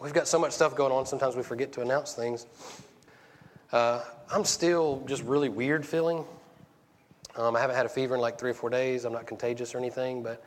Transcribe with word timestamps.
we've 0.00 0.12
got 0.12 0.28
so 0.28 0.38
much 0.38 0.52
stuff 0.52 0.76
going 0.76 0.92
on, 0.92 1.06
sometimes 1.06 1.36
we 1.36 1.42
forget 1.42 1.72
to 1.72 1.80
announce 1.80 2.14
things. 2.14 2.46
Uh, 3.72 4.02
I'm 4.30 4.44
still 4.44 5.02
just 5.06 5.22
really 5.22 5.48
weird 5.48 5.84
feeling. 5.84 6.24
Um, 7.36 7.54
I 7.54 7.60
haven't 7.60 7.76
had 7.76 7.86
a 7.86 7.90
fever 7.90 8.14
in 8.14 8.20
like 8.20 8.38
three 8.38 8.50
or 8.50 8.54
four 8.54 8.70
days. 8.70 9.04
I'm 9.04 9.12
not 9.12 9.26
contagious 9.26 9.74
or 9.74 9.78
anything, 9.78 10.22
but 10.22 10.42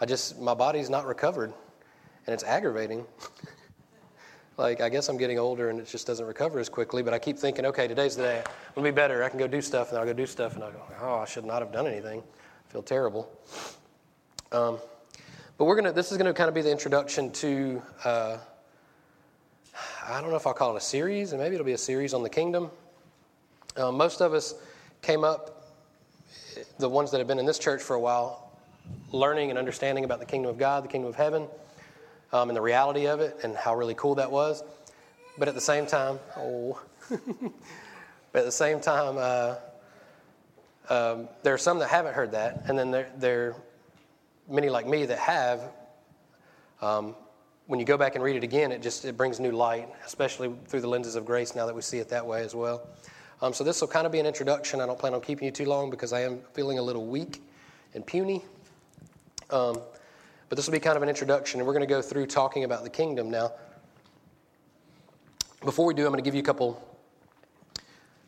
I 0.00 0.06
just, 0.06 0.40
my 0.40 0.54
body's 0.54 0.90
not 0.90 1.06
recovered, 1.06 1.52
and 2.26 2.34
it's 2.34 2.44
aggravating. 2.44 3.04
like, 4.56 4.80
I 4.80 4.88
guess 4.88 5.08
I'm 5.08 5.16
getting 5.16 5.38
older 5.38 5.70
and 5.70 5.80
it 5.80 5.86
just 5.86 6.06
doesn't 6.06 6.26
recover 6.26 6.58
as 6.58 6.68
quickly, 6.68 7.02
but 7.02 7.14
I 7.14 7.18
keep 7.18 7.38
thinking, 7.38 7.66
okay, 7.66 7.86
today's 7.88 8.16
the 8.16 8.22
day. 8.22 8.44
It'll 8.72 8.82
be 8.82 8.90
better. 8.90 9.22
I 9.22 9.28
can 9.28 9.38
go 9.38 9.46
do 9.46 9.62
stuff, 9.62 9.90
and 9.90 9.98
I'll 9.98 10.04
go 10.04 10.12
do 10.12 10.26
stuff, 10.26 10.54
and 10.54 10.64
I'll 10.64 10.72
go, 10.72 10.82
oh, 11.00 11.16
I 11.16 11.24
should 11.24 11.44
not 11.44 11.62
have 11.62 11.72
done 11.72 11.86
anything. 11.86 12.22
I 12.68 12.72
feel 12.72 12.82
terrible. 12.82 13.30
Um, 14.52 14.78
but 15.58 15.64
we're 15.64 15.76
gonna. 15.76 15.92
This 15.92 16.12
is 16.12 16.18
gonna 16.18 16.34
kind 16.34 16.48
of 16.48 16.54
be 16.54 16.62
the 16.62 16.70
introduction 16.70 17.30
to. 17.32 17.82
Uh, 18.04 18.38
I 20.08 20.20
don't 20.20 20.30
know 20.30 20.36
if 20.36 20.46
I'll 20.46 20.54
call 20.54 20.72
it 20.76 20.78
a 20.78 20.84
series, 20.84 21.32
and 21.32 21.42
maybe 21.42 21.56
it'll 21.56 21.66
be 21.66 21.72
a 21.72 21.78
series 21.78 22.14
on 22.14 22.22
the 22.22 22.30
kingdom. 22.30 22.70
Uh, 23.76 23.90
most 23.90 24.20
of 24.20 24.34
us 24.34 24.54
came 25.02 25.24
up, 25.24 25.64
the 26.78 26.88
ones 26.88 27.10
that 27.10 27.18
have 27.18 27.26
been 27.26 27.40
in 27.40 27.46
this 27.46 27.58
church 27.58 27.82
for 27.82 27.94
a 27.96 28.00
while, 28.00 28.52
learning 29.10 29.50
and 29.50 29.58
understanding 29.58 30.04
about 30.04 30.20
the 30.20 30.24
kingdom 30.24 30.48
of 30.48 30.58
God, 30.58 30.84
the 30.84 30.88
kingdom 30.88 31.08
of 31.08 31.16
heaven, 31.16 31.48
um, 32.32 32.48
and 32.48 32.56
the 32.56 32.60
reality 32.60 33.08
of 33.08 33.18
it, 33.18 33.36
and 33.42 33.56
how 33.56 33.74
really 33.74 33.94
cool 33.94 34.14
that 34.14 34.30
was. 34.30 34.62
But 35.38 35.48
at 35.48 35.54
the 35.56 35.60
same 35.60 35.86
time, 35.86 36.20
oh, 36.36 36.80
but 37.10 38.38
at 38.38 38.44
the 38.44 38.52
same 38.52 38.78
time, 38.78 39.16
uh, 39.18 39.56
um, 40.88 41.28
there 41.42 41.52
are 41.52 41.58
some 41.58 41.80
that 41.80 41.88
haven't 41.88 42.14
heard 42.14 42.30
that, 42.30 42.62
and 42.68 42.78
then 42.78 42.92
there, 42.92 43.10
there 43.18 43.56
many 44.48 44.68
like 44.68 44.86
me 44.86 45.04
that 45.06 45.18
have, 45.18 45.62
um, 46.80 47.16
when 47.66 47.80
you 47.80 47.86
go 47.86 47.96
back 47.96 48.14
and 48.14 48.22
read 48.22 48.36
it 48.36 48.44
again, 48.44 48.70
it 48.70 48.82
just 48.82 49.04
it 49.04 49.16
brings 49.16 49.40
new 49.40 49.50
light, 49.50 49.88
especially 50.04 50.52
through 50.66 50.80
the 50.80 50.88
lenses 50.88 51.16
of 51.16 51.24
grace. 51.24 51.54
Now 51.54 51.66
that 51.66 51.74
we 51.74 51.82
see 51.82 51.98
it 51.98 52.08
that 52.10 52.24
way 52.24 52.42
as 52.42 52.54
well. 52.54 52.86
Um, 53.42 53.52
so 53.52 53.64
this 53.64 53.80
will 53.80 53.88
kind 53.88 54.06
of 54.06 54.12
be 54.12 54.20
an 54.20 54.26
introduction. 54.26 54.80
I 54.80 54.86
don't 54.86 54.98
plan 54.98 55.12
on 55.12 55.20
keeping 55.20 55.44
you 55.44 55.52
too 55.52 55.66
long 55.66 55.90
because 55.90 56.12
I 56.12 56.22
am 56.22 56.40
feeling 56.54 56.78
a 56.78 56.82
little 56.82 57.06
weak 57.06 57.42
and 57.94 58.06
puny. 58.06 58.42
Um, 59.50 59.80
but 60.48 60.56
this 60.56 60.66
will 60.66 60.72
be 60.72 60.80
kind 60.80 60.96
of 60.96 61.02
an 61.02 61.08
introduction, 61.08 61.60
and 61.60 61.66
we're 61.66 61.72
going 61.72 61.86
to 61.86 61.92
go 61.92 62.00
through 62.00 62.26
talking 62.26 62.64
about 62.64 62.84
the 62.84 62.90
kingdom 62.90 63.30
now. 63.30 63.52
Before 65.64 65.84
we 65.84 65.94
do, 65.94 66.02
I'm 66.02 66.12
going 66.12 66.22
to 66.22 66.24
give 66.24 66.34
you 66.34 66.42
a 66.42 66.44
couple 66.44 66.82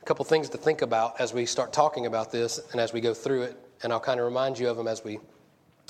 a 0.02 0.04
couple 0.04 0.24
things 0.24 0.48
to 0.48 0.58
think 0.58 0.82
about 0.82 1.20
as 1.20 1.32
we 1.32 1.46
start 1.46 1.72
talking 1.72 2.06
about 2.06 2.32
this 2.32 2.60
and 2.72 2.80
as 2.80 2.92
we 2.92 3.00
go 3.00 3.14
through 3.14 3.42
it, 3.42 3.56
and 3.82 3.92
I'll 3.92 4.00
kind 4.00 4.18
of 4.18 4.26
remind 4.26 4.58
you 4.58 4.68
of 4.68 4.76
them 4.76 4.88
as 4.88 5.04
we 5.04 5.20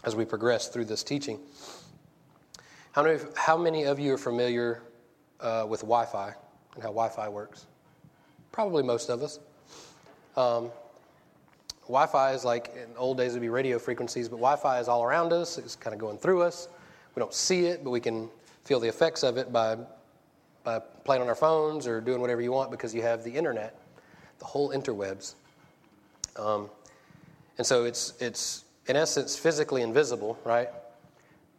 as 0.05 0.14
we 0.14 0.24
progress 0.24 0.68
through 0.68 0.84
this 0.84 1.02
teaching. 1.02 1.40
How 2.98 3.04
many, 3.04 3.20
how 3.36 3.56
many 3.56 3.84
of 3.84 4.00
you 4.00 4.14
are 4.14 4.18
familiar 4.18 4.82
uh, 5.38 5.64
with 5.68 5.82
Wi 5.82 6.04
Fi 6.04 6.34
and 6.74 6.82
how 6.82 6.88
Wi 6.88 7.08
Fi 7.08 7.28
works? 7.28 7.66
Probably 8.50 8.82
most 8.82 9.08
of 9.08 9.22
us. 9.22 9.38
Um, 10.36 10.72
wi 11.82 12.06
Fi 12.06 12.32
is 12.32 12.44
like, 12.44 12.74
in 12.74 12.88
old 12.96 13.16
days, 13.16 13.30
it 13.30 13.34
would 13.34 13.42
be 13.42 13.50
radio 13.50 13.78
frequencies, 13.78 14.28
but 14.28 14.38
Wi 14.38 14.56
Fi 14.56 14.80
is 14.80 14.88
all 14.88 15.05
around 15.05 15.32
us. 15.32 15.58
It's 15.58 15.77
kind 15.77 15.94
of 15.94 16.00
going 16.00 16.18
through 16.18 16.42
us. 16.42 16.66
We 17.14 17.20
don't 17.20 17.32
see 17.32 17.66
it, 17.66 17.84
but 17.84 17.90
we 17.90 18.00
can 18.00 18.28
feel 18.64 18.80
the 18.80 18.88
effects 18.88 19.22
of 19.22 19.36
it 19.36 19.52
by, 19.52 19.77
by 20.64 20.80
playing 21.05 21.22
on 21.22 21.28
our 21.28 21.36
phones 21.36 21.86
or 21.86 22.00
doing 22.00 22.20
whatever 22.20 22.40
you 22.40 22.50
want 22.50 22.72
because 22.72 22.92
you 22.92 23.02
have 23.02 23.22
the 23.22 23.30
internet, 23.30 23.78
the 24.40 24.44
whole 24.44 24.70
interwebs. 24.70 25.36
Um, 26.36 26.68
and 27.58 27.64
so 27.64 27.84
it's, 27.84 28.14
it's 28.18 28.64
in 28.88 28.96
essence, 28.96 29.36
physically 29.36 29.83
invisible, 29.83 30.36
right? 30.44 30.70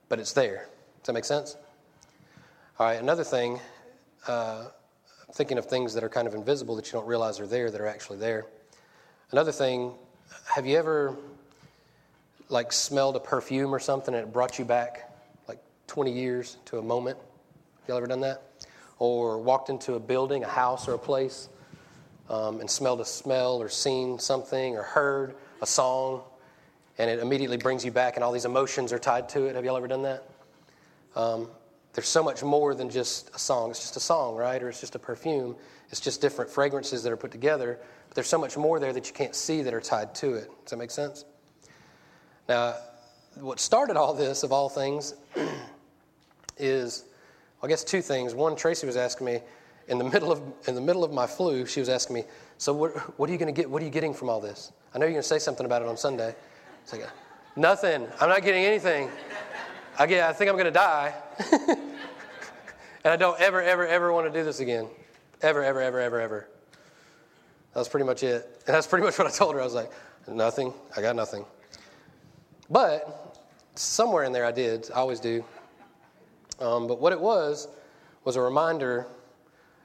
But 0.09 0.19
it's 0.19 0.33
there. 0.33 0.67
That 1.09 1.13
make 1.13 1.25
sense? 1.25 1.57
All 2.77 2.85
right, 2.85 3.01
another 3.01 3.23
thing, 3.23 3.59
uh, 4.27 4.65
thinking 5.33 5.57
of 5.57 5.65
things 5.65 5.95
that 5.95 6.03
are 6.03 6.09
kind 6.09 6.27
of 6.27 6.35
invisible 6.35 6.75
that 6.75 6.85
you 6.85 6.91
don't 6.91 7.07
realize 7.07 7.39
are 7.39 7.47
there 7.47 7.71
that 7.71 7.81
are 7.81 7.87
actually 7.87 8.19
there. 8.19 8.45
Another 9.31 9.51
thing, 9.51 9.93
have 10.45 10.67
you 10.67 10.77
ever 10.77 11.15
like 12.49 12.71
smelled 12.71 13.15
a 13.15 13.19
perfume 13.19 13.73
or 13.73 13.79
something 13.79 14.13
and 14.13 14.21
it 14.21 14.31
brought 14.31 14.59
you 14.59 14.65
back 14.65 15.11
like 15.47 15.57
20 15.87 16.11
years 16.11 16.57
to 16.65 16.77
a 16.77 16.81
moment? 16.83 17.17
Have 17.17 17.89
you 17.89 17.97
ever 17.97 18.05
done 18.05 18.21
that? 18.21 18.43
Or 18.99 19.39
walked 19.39 19.71
into 19.71 19.95
a 19.95 19.99
building, 19.99 20.43
a 20.43 20.47
house, 20.47 20.87
or 20.87 20.93
a 20.93 20.99
place 20.99 21.49
um, 22.29 22.59
and 22.59 22.69
smelled 22.69 23.01
a 23.01 23.05
smell 23.05 23.59
or 23.59 23.67
seen 23.67 24.19
something 24.19 24.75
or 24.75 24.83
heard 24.83 25.33
a 25.63 25.65
song 25.65 26.21
and 26.99 27.09
it 27.09 27.17
immediately 27.17 27.57
brings 27.57 27.83
you 27.83 27.91
back, 27.91 28.15
and 28.15 28.23
all 28.23 28.31
these 28.31 28.45
emotions 28.45 28.93
are 28.93 28.99
tied 28.99 29.29
to 29.29 29.45
it. 29.45 29.55
Have 29.55 29.63
you 29.63 29.71
all 29.71 29.77
ever 29.77 29.87
done 29.87 30.03
that? 30.03 30.23
Um, 31.15 31.49
there's 31.93 32.07
so 32.07 32.23
much 32.23 32.43
more 32.43 32.75
than 32.75 32.89
just 32.89 33.33
a 33.35 33.39
song. 33.39 33.71
It's 33.71 33.79
just 33.79 33.97
a 33.97 33.99
song, 33.99 34.35
right? 34.35 34.61
Or 34.61 34.69
it's 34.69 34.79
just 34.79 34.95
a 34.95 34.99
perfume. 34.99 35.55
It's 35.89 35.99
just 35.99 36.21
different 36.21 36.49
fragrances 36.49 37.03
that 37.03 37.11
are 37.11 37.17
put 37.17 37.31
together. 37.31 37.79
But 38.07 38.15
there's 38.15 38.27
so 38.27 38.37
much 38.37 38.57
more 38.57 38.79
there 38.79 38.93
that 38.93 39.07
you 39.07 39.13
can't 39.13 39.35
see 39.35 39.61
that 39.63 39.73
are 39.73 39.81
tied 39.81 40.13
to 40.15 40.33
it. 40.35 40.49
Does 40.63 40.71
that 40.71 40.77
make 40.77 40.91
sense? 40.91 41.25
Now, 42.47 42.75
what 43.39 43.59
started 43.59 43.97
all 43.97 44.13
this, 44.13 44.43
of 44.43 44.51
all 44.51 44.69
things, 44.69 45.15
is, 46.57 47.05
I 47.61 47.67
guess, 47.67 47.83
two 47.83 48.01
things. 48.01 48.33
One, 48.33 48.55
Tracy 48.55 48.87
was 48.87 48.97
asking 48.97 49.25
me 49.25 49.39
in 49.87 49.97
the 49.97 50.03
middle 50.13 50.31
of 50.31 50.41
in 50.67 50.75
the 50.75 50.81
middle 50.81 51.03
of 51.03 51.11
my 51.11 51.27
flu. 51.27 51.65
She 51.65 51.79
was 51.79 51.89
asking 51.89 52.15
me, 52.15 52.23
"So 52.57 52.73
what, 52.73 52.91
what 53.19 53.29
are 53.29 53.33
you 53.33 53.39
going 53.39 53.53
to 53.53 53.61
get? 53.61 53.69
What 53.69 53.81
are 53.81 53.85
you 53.85 53.91
getting 53.91 54.13
from 54.13 54.29
all 54.29 54.39
this?" 54.39 54.71
I 54.93 54.97
know 54.97 55.05
you're 55.05 55.13
going 55.13 55.21
to 55.21 55.27
say 55.27 55.39
something 55.39 55.65
about 55.65 55.81
it 55.81 55.87
on 55.87 55.97
Sunday. 55.97 56.33
It's 56.83 56.91
like, 56.91 57.07
nothing. 57.55 58.07
I'm 58.19 58.29
not 58.29 58.41
getting 58.41 58.65
anything. 58.65 59.09
I, 59.99 60.07
get, 60.07 60.29
I 60.29 60.31
think 60.31 60.49
I'm 60.49 60.55
going 60.55 60.65
to 60.65 60.71
die. 60.71 61.13
and 61.67 61.77
I 63.03 63.17
don't 63.17 63.39
ever, 63.41 63.61
ever, 63.61 63.85
ever 63.85 64.13
want 64.13 64.31
to 64.31 64.39
do 64.39 64.45
this 64.45 64.61
again. 64.61 64.87
Ever, 65.41 65.61
ever, 65.61 65.81
ever, 65.81 65.99
ever, 65.99 66.21
ever. 66.21 66.47
That 67.73 67.79
was 67.79 67.89
pretty 67.89 68.05
much 68.05 68.23
it. 68.23 68.63
And 68.65 68.73
that's 68.73 68.87
pretty 68.87 69.05
much 69.05 69.19
what 69.19 69.27
I 69.27 69.31
told 69.31 69.55
her. 69.55 69.61
I 69.61 69.65
was 69.65 69.73
like, 69.73 69.91
nothing. 70.25 70.73
I 70.95 71.01
got 71.01 71.17
nothing. 71.17 71.45
But 72.69 73.37
somewhere 73.75 74.23
in 74.23 74.31
there 74.31 74.45
I 74.45 74.53
did. 74.53 74.89
I 74.91 74.99
always 74.99 75.19
do. 75.19 75.43
Um, 76.61 76.87
but 76.87 77.01
what 77.01 77.11
it 77.11 77.19
was 77.19 77.67
was 78.23 78.37
a 78.37 78.41
reminder 78.41 79.05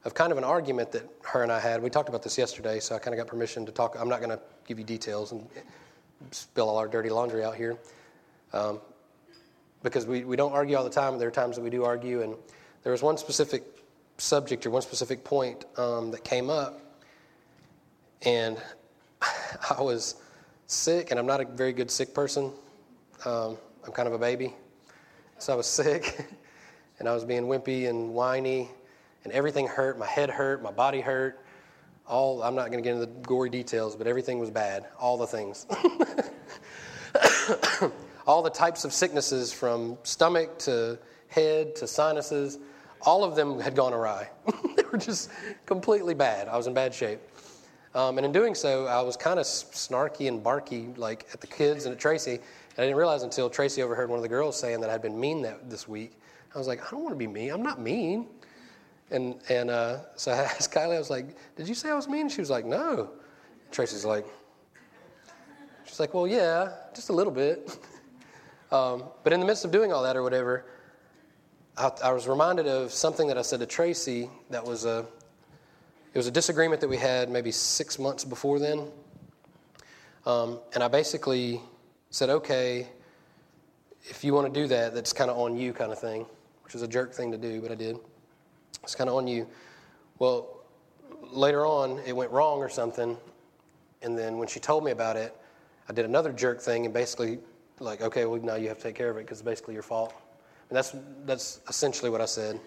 of 0.05 0.15
kind 0.15 0.31
of 0.31 0.39
an 0.39 0.45
argument 0.45 0.93
that 0.93 1.09
her 1.23 1.43
and 1.43 1.51
I 1.51 1.59
had. 1.59 1.83
We 1.83 1.91
talked 1.91 2.09
about 2.09 2.23
this 2.23 2.39
yesterday, 2.39 2.79
so 2.79 2.95
I 2.95 3.01
kind 3.01 3.15
of 3.15 3.19
got 3.19 3.27
permission 3.27 3.67
to 3.67 3.73
talk. 3.73 3.97
I'm 3.99 4.09
not 4.09 4.21
going 4.21 4.31
to 4.31 4.41
give 4.65 4.79
you 4.79 4.85
details 4.85 5.33
and 5.33 5.49
spill 6.31 6.69
all 6.69 6.77
our 6.79 6.87
dirty 6.87 7.11
laundry 7.11 7.43
out 7.43 7.57
here. 7.57 7.77
Um, 8.53 8.81
because 9.85 10.07
we, 10.07 10.25
we 10.25 10.35
don't 10.35 10.53
argue 10.53 10.77
all 10.77 10.83
the 10.83 10.91
time. 10.91 11.17
There 11.19 11.29
are 11.29 11.31
times 11.31 11.55
that 11.55 11.63
we 11.63 11.71
do 11.71 11.85
argue. 11.85 12.23
And 12.23 12.35
there 12.83 12.91
was 12.91 13.03
one 13.03 13.17
specific 13.17 13.63
subject 14.19 14.67
or 14.67 14.71
one 14.71 14.83
specific 14.83 15.23
point 15.23 15.65
um, 15.77 16.11
that 16.11 16.25
came 16.25 16.51
up. 16.51 16.81
And 18.23 18.57
I 19.79 19.81
was 19.81 20.17
sick, 20.67 21.13
and 21.13 21.21
I'm 21.21 21.27
not 21.27 21.41
a 21.41 21.45
very 21.45 21.73
good 21.73 21.91
sick 21.91 22.13
person. 22.13 22.51
Um, 23.25 23.57
I'm 23.87 23.93
kind 23.93 24.09
of 24.09 24.15
a 24.15 24.19
baby. 24.19 24.55
So 25.39 25.53
I 25.53 25.57
was 25.57 25.67
sick, 25.83 26.27
and 26.99 27.09
I 27.09 27.15
was 27.15 27.25
being 27.25 27.45
wimpy 27.45 27.89
and 27.89 28.15
whiny, 28.15 28.71
and 29.23 29.33
everything 29.33 29.69
hurt. 29.69 29.99
My 29.99 30.07
head 30.07 30.31
hurt, 30.31 30.63
my 30.63 30.73
body 30.73 31.01
hurt 31.01 31.41
all 32.07 32.43
i'm 32.43 32.55
not 32.55 32.71
going 32.71 32.77
to 32.77 32.83
get 32.83 32.95
into 32.95 33.07
the 33.07 33.13
gory 33.27 33.49
details 33.49 33.97
but 33.97 34.07
everything 34.07 34.39
was 34.39 34.51
bad 34.51 34.85
all 35.01 35.17
the 35.17 35.27
things 35.27 35.67
all 38.27 38.43
the 38.43 38.51
types 38.51 38.85
of 38.85 38.93
sicknesses 38.93 39.53
from 39.53 39.99
stomach 40.03 40.59
to 40.59 40.99
head 41.29 41.75
to 41.77 41.87
sinuses 41.87 42.59
all 43.07 43.23
of 43.23 43.37
them 43.37 43.61
had 43.61 43.75
gone 43.75 43.93
awry. 43.93 44.29
They 44.77 44.83
were 44.91 44.99
just 44.99 45.31
completely 45.67 46.15
bad. 46.15 46.49
I 46.49 46.57
was 46.57 46.67
in 46.67 46.75
bad 46.75 46.95
shape. 46.95 47.21
Um, 47.95 48.19
and 48.19 48.25
in 48.25 48.33
doing 48.33 48.57
so 48.57 48.87
i 48.87 49.01
was 49.01 49.17
kind 49.17 49.39
of 49.39 49.47
snarky 49.47 50.27
and 50.27 50.43
barky 50.43 50.89
like 50.97 51.27
at 51.33 51.41
the 51.41 51.47
kids 51.47 51.85
and 51.85 51.93
at 51.93 52.01
tracy. 52.01 52.35
And 52.35 52.79
i 52.79 52.83
didn't 52.83 52.97
realize 52.97 53.23
until 53.23 53.49
tracy 53.49 53.83
overheard 53.83 54.09
one 54.09 54.19
of 54.19 54.23
the 54.23 54.29
girls 54.29 54.59
saying 54.59 54.81
that 54.81 54.91
i'd 54.91 55.03
been 55.03 55.19
mean 55.19 55.43
that 55.43 55.71
this 55.71 55.87
week. 55.87 56.19
I 56.55 56.59
was 56.59 56.67
like 56.67 56.85
i 56.85 56.91
don't 56.91 57.03
want 57.03 57.15
to 57.15 57.19
be 57.19 57.27
mean. 57.27 57.51
I'm 57.51 57.63
not 57.63 57.81
mean. 57.81 58.27
And, 59.11 59.37
and 59.49 59.71
uh, 59.71 59.99
so 60.17 60.33
I 60.33 60.37
asked 60.37 60.73
Kylie, 60.73 60.97
I 60.97 60.99
was 60.99 61.11
like, 61.11 61.37
Did 61.57 61.69
you 61.69 61.75
say 61.75 61.91
I 61.91 61.95
was 61.95 62.09
mean? 62.09 62.29
She 62.29 62.41
was 62.41 62.51
like, 62.51 62.65
No. 62.65 63.11
Tracy's 63.71 64.05
like, 64.05 64.27
She's 65.85 66.01
like, 66.01 66.15
Well, 66.15 66.27
yeah, 66.27 66.73
just 66.95 67.11
a 67.11 67.13
little 67.13 67.33
bit. 67.33 67.79
Um, 68.75 69.05
but 69.23 69.33
in 69.33 69.39
the 69.39 69.47
midst 69.47 69.65
of 69.65 69.71
doing 69.71 69.93
all 69.93 70.03
that 70.03 70.17
or 70.17 70.25
whatever, 70.25 70.65
I, 71.77 71.93
I, 72.03 72.11
was 72.11 72.27
reminded 72.27 72.67
of 72.67 72.91
something 72.91 73.29
that 73.29 73.39
I 73.39 73.43
said 73.43 73.61
to 73.61 73.67
Tracy 73.67 74.29
that 74.51 74.65
was 74.65 74.85
a, 74.85 75.07
it 76.13 76.19
was 76.19 76.27
a 76.27 76.31
disagreement 76.33 76.81
that 76.81 76.89
we 76.89 76.97
had 76.97 77.31
maybe 77.31 77.53
six 77.53 78.01
months 78.01 78.25
before 78.25 78.59
then. 78.59 78.89
Um, 80.27 80.59
and 80.75 80.83
I 80.83 80.89
basically 80.89 81.61
said, 82.11 82.31
okay, 82.31 82.89
if 84.07 84.25
you 84.25 84.35
want 84.35 84.53
to 84.53 84.61
do 84.61 84.67
that, 84.67 84.93
that's 84.93 85.13
kind 85.13 85.31
of 85.31 85.39
on 85.39 85.57
you, 85.57 85.73
kind 85.73 85.93
of 85.93 86.01
thing, 86.01 86.27
which 86.65 86.75
is 86.75 86.83
a 86.83 86.89
jerk 86.89 87.15
thing 87.15 87.31
to 87.31 87.39
do, 87.39 87.61
but 87.61 87.71
I 87.71 87.77
did. 87.77 87.97
It's 88.83 88.97
kind 88.97 89.09
of 89.09 89.15
on 89.15 89.29
you. 89.29 89.47
Well, 90.19 90.65
later 91.31 91.65
on, 91.65 92.01
it 92.05 92.13
went 92.13 92.33
wrong 92.33 92.59
or 92.59 92.69
something. 92.69 93.17
And 94.03 94.19
then 94.19 94.37
when 94.37 94.49
she 94.49 94.59
told 94.59 94.83
me 94.83 94.91
about 94.91 95.17
it, 95.17 95.33
I 95.89 95.93
did 95.93 96.07
another 96.07 96.33
jerk 96.33 96.61
thing 96.61 96.87
and 96.87 96.93
basically, 96.93 97.39
like, 97.81 98.03
okay, 98.03 98.25
well, 98.25 98.41
now 98.41 98.55
you 98.55 98.69
have 98.69 98.79
to 98.79 98.83
take 98.85 98.95
care 98.95 99.11
of 99.11 99.17
it 99.17 99.21
because 99.21 99.39
it's 99.39 99.45
basically 99.45 99.75
your 99.75 99.83
fault. 99.83 100.15
And 100.69 100.77
that's, 100.77 100.95
that's 101.25 101.61
essentially 101.69 102.11
what 102.11 102.21
I 102.21 102.27
said. 102.27 102.61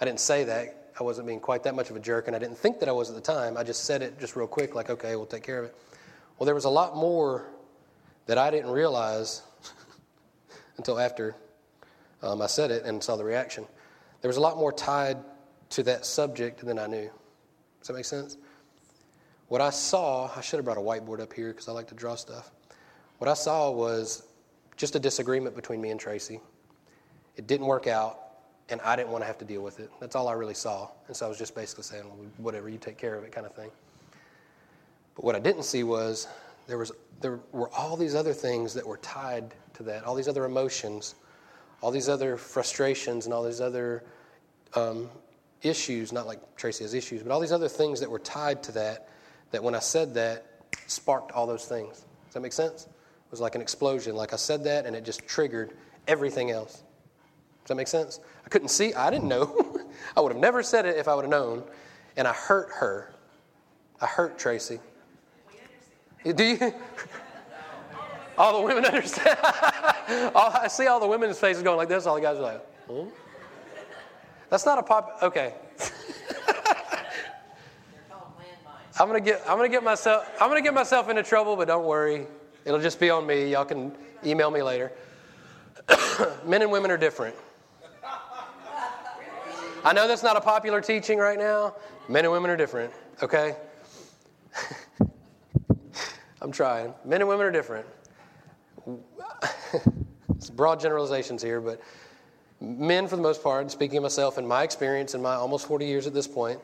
I 0.00 0.04
didn't 0.04 0.20
say 0.20 0.44
that. 0.44 0.92
I 0.98 1.02
wasn't 1.02 1.26
being 1.26 1.40
quite 1.40 1.62
that 1.62 1.74
much 1.74 1.90
of 1.90 1.96
a 1.96 2.00
jerk, 2.00 2.26
and 2.26 2.34
I 2.34 2.38
didn't 2.40 2.58
think 2.58 2.80
that 2.80 2.88
I 2.88 2.92
was 2.92 3.08
at 3.08 3.14
the 3.14 3.22
time. 3.22 3.56
I 3.56 3.62
just 3.62 3.84
said 3.84 4.02
it 4.02 4.18
just 4.18 4.34
real 4.34 4.48
quick, 4.48 4.74
like, 4.74 4.90
okay, 4.90 5.14
we'll 5.14 5.26
take 5.26 5.44
care 5.44 5.60
of 5.60 5.66
it. 5.66 5.76
Well, 6.38 6.46
there 6.46 6.54
was 6.54 6.64
a 6.64 6.70
lot 6.70 6.96
more 6.96 7.46
that 8.26 8.36
I 8.36 8.50
didn't 8.50 8.70
realize 8.70 9.42
until 10.76 10.98
after 10.98 11.36
um, 12.22 12.42
I 12.42 12.46
said 12.46 12.70
it 12.70 12.84
and 12.84 13.02
saw 13.02 13.16
the 13.16 13.24
reaction. 13.24 13.64
There 14.20 14.28
was 14.28 14.38
a 14.38 14.40
lot 14.40 14.56
more 14.56 14.72
tied 14.72 15.18
to 15.70 15.82
that 15.84 16.04
subject 16.04 16.64
than 16.64 16.78
I 16.78 16.86
knew. 16.86 17.10
Does 17.78 17.88
that 17.88 17.94
make 17.94 18.04
sense? 18.04 18.36
What 19.48 19.60
I 19.60 19.70
saw, 19.70 20.30
I 20.36 20.40
should 20.40 20.56
have 20.56 20.64
brought 20.64 20.78
a 20.78 20.80
whiteboard 20.80 21.20
up 21.20 21.32
here 21.32 21.52
because 21.52 21.68
I 21.68 21.72
like 21.72 21.88
to 21.88 21.94
draw 21.94 22.16
stuff. 22.16 22.50
What 23.18 23.28
I 23.28 23.34
saw 23.34 23.70
was 23.70 24.27
just 24.78 24.94
a 24.96 24.98
disagreement 24.98 25.54
between 25.54 25.80
me 25.82 25.90
and 25.90 26.00
Tracy. 26.00 26.40
It 27.36 27.46
didn't 27.46 27.66
work 27.66 27.86
out, 27.86 28.18
and 28.70 28.80
I 28.80 28.96
didn't 28.96 29.10
want 29.10 29.22
to 29.22 29.26
have 29.26 29.38
to 29.38 29.44
deal 29.44 29.60
with 29.60 29.80
it. 29.80 29.90
That's 30.00 30.16
all 30.16 30.28
I 30.28 30.32
really 30.32 30.54
saw. 30.54 30.88
And 31.08 31.16
so 31.16 31.26
I 31.26 31.28
was 31.28 31.36
just 31.36 31.54
basically 31.54 31.84
saying, 31.84 32.04
well, 32.04 32.26
whatever, 32.38 32.68
you 32.68 32.78
take 32.78 32.96
care 32.96 33.14
of 33.14 33.24
it, 33.24 33.32
kind 33.32 33.46
of 33.46 33.54
thing. 33.54 33.70
But 35.16 35.24
what 35.24 35.34
I 35.34 35.40
didn't 35.40 35.64
see 35.64 35.82
was 35.82 36.28
there, 36.68 36.78
was 36.78 36.92
there 37.20 37.40
were 37.52 37.70
all 37.74 37.96
these 37.96 38.14
other 38.14 38.32
things 38.32 38.72
that 38.74 38.86
were 38.86 38.98
tied 38.98 39.52
to 39.74 39.82
that, 39.82 40.04
all 40.04 40.14
these 40.14 40.28
other 40.28 40.44
emotions, 40.44 41.16
all 41.82 41.90
these 41.90 42.08
other 42.08 42.36
frustrations, 42.36 43.24
and 43.24 43.34
all 43.34 43.42
these 43.42 43.60
other 43.60 44.04
um, 44.74 45.10
issues, 45.62 46.12
not 46.12 46.26
like 46.26 46.40
Tracy 46.56 46.84
has 46.84 46.94
issues, 46.94 47.22
but 47.22 47.32
all 47.32 47.40
these 47.40 47.52
other 47.52 47.68
things 47.68 47.98
that 47.98 48.10
were 48.10 48.20
tied 48.20 48.62
to 48.64 48.72
that, 48.72 49.08
that 49.50 49.62
when 49.62 49.74
I 49.74 49.80
said 49.80 50.14
that, 50.14 50.44
sparked 50.86 51.32
all 51.32 51.46
those 51.46 51.64
things. 51.64 52.04
Does 52.26 52.34
that 52.34 52.40
make 52.40 52.52
sense? 52.52 52.86
It 53.28 53.30
was 53.30 53.42
like 53.42 53.54
an 53.54 53.60
explosion. 53.60 54.16
Like 54.16 54.32
I 54.32 54.36
said 54.36 54.64
that, 54.64 54.86
and 54.86 54.96
it 54.96 55.04
just 55.04 55.26
triggered 55.28 55.76
everything 56.06 56.50
else. 56.50 56.72
Does 56.72 57.68
that 57.68 57.74
make 57.74 57.86
sense? 57.86 58.20
I 58.46 58.48
couldn't 58.48 58.68
see. 58.68 58.94
I 58.94 59.10
didn't 59.10 59.28
know. 59.28 59.82
I 60.16 60.22
would 60.22 60.32
have 60.32 60.40
never 60.40 60.62
said 60.62 60.86
it 60.86 60.96
if 60.96 61.08
I 61.08 61.14
would 61.14 61.24
have 61.24 61.30
known. 61.30 61.62
And 62.16 62.26
I 62.26 62.32
hurt 62.32 62.70
her. 62.72 63.12
I 64.00 64.06
hurt 64.06 64.38
Tracy. 64.38 64.80
Do 66.24 66.42
you? 66.42 66.58
All 68.38 68.58
the 68.58 68.66
women 68.66 68.86
understand. 68.86 69.36
I 69.42 70.68
see 70.70 70.86
all 70.86 71.00
the 71.00 71.06
women's 71.08 71.38
faces 71.38 71.62
going 71.62 71.76
like 71.76 71.88
this. 71.88 72.06
All 72.06 72.14
the 72.14 72.20
guys 72.20 72.38
are 72.38 72.42
like, 72.42 72.64
hmm? 72.86 73.08
That's 74.48 74.64
not 74.64 74.78
a 74.78 74.82
pop. 74.82 75.18
Okay. 75.22 75.54
They're 75.76 75.88
called 78.08 78.32
landmines. 78.38 79.00
I'm 79.00 79.08
gonna 79.08 79.20
get. 79.20 79.42
I'm 79.46 79.56
gonna 79.56 79.68
get 79.68 79.82
myself. 79.82 80.30
I'm 80.40 80.48
gonna 80.48 80.62
get 80.62 80.72
myself 80.72 81.08
into 81.08 81.24
trouble, 81.24 81.56
but 81.56 81.66
don't 81.66 81.84
worry. 81.84 82.28
It'll 82.68 82.80
just 82.80 83.00
be 83.00 83.08
on 83.08 83.26
me. 83.26 83.52
Y'all 83.52 83.64
can 83.64 83.96
email 84.26 84.50
me 84.50 84.62
later. 84.62 84.92
Men 86.44 86.60
and 86.60 86.70
women 86.70 86.90
are 86.90 86.98
different. 86.98 87.34
I 89.82 89.94
know 89.94 90.06
that's 90.06 90.22
not 90.22 90.36
a 90.36 90.40
popular 90.42 90.82
teaching 90.82 91.18
right 91.18 91.38
now. 91.38 91.76
Men 92.10 92.26
and 92.26 92.32
women 92.32 92.50
are 92.50 92.58
different. 92.58 92.92
Okay. 93.22 93.56
I'm 96.42 96.52
trying. 96.52 96.92
Men 97.06 97.22
and 97.22 97.28
women 97.30 97.46
are 97.46 97.50
different. 97.50 97.86
it's 100.36 100.50
broad 100.50 100.78
generalizations 100.78 101.42
here, 101.42 101.62
but 101.62 101.80
men, 102.60 103.08
for 103.08 103.16
the 103.16 103.22
most 103.22 103.42
part, 103.42 103.70
speaking 103.70 103.96
of 103.96 104.02
myself 104.02 104.36
and 104.36 104.46
my 104.46 104.62
experience 104.62 105.14
in 105.14 105.22
my 105.22 105.34
almost 105.34 105.66
40 105.66 105.86
years 105.86 106.06
at 106.06 106.12
this 106.12 106.28
point, 106.28 106.60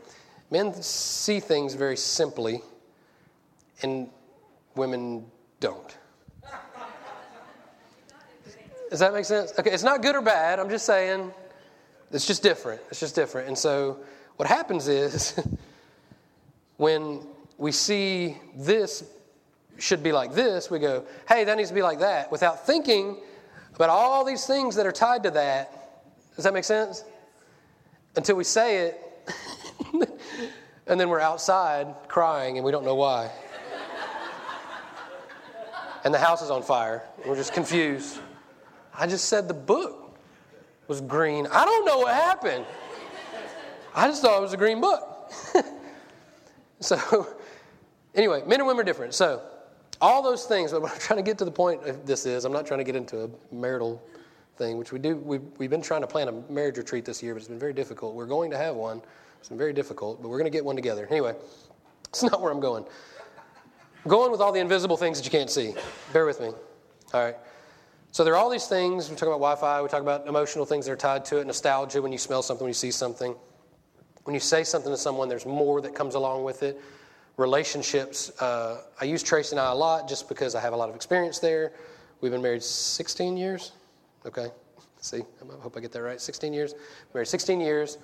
men 0.51 0.75
see 0.83 1.41
things 1.41 1.73
very 1.73 1.97
simply, 1.97 2.61
and 3.81 4.11
women 4.75 5.25
don't. 5.65 5.97
Does 8.91 9.01
that 9.01 9.15
make 9.15 9.25
sense? 9.25 9.53
Okay, 9.59 9.71
it's 9.71 9.83
not 9.83 10.03
good 10.03 10.15
or 10.15 10.21
bad. 10.21 10.61
I'm 10.61 10.69
just 10.69 10.85
saying 10.85 11.33
it's 12.13 12.27
just 12.27 12.43
different. 12.43 12.83
It's 12.91 13.01
just 13.01 13.15
different. 13.15 13.49
And 13.49 13.57
so 13.57 13.99
what 14.37 14.47
happens 14.47 14.89
is 14.89 15.41
when 16.77 17.27
we 17.57 17.73
see 17.73 18.37
this 18.55 19.05
should 19.79 20.03
be 20.03 20.13
like 20.13 20.35
this, 20.35 20.71
we 20.71 20.79
go, 20.79 21.05
hey, 21.27 21.45
that 21.45 21.57
needs 21.57 21.71
to 21.71 21.75
be 21.75 21.83
like 21.83 21.99
that, 22.01 22.31
without 22.31 22.67
thinking 22.67 23.17
about 23.75 23.89
all 23.89 24.23
these 24.23 24.47
things 24.47 24.77
that 24.77 24.87
are 24.87 24.93
tied 24.93 25.23
to 25.23 25.31
that. 25.31 26.05
Does 26.37 26.45
that 26.45 26.53
make 26.53 26.65
sense? 26.65 27.05
Until 28.17 28.37
we 28.37 28.45
say 28.45 28.87
it, 28.87 29.01
and 30.87 31.01
then 31.01 31.09
we're 31.09 31.21
outside 31.21 31.87
crying 32.07 32.59
and 32.59 32.67
we 32.67 32.71
don't 32.71 32.85
know 32.85 32.97
why. 32.97 33.31
And 36.05 36.13
the 36.13 36.19
house 36.19 36.43
is 36.43 36.51
on 36.51 36.63
fire. 36.63 37.03
We're 37.27 37.37
just 37.37 37.53
confused. 37.53 38.19
I 38.97 39.07
just 39.07 39.27
said 39.27 39.49
the 39.49 39.55
book 39.55 40.17
was 40.87 41.01
green. 41.01 41.47
I 41.51 41.65
don't 41.65 41.85
know 41.85 41.99
what 41.99 42.15
happened. 42.15 42.65
I 43.95 44.07
just 44.07 44.23
thought 44.23 44.39
it 44.39 44.43
was 44.43 44.53
a 44.53 44.57
green 44.57 44.81
book. 44.81 45.33
so, 46.81 47.35
anyway, 48.15 48.43
men 48.47 48.61
and 48.61 48.67
women 48.67 48.83
are 48.83 48.85
different. 48.85 49.15
So, 49.15 49.43
all 50.01 50.23
those 50.23 50.45
things, 50.45 50.73
but 50.73 50.83
I'm 50.83 50.99
trying 50.99 51.19
to 51.19 51.23
get 51.23 51.39
to 51.39 51.45
the 51.45 51.51
point 51.51 51.85
of 51.85 52.05
this 52.05 52.27
is, 52.27 52.45
I'm 52.45 52.53
not 52.53 52.67
trying 52.67 52.79
to 52.79 52.85
get 52.85 52.97
into 52.97 53.25
a 53.25 53.55
marital 53.55 54.03
thing, 54.57 54.79
which 54.79 54.93
we 54.93 54.99
do. 54.99 55.17
We've, 55.17 55.43
we've 55.59 55.71
been 55.71 55.83
trying 55.83 56.03
to 56.03 56.07
plan 56.07 56.29
a 56.29 56.33
marriage 56.53 56.77
retreat 56.77 57.05
this 57.05 57.23
year, 57.23 57.35
but 57.35 57.39
it's 57.39 57.49
been 57.49 57.59
very 57.59 57.73
difficult. 57.73 58.15
We're 58.15 58.27
going 58.27 58.51
to 58.51 58.59
have 58.59 58.75
one. 58.75 59.01
It's 59.39 59.49
been 59.49 59.59
very 59.59 59.73
difficult, 59.73 60.21
but 60.21 60.29
we're 60.29 60.39
going 60.39 60.51
to 60.51 60.57
get 60.57 60.65
one 60.65 60.77
together. 60.77 61.07
Anyway, 61.11 61.35
it's 62.09 62.23
not 62.23 62.41
where 62.43 62.53
I'm 62.53 62.61
going. 62.61 62.85
I'm 64.05 64.11
going 64.11 64.31
with 64.31 64.41
all 64.41 64.53
the 64.53 64.61
invisible 64.61 64.97
things 64.97 65.19
that 65.19 65.25
you 65.25 65.31
can't 65.31 65.51
see. 65.51 65.75
Bear 66.13 66.27
with 66.27 66.41
me. 66.41 66.49
All 67.15 67.25
right. 67.25 67.37
So 68.13 68.23
there 68.23 68.35
are 68.35 68.37
all 68.37 68.51
these 68.51 68.67
things. 68.67 69.09
We 69.09 69.17
talk 69.17 69.29
about 69.29 69.41
Wi 69.41 69.57
Fi, 69.57 69.83
we 69.83 69.89
talk 69.89 70.03
about 70.03 70.27
emotional 70.27 70.67
things 70.67 70.87
that 70.87 70.93
are 70.93 70.97
tied 70.97 71.25
to 71.27 71.39
it, 71.39 71.47
nostalgia 71.47 72.01
when 72.03 72.13
you 72.13 72.19
smell 72.19 72.43
something, 72.43 72.65
when 72.65 72.71
you 72.71 72.75
see 72.75 72.91
something. 72.91 73.35
When 74.25 74.35
you 74.35 74.41
say 74.41 74.63
something 74.63 74.93
to 74.93 74.97
someone, 74.97 75.29
there's 75.29 75.47
more 75.47 75.81
that 75.81 75.95
comes 75.95 76.15
along 76.15 76.45
with 76.45 76.63
it 76.63 76.81
relationships. 77.37 78.31
Uh, 78.41 78.83
I 79.01 79.05
use 79.05 79.23
Tracy 79.23 79.53
and 79.53 79.61
I 79.61 79.73
a 79.73 79.75
lot 79.75 80.09
just 80.09 80.29
because 80.29 80.55
I 80.55 80.61
have 80.61 80.73
a 80.73 80.77
lot 80.77 80.89
of 80.89 80.95
experience 80.95 81.39
there. 81.39 81.73
We've 82.21 82.33
been 82.33 82.43
married 82.43 82.63
16 82.63 83.37
years. 83.37 83.73
Okay, 84.27 84.49
see, 85.01 85.19
I 85.19 85.63
hope 85.63 85.77
I 85.77 85.81
get 85.81 85.93
that 85.93 86.03
right. 86.03 86.21
16 86.21 86.53
years. 86.53 86.75
Married 87.13 87.29
16 87.29 87.61
years. 87.61 87.99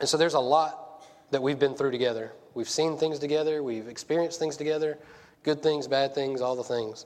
And 0.00 0.08
so 0.08 0.16
there's 0.16 0.34
a 0.34 0.40
lot 0.40 1.04
that 1.30 1.42
we've 1.42 1.58
been 1.58 1.74
through 1.74 1.90
together. 1.90 2.32
We've 2.56 2.68
seen 2.68 2.96
things 2.96 3.18
together, 3.18 3.62
we've 3.62 3.86
experienced 3.86 4.38
things 4.38 4.56
together, 4.56 4.98
good 5.42 5.62
things, 5.62 5.86
bad 5.86 6.14
things, 6.14 6.40
all 6.40 6.56
the 6.56 6.64
things. 6.64 7.04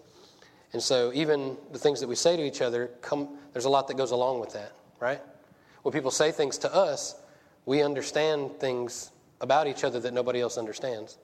And 0.73 0.81
so 0.81 1.11
even 1.13 1.57
the 1.73 1.79
things 1.79 1.99
that 1.99 2.07
we 2.07 2.15
say 2.15 2.37
to 2.37 2.43
each 2.45 2.63
other, 2.63 2.93
come, 3.03 3.37
there's 3.53 3.65
a 3.65 3.69
lot 3.69 3.89
that 3.89 3.97
goes 3.97 4.13
along 4.13 4.39
with 4.39 4.53
that, 4.53 4.71
right? 5.01 5.21
When 5.83 5.93
people 5.93 6.13
say 6.13 6.31
things 6.31 6.57
to 6.59 6.73
us, 6.73 7.17
we 7.67 7.83
understand 7.83 8.61
things 8.61 9.11
about 9.41 9.67
each 9.67 9.83
other 9.83 9.99
that 9.99 10.15
nobody 10.15 10.41
else 10.41 10.57
understands. 10.57 11.19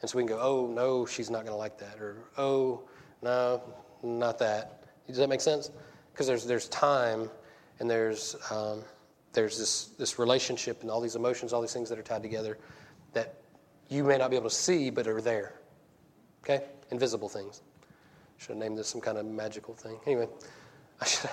And 0.00 0.10
so 0.10 0.18
we 0.18 0.24
can 0.24 0.36
go, 0.36 0.40
oh, 0.42 0.66
no, 0.66 1.06
she's 1.06 1.30
not 1.30 1.44
going 1.44 1.52
to 1.52 1.56
like 1.56 1.78
that. 1.78 2.00
Or, 2.00 2.16
oh, 2.36 2.82
no, 3.22 3.62
not 4.02 4.40
that. 4.40 4.82
Does 5.06 5.18
that 5.18 5.28
make 5.28 5.40
sense? 5.40 5.70
Because 6.12 6.26
there's, 6.26 6.44
there's 6.44 6.68
time 6.70 7.30
and 7.78 7.88
there's, 7.88 8.34
um, 8.50 8.82
there's 9.34 9.56
this, 9.56 9.86
this 10.00 10.18
relationship 10.18 10.82
and 10.82 10.90
all 10.90 11.00
these 11.00 11.14
emotions, 11.14 11.52
all 11.52 11.60
these 11.60 11.72
things 11.72 11.88
that 11.90 11.98
are 11.98 12.02
tied 12.02 12.22
together 12.22 12.58
that 13.12 13.36
you 13.88 14.04
may 14.04 14.18
not 14.18 14.30
be 14.30 14.36
able 14.36 14.48
to 14.48 14.54
see, 14.54 14.90
but 14.90 15.06
are 15.06 15.20
there. 15.20 15.54
Okay? 16.42 16.64
Invisible 16.90 17.28
things. 17.28 17.62
Should 18.38 18.50
have 18.50 18.58
named 18.58 18.78
this 18.78 18.88
some 18.88 19.00
kind 19.00 19.18
of 19.18 19.26
magical 19.26 19.74
thing. 19.74 19.98
Anyway, 20.06 20.28
I 21.00 21.06
should, 21.06 21.30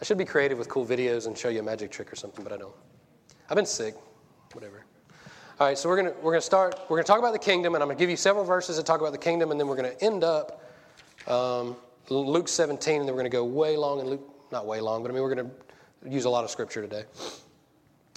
I 0.00 0.04
should 0.04 0.18
be 0.18 0.24
creative 0.24 0.58
with 0.58 0.68
cool 0.68 0.86
videos 0.86 1.26
and 1.26 1.36
show 1.36 1.48
you 1.48 1.60
a 1.60 1.62
magic 1.62 1.90
trick 1.90 2.12
or 2.12 2.16
something, 2.16 2.42
but 2.42 2.52
I 2.52 2.56
don't. 2.56 2.74
I've 3.48 3.56
been 3.56 3.66
sick. 3.66 3.94
Whatever. 4.52 4.84
All 5.60 5.66
right, 5.66 5.76
so 5.76 5.88
we're 5.88 6.00
going 6.00 6.14
we're 6.22 6.32
gonna 6.32 6.40
start, 6.40 6.78
we're 6.88 6.96
going 6.96 7.04
to 7.04 7.08
talk 7.08 7.18
about 7.18 7.32
the 7.32 7.38
kingdom, 7.38 7.74
and 7.74 7.82
I'm 7.82 7.88
going 7.88 7.98
to 7.98 8.00
give 8.00 8.10
you 8.10 8.16
several 8.16 8.44
verses 8.44 8.76
that 8.76 8.86
talk 8.86 9.00
about 9.00 9.12
the 9.12 9.18
kingdom, 9.18 9.50
and 9.50 9.58
then 9.58 9.66
we're 9.66 9.76
going 9.76 9.90
to 9.90 10.04
end 10.04 10.22
up 10.22 10.62
um, 11.26 11.76
Luke 12.08 12.48
17, 12.48 13.00
and 13.00 13.08
then 13.08 13.14
we're 13.14 13.20
going 13.20 13.30
to 13.30 13.36
go 13.36 13.44
way 13.44 13.76
long 13.76 14.00
in 14.00 14.06
Luke, 14.06 14.22
not 14.52 14.66
way 14.66 14.80
long, 14.80 15.02
but 15.02 15.10
I 15.10 15.14
mean, 15.14 15.22
we're 15.22 15.34
going 15.34 15.50
to 15.50 16.10
use 16.10 16.26
a 16.26 16.30
lot 16.30 16.44
of 16.44 16.50
scripture 16.50 16.80
today. 16.80 17.04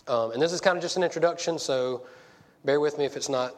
Um, 0.07 0.31
and 0.31 0.41
this 0.41 0.53
is 0.53 0.61
kind 0.61 0.77
of 0.77 0.83
just 0.83 0.97
an 0.97 1.03
introduction, 1.03 1.57
so 1.57 2.05
bear 2.63 2.79
with 2.79 2.97
me 2.97 3.05
if 3.05 3.17
it's 3.17 3.29
not 3.29 3.55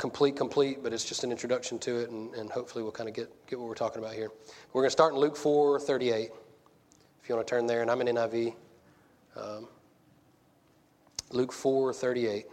complete, 0.00 0.34
complete, 0.34 0.82
but 0.82 0.94
it's 0.94 1.04
just 1.04 1.24
an 1.24 1.30
introduction 1.30 1.78
to 1.78 1.98
it, 1.98 2.08
and, 2.08 2.34
and 2.34 2.50
hopefully 2.50 2.82
we'll 2.82 2.90
kind 2.90 3.08
of 3.08 3.14
get, 3.14 3.30
get 3.46 3.58
what 3.58 3.68
we're 3.68 3.74
talking 3.74 4.02
about 4.02 4.14
here. 4.14 4.30
We're 4.72 4.80
going 4.80 4.86
to 4.86 4.92
start 4.92 5.12
in 5.12 5.20
Luke 5.20 5.36
4 5.36 5.78
38, 5.78 6.30
if 7.22 7.28
you 7.28 7.34
want 7.34 7.46
to 7.46 7.50
turn 7.54 7.66
there, 7.66 7.82
and 7.82 7.90
I'm 7.90 8.00
in 8.00 8.06
NIV. 8.16 8.54
Um, 9.36 9.68
Luke 11.32 11.52
4 11.52 11.92
38. 11.92 12.46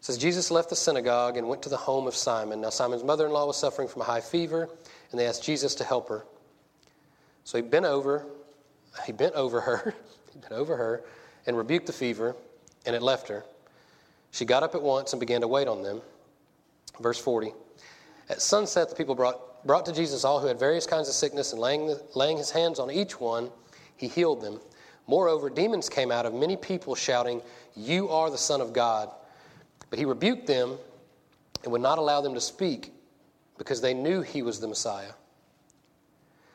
says, 0.00 0.16
Jesus 0.16 0.52
left 0.52 0.70
the 0.70 0.76
synagogue 0.76 1.36
and 1.36 1.48
went 1.48 1.60
to 1.62 1.68
the 1.68 1.76
home 1.76 2.06
of 2.06 2.14
Simon. 2.14 2.60
Now, 2.60 2.70
Simon's 2.70 3.02
mother 3.02 3.26
in 3.26 3.32
law 3.32 3.46
was 3.46 3.56
suffering 3.56 3.88
from 3.88 4.02
a 4.02 4.04
high 4.04 4.20
fever, 4.20 4.68
and 5.10 5.18
they 5.18 5.26
asked 5.26 5.42
Jesus 5.42 5.74
to 5.74 5.84
help 5.84 6.08
her. 6.08 6.24
So 7.42 7.58
he 7.58 7.62
bent 7.62 7.84
over, 7.84 8.26
he 9.04 9.12
bent 9.12 9.34
over 9.34 9.60
her, 9.60 9.92
he 10.32 10.38
bent 10.38 10.52
over 10.52 10.76
her, 10.76 11.02
and 11.48 11.56
rebuked 11.56 11.86
the 11.86 11.92
fever, 11.92 12.36
and 12.86 12.94
it 12.94 13.02
left 13.02 13.26
her. 13.26 13.44
She 14.30 14.44
got 14.44 14.62
up 14.62 14.74
at 14.74 14.82
once 14.82 15.12
and 15.12 15.20
began 15.20 15.40
to 15.40 15.48
wait 15.48 15.68
on 15.68 15.82
them. 15.82 16.00
Verse 17.00 17.18
40. 17.18 17.52
At 18.28 18.42
sunset, 18.42 18.90
the 18.90 18.94
people 18.94 19.14
brought, 19.14 19.66
brought 19.66 19.86
to 19.86 19.92
Jesus 19.92 20.24
all 20.24 20.40
who 20.40 20.46
had 20.46 20.58
various 20.58 20.86
kinds 20.86 21.08
of 21.08 21.14
sickness, 21.14 21.52
and 21.52 21.60
laying, 21.60 21.96
laying 22.14 22.36
his 22.36 22.50
hands 22.50 22.78
on 22.78 22.90
each 22.90 23.18
one, 23.18 23.50
he 23.96 24.08
healed 24.08 24.42
them. 24.42 24.60
Moreover, 25.06 25.48
demons 25.48 25.88
came 25.88 26.12
out 26.12 26.26
of 26.26 26.34
many 26.34 26.56
people 26.56 26.94
shouting, 26.94 27.40
You 27.74 28.10
are 28.10 28.30
the 28.30 28.38
Son 28.38 28.60
of 28.60 28.72
God. 28.72 29.10
But 29.90 29.98
he 29.98 30.04
rebuked 30.04 30.46
them 30.46 30.76
and 31.62 31.72
would 31.72 31.80
not 31.80 31.98
allow 31.98 32.20
them 32.20 32.34
to 32.34 32.40
speak 32.40 32.92
because 33.56 33.80
they 33.80 33.94
knew 33.94 34.20
he 34.20 34.42
was 34.42 34.60
the 34.60 34.68
Messiah. 34.68 35.12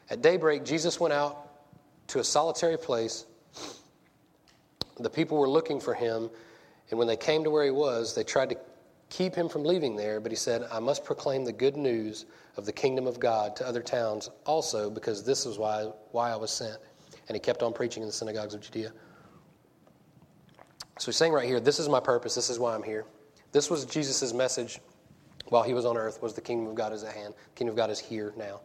At 0.09 0.21
daybreak, 0.21 0.63
Jesus 0.63 0.99
went 0.99 1.13
out 1.13 1.49
to 2.07 2.19
a 2.19 2.23
solitary 2.23 2.77
place. 2.77 3.25
The 4.99 5.09
people 5.09 5.37
were 5.39 5.49
looking 5.49 5.79
for 5.79 5.95
him, 5.95 6.29
and 6.93 6.99
when 6.99 7.07
they 7.07 7.17
came 7.17 7.43
to 7.43 7.49
where 7.49 7.63
he 7.63 7.71
was, 7.71 8.13
they 8.13 8.23
tried 8.23 8.51
to 8.51 8.57
keep 9.09 9.33
him 9.33 9.49
from 9.49 9.63
leaving 9.63 9.95
there, 9.95 10.19
but 10.19 10.31
he 10.31 10.35
said, 10.35 10.67
I 10.71 10.79
must 10.79 11.03
proclaim 11.03 11.43
the 11.43 11.51
good 11.51 11.75
news 11.75 12.27
of 12.55 12.67
the 12.67 12.71
kingdom 12.71 13.07
of 13.07 13.19
God 13.19 13.55
to 13.55 13.67
other 13.67 13.81
towns 13.81 14.29
also, 14.45 14.91
because 14.91 15.23
this 15.23 15.47
is 15.47 15.57
why, 15.57 15.89
why 16.11 16.31
I 16.31 16.35
was 16.35 16.51
sent. 16.51 16.77
And 17.27 17.35
he 17.35 17.39
kept 17.39 17.63
on 17.63 17.73
preaching 17.73 18.03
in 18.03 18.07
the 18.07 18.13
synagogues 18.13 18.53
of 18.53 18.61
Judea. 18.61 18.91
So 20.99 21.07
he's 21.07 21.15
saying 21.15 21.33
right 21.33 21.47
here, 21.47 21.59
this 21.59 21.79
is 21.79 21.89
my 21.89 21.99
purpose, 21.99 22.35
this 22.35 22.51
is 22.51 22.59
why 22.59 22.75
I'm 22.75 22.83
here. 22.83 23.05
This 23.53 23.71
was 23.71 23.85
Jesus' 23.85 24.31
message 24.31 24.79
while 25.47 25.63
he 25.63 25.73
was 25.73 25.85
on 25.85 25.97
earth, 25.97 26.21
was 26.21 26.35
the 26.35 26.41
kingdom 26.41 26.67
of 26.67 26.75
God 26.75 26.93
is 26.93 27.03
at 27.03 27.15
hand. 27.15 27.33
The 27.33 27.57
kingdom 27.57 27.73
of 27.73 27.77
God 27.77 27.89
is 27.89 27.97
here 27.97 28.35
now. 28.37 28.61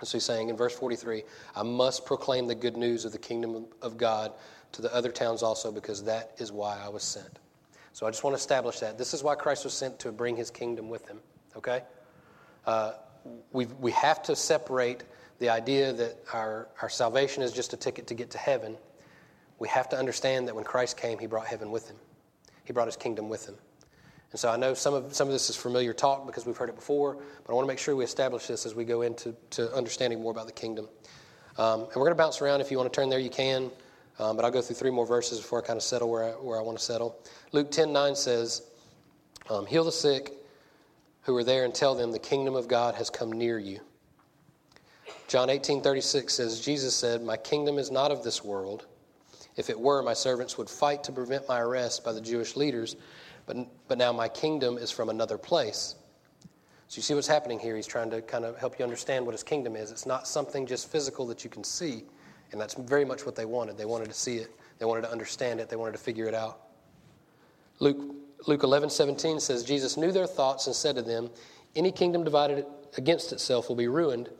And 0.00 0.08
so 0.08 0.18
he's 0.18 0.24
saying 0.24 0.48
in 0.48 0.56
verse 0.56 0.76
43, 0.76 1.22
I 1.54 1.62
must 1.62 2.04
proclaim 2.04 2.48
the 2.48 2.56
good 2.56 2.76
news 2.76 3.04
of 3.04 3.12
the 3.12 3.18
kingdom 3.18 3.66
of 3.82 3.96
God 3.96 4.32
to 4.76 4.82
the 4.82 4.94
other 4.94 5.10
towns 5.10 5.42
also, 5.42 5.72
because 5.72 6.04
that 6.04 6.32
is 6.38 6.52
why 6.52 6.78
I 6.82 6.88
was 6.88 7.02
sent. 7.02 7.38
So 7.92 8.06
I 8.06 8.10
just 8.10 8.22
want 8.22 8.34
to 8.36 8.38
establish 8.38 8.80
that. 8.80 8.98
This 8.98 9.14
is 9.14 9.22
why 9.22 9.34
Christ 9.34 9.64
was 9.64 9.72
sent 9.72 9.98
to 10.00 10.12
bring 10.12 10.36
his 10.36 10.50
kingdom 10.50 10.88
with 10.88 11.08
him, 11.08 11.18
okay? 11.56 11.82
Uh, 12.66 12.92
we 13.52 13.66
we 13.66 13.90
have 13.92 14.22
to 14.24 14.36
separate 14.36 15.02
the 15.38 15.48
idea 15.48 15.92
that 15.92 16.16
our, 16.32 16.68
our 16.80 16.88
salvation 16.88 17.42
is 17.42 17.52
just 17.52 17.72
a 17.72 17.76
ticket 17.76 18.06
to 18.06 18.14
get 18.14 18.30
to 18.30 18.38
heaven. 18.38 18.76
We 19.58 19.68
have 19.68 19.88
to 19.90 19.96
understand 19.96 20.48
that 20.48 20.54
when 20.54 20.64
Christ 20.64 20.96
came, 20.96 21.18
he 21.18 21.26
brought 21.26 21.46
heaven 21.46 21.70
with 21.70 21.88
him, 21.88 21.96
he 22.64 22.72
brought 22.72 22.88
his 22.88 22.96
kingdom 22.96 23.28
with 23.28 23.46
him. 23.46 23.56
And 24.32 24.40
so 24.40 24.50
I 24.50 24.56
know 24.56 24.74
some 24.74 24.92
of, 24.92 25.14
some 25.14 25.28
of 25.28 25.32
this 25.32 25.48
is 25.48 25.56
familiar 25.56 25.94
talk 25.94 26.26
because 26.26 26.44
we've 26.44 26.56
heard 26.56 26.68
it 26.68 26.74
before, 26.74 27.14
but 27.14 27.52
I 27.52 27.54
want 27.54 27.64
to 27.64 27.68
make 27.68 27.78
sure 27.78 27.96
we 27.96 28.04
establish 28.04 28.46
this 28.46 28.66
as 28.66 28.74
we 28.74 28.84
go 28.84 29.02
into 29.02 29.34
to 29.50 29.72
understanding 29.74 30.20
more 30.20 30.32
about 30.32 30.46
the 30.46 30.52
kingdom. 30.52 30.88
Um, 31.56 31.82
and 31.82 31.96
we're 31.96 32.04
going 32.04 32.10
to 32.10 32.16
bounce 32.16 32.42
around. 32.42 32.60
If 32.60 32.70
you 32.70 32.76
want 32.76 32.92
to 32.92 33.00
turn 33.00 33.08
there, 33.08 33.18
you 33.18 33.30
can. 33.30 33.70
Um, 34.18 34.36
but 34.36 34.44
I'll 34.44 34.50
go 34.50 34.62
through 34.62 34.76
three 34.76 34.90
more 34.90 35.06
verses 35.06 35.40
before 35.40 35.62
I 35.62 35.66
kind 35.66 35.76
of 35.76 35.82
settle 35.82 36.10
where 36.10 36.24
I, 36.24 36.30
where 36.30 36.58
I 36.58 36.62
want 36.62 36.78
to 36.78 36.84
settle. 36.84 37.18
Luke 37.52 37.70
10 37.70 37.92
9 37.92 38.14
says, 38.16 38.62
um, 39.50 39.66
Heal 39.66 39.84
the 39.84 39.92
sick 39.92 40.32
who 41.22 41.36
are 41.36 41.44
there 41.44 41.64
and 41.64 41.74
tell 41.74 41.94
them 41.94 42.12
the 42.12 42.18
kingdom 42.18 42.54
of 42.54 42.68
God 42.68 42.94
has 42.94 43.10
come 43.10 43.32
near 43.32 43.58
you. 43.58 43.80
John 45.28 45.50
18 45.50 45.82
36 45.82 46.32
says, 46.32 46.60
Jesus 46.60 46.94
said, 46.94 47.22
My 47.22 47.36
kingdom 47.36 47.78
is 47.78 47.90
not 47.90 48.10
of 48.10 48.22
this 48.22 48.44
world. 48.44 48.86
If 49.56 49.70
it 49.70 49.78
were, 49.78 50.02
my 50.02 50.12
servants 50.12 50.56
would 50.58 50.68
fight 50.68 51.02
to 51.04 51.12
prevent 51.12 51.48
my 51.48 51.60
arrest 51.60 52.04
by 52.04 52.12
the 52.12 52.20
Jewish 52.20 52.56
leaders, 52.56 52.96
but, 53.46 53.56
but 53.88 53.98
now 53.98 54.12
my 54.12 54.28
kingdom 54.28 54.76
is 54.78 54.90
from 54.90 55.08
another 55.08 55.38
place. 55.38 55.96
So 56.88 56.98
you 56.98 57.02
see 57.02 57.14
what's 57.14 57.26
happening 57.26 57.58
here. 57.58 57.74
He's 57.74 57.86
trying 57.86 58.10
to 58.10 58.22
kind 58.22 58.44
of 58.44 58.56
help 58.58 58.78
you 58.78 58.84
understand 58.84 59.24
what 59.24 59.32
his 59.32 59.42
kingdom 59.42 59.74
is. 59.74 59.90
It's 59.90 60.06
not 60.06 60.28
something 60.28 60.66
just 60.66 60.90
physical 60.92 61.26
that 61.26 61.42
you 61.42 61.50
can 61.50 61.64
see, 61.64 62.04
and 62.56 62.60
that's 62.62 62.74
very 62.74 63.04
much 63.04 63.26
what 63.26 63.36
they 63.36 63.44
wanted. 63.44 63.76
They 63.76 63.84
wanted 63.84 64.08
to 64.08 64.14
see 64.14 64.36
it, 64.36 64.50
they 64.78 64.86
wanted 64.86 65.02
to 65.02 65.12
understand 65.12 65.60
it, 65.60 65.68
they 65.68 65.76
wanted 65.76 65.92
to 65.92 65.98
figure 65.98 66.24
it 66.24 66.32
out. 66.32 66.60
Luke, 67.80 68.16
Luke 68.46 68.62
11 68.62 68.88
17 68.88 69.40
says, 69.40 69.62
Jesus 69.62 69.98
knew 69.98 70.10
their 70.10 70.26
thoughts 70.26 70.66
and 70.66 70.74
said 70.74 70.96
to 70.96 71.02
them, 71.02 71.28
Any 71.74 71.92
kingdom 71.92 72.24
divided 72.24 72.64
against 72.96 73.32
itself 73.32 73.68
will 73.68 73.76
be 73.76 73.88
ruined, 73.88 74.30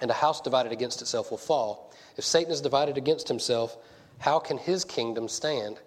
and 0.00 0.10
a 0.10 0.14
house 0.14 0.42
divided 0.42 0.72
against 0.72 1.00
itself 1.00 1.30
will 1.30 1.38
fall. 1.38 1.94
If 2.18 2.24
Satan 2.24 2.52
is 2.52 2.60
divided 2.60 2.98
against 2.98 3.28
himself, 3.28 3.78
how 4.18 4.38
can 4.38 4.58
his 4.58 4.84
kingdom 4.84 5.26
stand? 5.26 5.78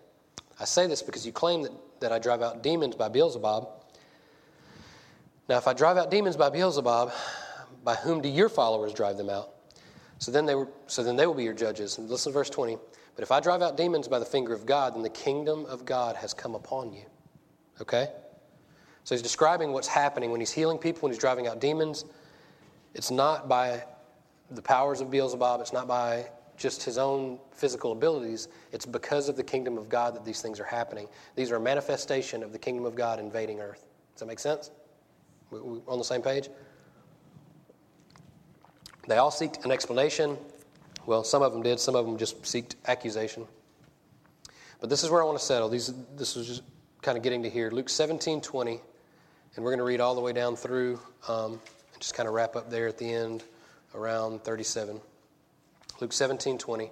I 0.60 0.66
say 0.66 0.88
this 0.88 1.04
because 1.04 1.26
you 1.26 1.32
claim 1.32 1.62
that 1.62 1.72
that 2.00 2.12
I 2.12 2.20
drive 2.20 2.42
out 2.42 2.64
demons 2.64 2.96
by 2.96 3.10
Beelzebub. 3.10 3.68
Now, 5.48 5.58
if 5.58 5.68
I 5.68 5.74
drive 5.74 5.98
out 5.98 6.12
demons 6.12 6.38
by 6.38 6.50
Beelzebub, 6.50 7.12
by 7.84 7.96
whom 7.96 8.22
do 8.22 8.30
your 8.30 8.50
followers 8.50 8.94
drive 8.94 9.18
them 9.18 9.30
out? 9.30 9.50
So 10.20 10.32
then 10.32 10.46
they, 10.46 10.56
were, 10.56 10.68
so 10.88 11.04
then 11.04 11.16
they 11.16 11.26
will 11.26 11.34
be 11.34 11.44
your 11.44 11.54
judges. 11.54 11.98
And 11.98 12.10
listen 12.10 12.32
to 12.32 12.38
verse 12.38 12.50
20. 12.50 12.78
But 13.16 13.24
if 13.24 13.32
I 13.32 13.40
drive 13.40 13.62
out 13.62 13.78
demons 13.78 14.08
by 14.08 14.20
the 14.20 14.26
finger 14.26 14.54
of 14.54 14.66
God, 14.66 14.96
then 14.96 15.02
the 15.02 15.10
kingdom 15.10 15.66
of 15.66 15.86
God 15.86 16.16
has 16.18 16.34
come 16.34 16.56
upon 16.56 16.94
you. 16.94 17.04
Okay? 17.82 18.10
So 19.06 19.16
he's 19.16 19.22
describing 19.22 19.72
what's 19.72 19.88
happening 19.88 20.32
when 20.32 20.40
he's 20.40 20.52
healing 20.52 20.78
people, 20.78 21.02
when 21.04 21.12
he's 21.12 21.20
driving 21.20 21.48
out 21.48 21.60
demons. 21.60 22.06
It's 22.94 23.12
not 23.12 23.48
by 23.48 23.84
the 24.52 24.62
powers 24.62 25.00
of 25.02 25.10
Beelzebub, 25.10 25.62
it's 25.62 25.74
not 25.74 25.88
by 25.88 26.30
just 26.58 26.84
his 26.84 26.98
own 26.98 27.40
physical 27.52 27.94
abilities. 27.94 28.50
It's 28.72 28.86
because 28.86 29.30
of 29.30 29.38
the 29.38 29.44
kingdom 29.44 29.78
of 29.78 29.88
God 29.88 30.14
that 30.16 30.26
these 30.26 30.42
things 30.42 30.60
are 30.60 30.66
happening. 30.66 31.08
These 31.36 31.52
are 31.52 31.56
a 31.56 31.62
manifestation 31.62 32.44
of 32.44 32.52
the 32.52 32.60
kingdom 32.60 32.86
of 32.86 32.96
God 32.96 33.20
invading 33.20 33.62
earth. 33.62 33.86
Does 34.14 34.20
that 34.20 34.26
make 34.26 34.40
sense? 34.40 34.72
We, 35.52 35.62
we 35.62 35.80
on 35.88 35.98
the 35.98 36.04
same 36.04 36.22
page? 36.22 36.50
They 39.08 39.18
all 39.18 39.32
seeked 39.32 39.66
an 39.66 39.72
explanation. 39.72 40.38
Well, 41.06 41.24
some 41.24 41.42
of 41.42 41.52
them 41.52 41.64
did, 41.64 41.80
some 41.80 41.96
of 41.96 42.06
them 42.06 42.18
just 42.18 42.42
seeked 42.44 42.76
accusation. 42.88 43.48
But 44.80 44.90
this 44.90 45.04
is 45.04 45.10
where 45.10 45.22
I 45.22 45.26
want 45.26 45.38
to 45.38 45.44
settle. 45.44 45.70
These, 45.70 45.94
this 46.16 46.36
was 46.36 46.48
just 46.48 46.64
kind 47.02 47.18
of 47.18 47.24
getting 47.24 47.44
to 47.44 47.50
here. 47.50 47.72
Luke 47.72 47.90
17 47.90 48.42
20, 48.42 48.80
and 49.56 49.66
we're 49.66 49.72
going 49.72 49.80
to 49.80 49.84
read 49.84 50.00
all 50.00 50.16
the 50.16 50.22
way 50.22 50.34
down 50.34 50.56
through 50.56 51.00
um, 51.28 51.54
and 51.54 52.02
just 52.02 52.14
kind 52.14 52.28
of 52.28 52.34
wrap 52.34 52.56
up 52.56 52.70
there 52.70 52.88
at 52.88 52.98
the 52.98 53.12
end 53.12 53.44
around 53.96 54.44
37. 54.44 55.00
Luke 56.00 56.14
17 56.14 56.58
20. 56.58 56.92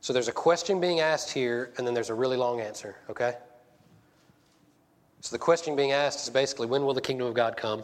So 0.00 0.12
there's 0.12 0.28
a 0.28 0.32
question 0.32 0.80
being 0.80 1.00
asked 1.00 1.30
here, 1.30 1.72
and 1.76 1.86
then 1.86 1.92
there's 1.92 2.08
a 2.08 2.14
really 2.14 2.36
long 2.36 2.60
answer, 2.60 2.96
okay? 3.10 3.34
So 5.20 5.34
the 5.34 5.38
question 5.38 5.74
being 5.74 5.92
asked 5.92 6.20
is 6.20 6.30
basically 6.30 6.66
when 6.66 6.84
will 6.84 6.94
the 6.94 7.00
kingdom 7.00 7.26
of 7.26 7.34
God 7.34 7.56
come? 7.56 7.82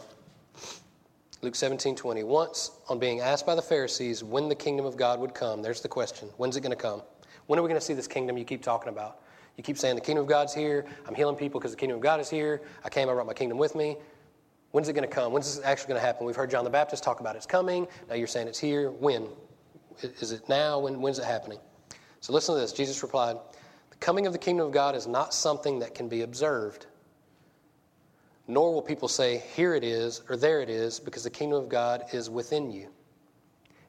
Luke 1.41 1.55
17 1.55 1.95
20. 1.95 2.23
Once, 2.23 2.71
on 2.87 2.97
being 2.97 3.19
asked 3.19 3.45
by 3.45 3.55
the 3.55 3.61
Pharisees 3.61 4.23
when 4.23 4.47
the 4.47 4.55
kingdom 4.55 4.85
of 4.85 4.95
God 4.95 5.19
would 5.19 5.33
come, 5.33 5.61
there's 5.61 5.81
the 5.81 5.87
question 5.87 6.29
when's 6.37 6.55
it 6.55 6.61
going 6.61 6.75
to 6.75 6.81
come? 6.81 7.01
When 7.47 7.59
are 7.59 7.61
we 7.61 7.67
going 7.67 7.79
to 7.79 7.85
see 7.85 7.93
this 7.93 8.07
kingdom 8.07 8.37
you 8.37 8.45
keep 8.45 8.63
talking 8.63 8.89
about? 8.89 9.19
You 9.57 9.63
keep 9.63 9.77
saying 9.77 9.95
the 9.95 10.01
kingdom 10.01 10.23
of 10.23 10.29
God's 10.29 10.53
here. 10.53 10.85
I'm 11.07 11.15
healing 11.15 11.35
people 11.35 11.59
because 11.59 11.71
the 11.71 11.77
kingdom 11.77 11.97
of 11.97 12.01
God 12.01 12.19
is 12.19 12.29
here. 12.29 12.61
I 12.83 12.89
came, 12.89 13.09
I 13.09 13.13
brought 13.13 13.27
my 13.27 13.33
kingdom 13.33 13.57
with 13.57 13.75
me. 13.75 13.97
When's 14.71 14.89
it 14.89 14.93
going 14.93 15.07
to 15.07 15.13
come? 15.13 15.31
When's 15.31 15.55
this 15.55 15.63
actually 15.63 15.89
going 15.89 16.01
to 16.01 16.05
happen? 16.05 16.25
We've 16.25 16.35
heard 16.35 16.49
John 16.49 16.63
the 16.63 16.69
Baptist 16.69 17.03
talk 17.03 17.21
about 17.21 17.35
it's 17.35 17.45
coming. 17.45 17.87
Now 18.09 18.15
you're 18.15 18.27
saying 18.27 18.47
it's 18.47 18.59
here. 18.59 18.91
When? 18.91 19.27
Is 20.01 20.31
it 20.31 20.49
now? 20.49 20.79
When, 20.79 21.01
when's 21.01 21.19
it 21.19 21.25
happening? 21.25 21.59
So 22.19 22.33
listen 22.33 22.55
to 22.55 22.61
this. 22.61 22.73
Jesus 22.73 23.01
replied, 23.03 23.37
The 23.91 23.95
coming 23.97 24.25
of 24.25 24.33
the 24.33 24.39
kingdom 24.39 24.65
of 24.65 24.73
God 24.73 24.95
is 24.95 25.07
not 25.07 25.33
something 25.33 25.79
that 25.79 25.95
can 25.95 26.09
be 26.09 26.23
observed, 26.23 26.87
nor 28.47 28.73
will 28.73 28.81
people 28.81 29.07
say, 29.07 29.43
Here 29.55 29.75
it 29.75 29.83
is, 29.83 30.21
or 30.29 30.37
there 30.37 30.61
it 30.61 30.69
is, 30.69 30.99
because 30.99 31.23
the 31.23 31.29
kingdom 31.29 31.57
of 31.57 31.69
God 31.69 32.03
is 32.13 32.29
within 32.29 32.71
you. 32.71 32.89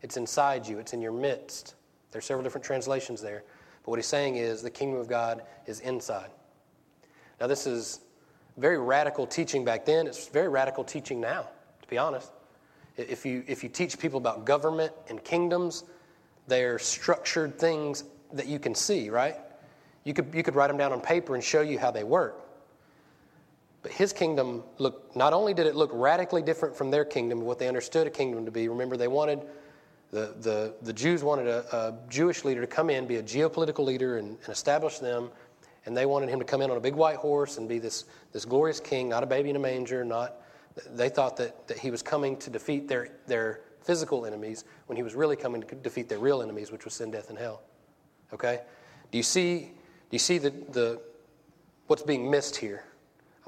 It's 0.02 0.16
inside 0.16 0.66
you, 0.66 0.78
it's 0.78 0.92
in 0.92 1.00
your 1.00 1.12
midst. 1.12 1.74
There 2.10 2.18
are 2.18 2.22
several 2.22 2.44
different 2.44 2.64
translations 2.64 3.20
there. 3.20 3.44
But 3.84 3.90
what 3.90 3.98
he's 3.98 4.06
saying 4.06 4.36
is 4.36 4.62
the 4.62 4.70
kingdom 4.70 5.00
of 5.00 5.08
God 5.08 5.42
is 5.66 5.80
inside. 5.80 6.30
Now, 7.40 7.46
this 7.46 7.66
is 7.66 8.00
very 8.56 8.78
radical 8.78 9.26
teaching 9.26 9.64
back 9.64 9.84
then. 9.84 10.06
It's 10.06 10.28
very 10.28 10.48
radical 10.48 10.84
teaching 10.84 11.20
now, 11.20 11.48
to 11.82 11.88
be 11.88 11.98
honest. 11.98 12.32
If 12.96 13.26
you, 13.26 13.44
if 13.46 13.62
you 13.62 13.68
teach 13.68 13.98
people 13.98 14.18
about 14.18 14.46
government 14.46 14.92
and 15.08 15.22
kingdoms, 15.22 15.84
they're 16.46 16.78
structured 16.78 17.58
things 17.58 18.04
that 18.32 18.46
you 18.46 18.58
can 18.58 18.74
see, 18.74 19.10
right? 19.10 19.36
You 20.04 20.14
could, 20.14 20.32
you 20.32 20.42
could 20.42 20.54
write 20.54 20.68
them 20.68 20.78
down 20.78 20.92
on 20.92 21.00
paper 21.00 21.34
and 21.34 21.44
show 21.44 21.60
you 21.60 21.78
how 21.78 21.90
they 21.90 22.04
work. 22.04 22.45
But 23.86 23.94
his 23.94 24.12
kingdom 24.12 24.64
looked, 24.78 25.14
not 25.14 25.32
only 25.32 25.54
did 25.54 25.68
it 25.68 25.76
look 25.76 25.90
radically 25.92 26.42
different 26.42 26.74
from 26.74 26.90
their 26.90 27.04
kingdom, 27.04 27.42
what 27.42 27.60
they 27.60 27.68
understood 27.68 28.08
a 28.08 28.10
kingdom 28.10 28.44
to 28.44 28.50
be, 28.50 28.66
remember, 28.66 28.96
they 28.96 29.06
wanted, 29.06 29.42
the, 30.10 30.34
the, 30.40 30.74
the 30.82 30.92
Jews 30.92 31.22
wanted 31.22 31.46
a, 31.46 31.58
a 31.72 31.94
Jewish 32.10 32.44
leader 32.44 32.62
to 32.62 32.66
come 32.66 32.90
in, 32.90 33.06
be 33.06 33.14
a 33.14 33.22
geopolitical 33.22 33.84
leader, 33.84 34.18
and, 34.18 34.30
and 34.30 34.48
establish 34.48 34.98
them 34.98 35.30
and 35.84 35.96
they 35.96 36.04
wanted 36.04 36.30
him 36.30 36.40
to 36.40 36.44
come 36.44 36.62
in 36.62 36.70
on 36.72 36.76
a 36.76 36.80
big 36.80 36.96
white 36.96 37.18
horse 37.18 37.58
and 37.58 37.68
be 37.68 37.78
this, 37.78 38.06
this 38.32 38.44
glorious 38.44 38.80
king, 38.80 39.08
not 39.08 39.22
a 39.22 39.26
baby 39.26 39.50
in 39.50 39.54
a 39.54 39.60
manger, 39.60 40.04
not 40.04 40.34
they 40.90 41.08
thought 41.08 41.36
that, 41.36 41.68
that 41.68 41.78
he 41.78 41.92
was 41.92 42.02
coming 42.02 42.36
to 42.38 42.50
defeat 42.50 42.88
their, 42.88 43.10
their 43.28 43.60
physical 43.82 44.26
enemies 44.26 44.64
when 44.86 44.96
he 44.96 45.04
was 45.04 45.14
really 45.14 45.36
coming 45.36 45.62
to 45.62 45.74
defeat 45.76 46.08
their 46.08 46.18
real 46.18 46.42
enemies, 46.42 46.72
which 46.72 46.84
was 46.84 46.94
sin, 46.94 47.12
death, 47.12 47.30
and 47.30 47.38
hell. 47.38 47.62
Okay? 48.32 48.62
Do 49.12 49.16
you 49.16 49.22
see, 49.22 49.60
do 49.60 49.70
you 50.10 50.18
see 50.18 50.38
the, 50.38 50.50
the, 50.50 51.00
what's 51.86 52.02
being 52.02 52.28
missed 52.28 52.56
here? 52.56 52.82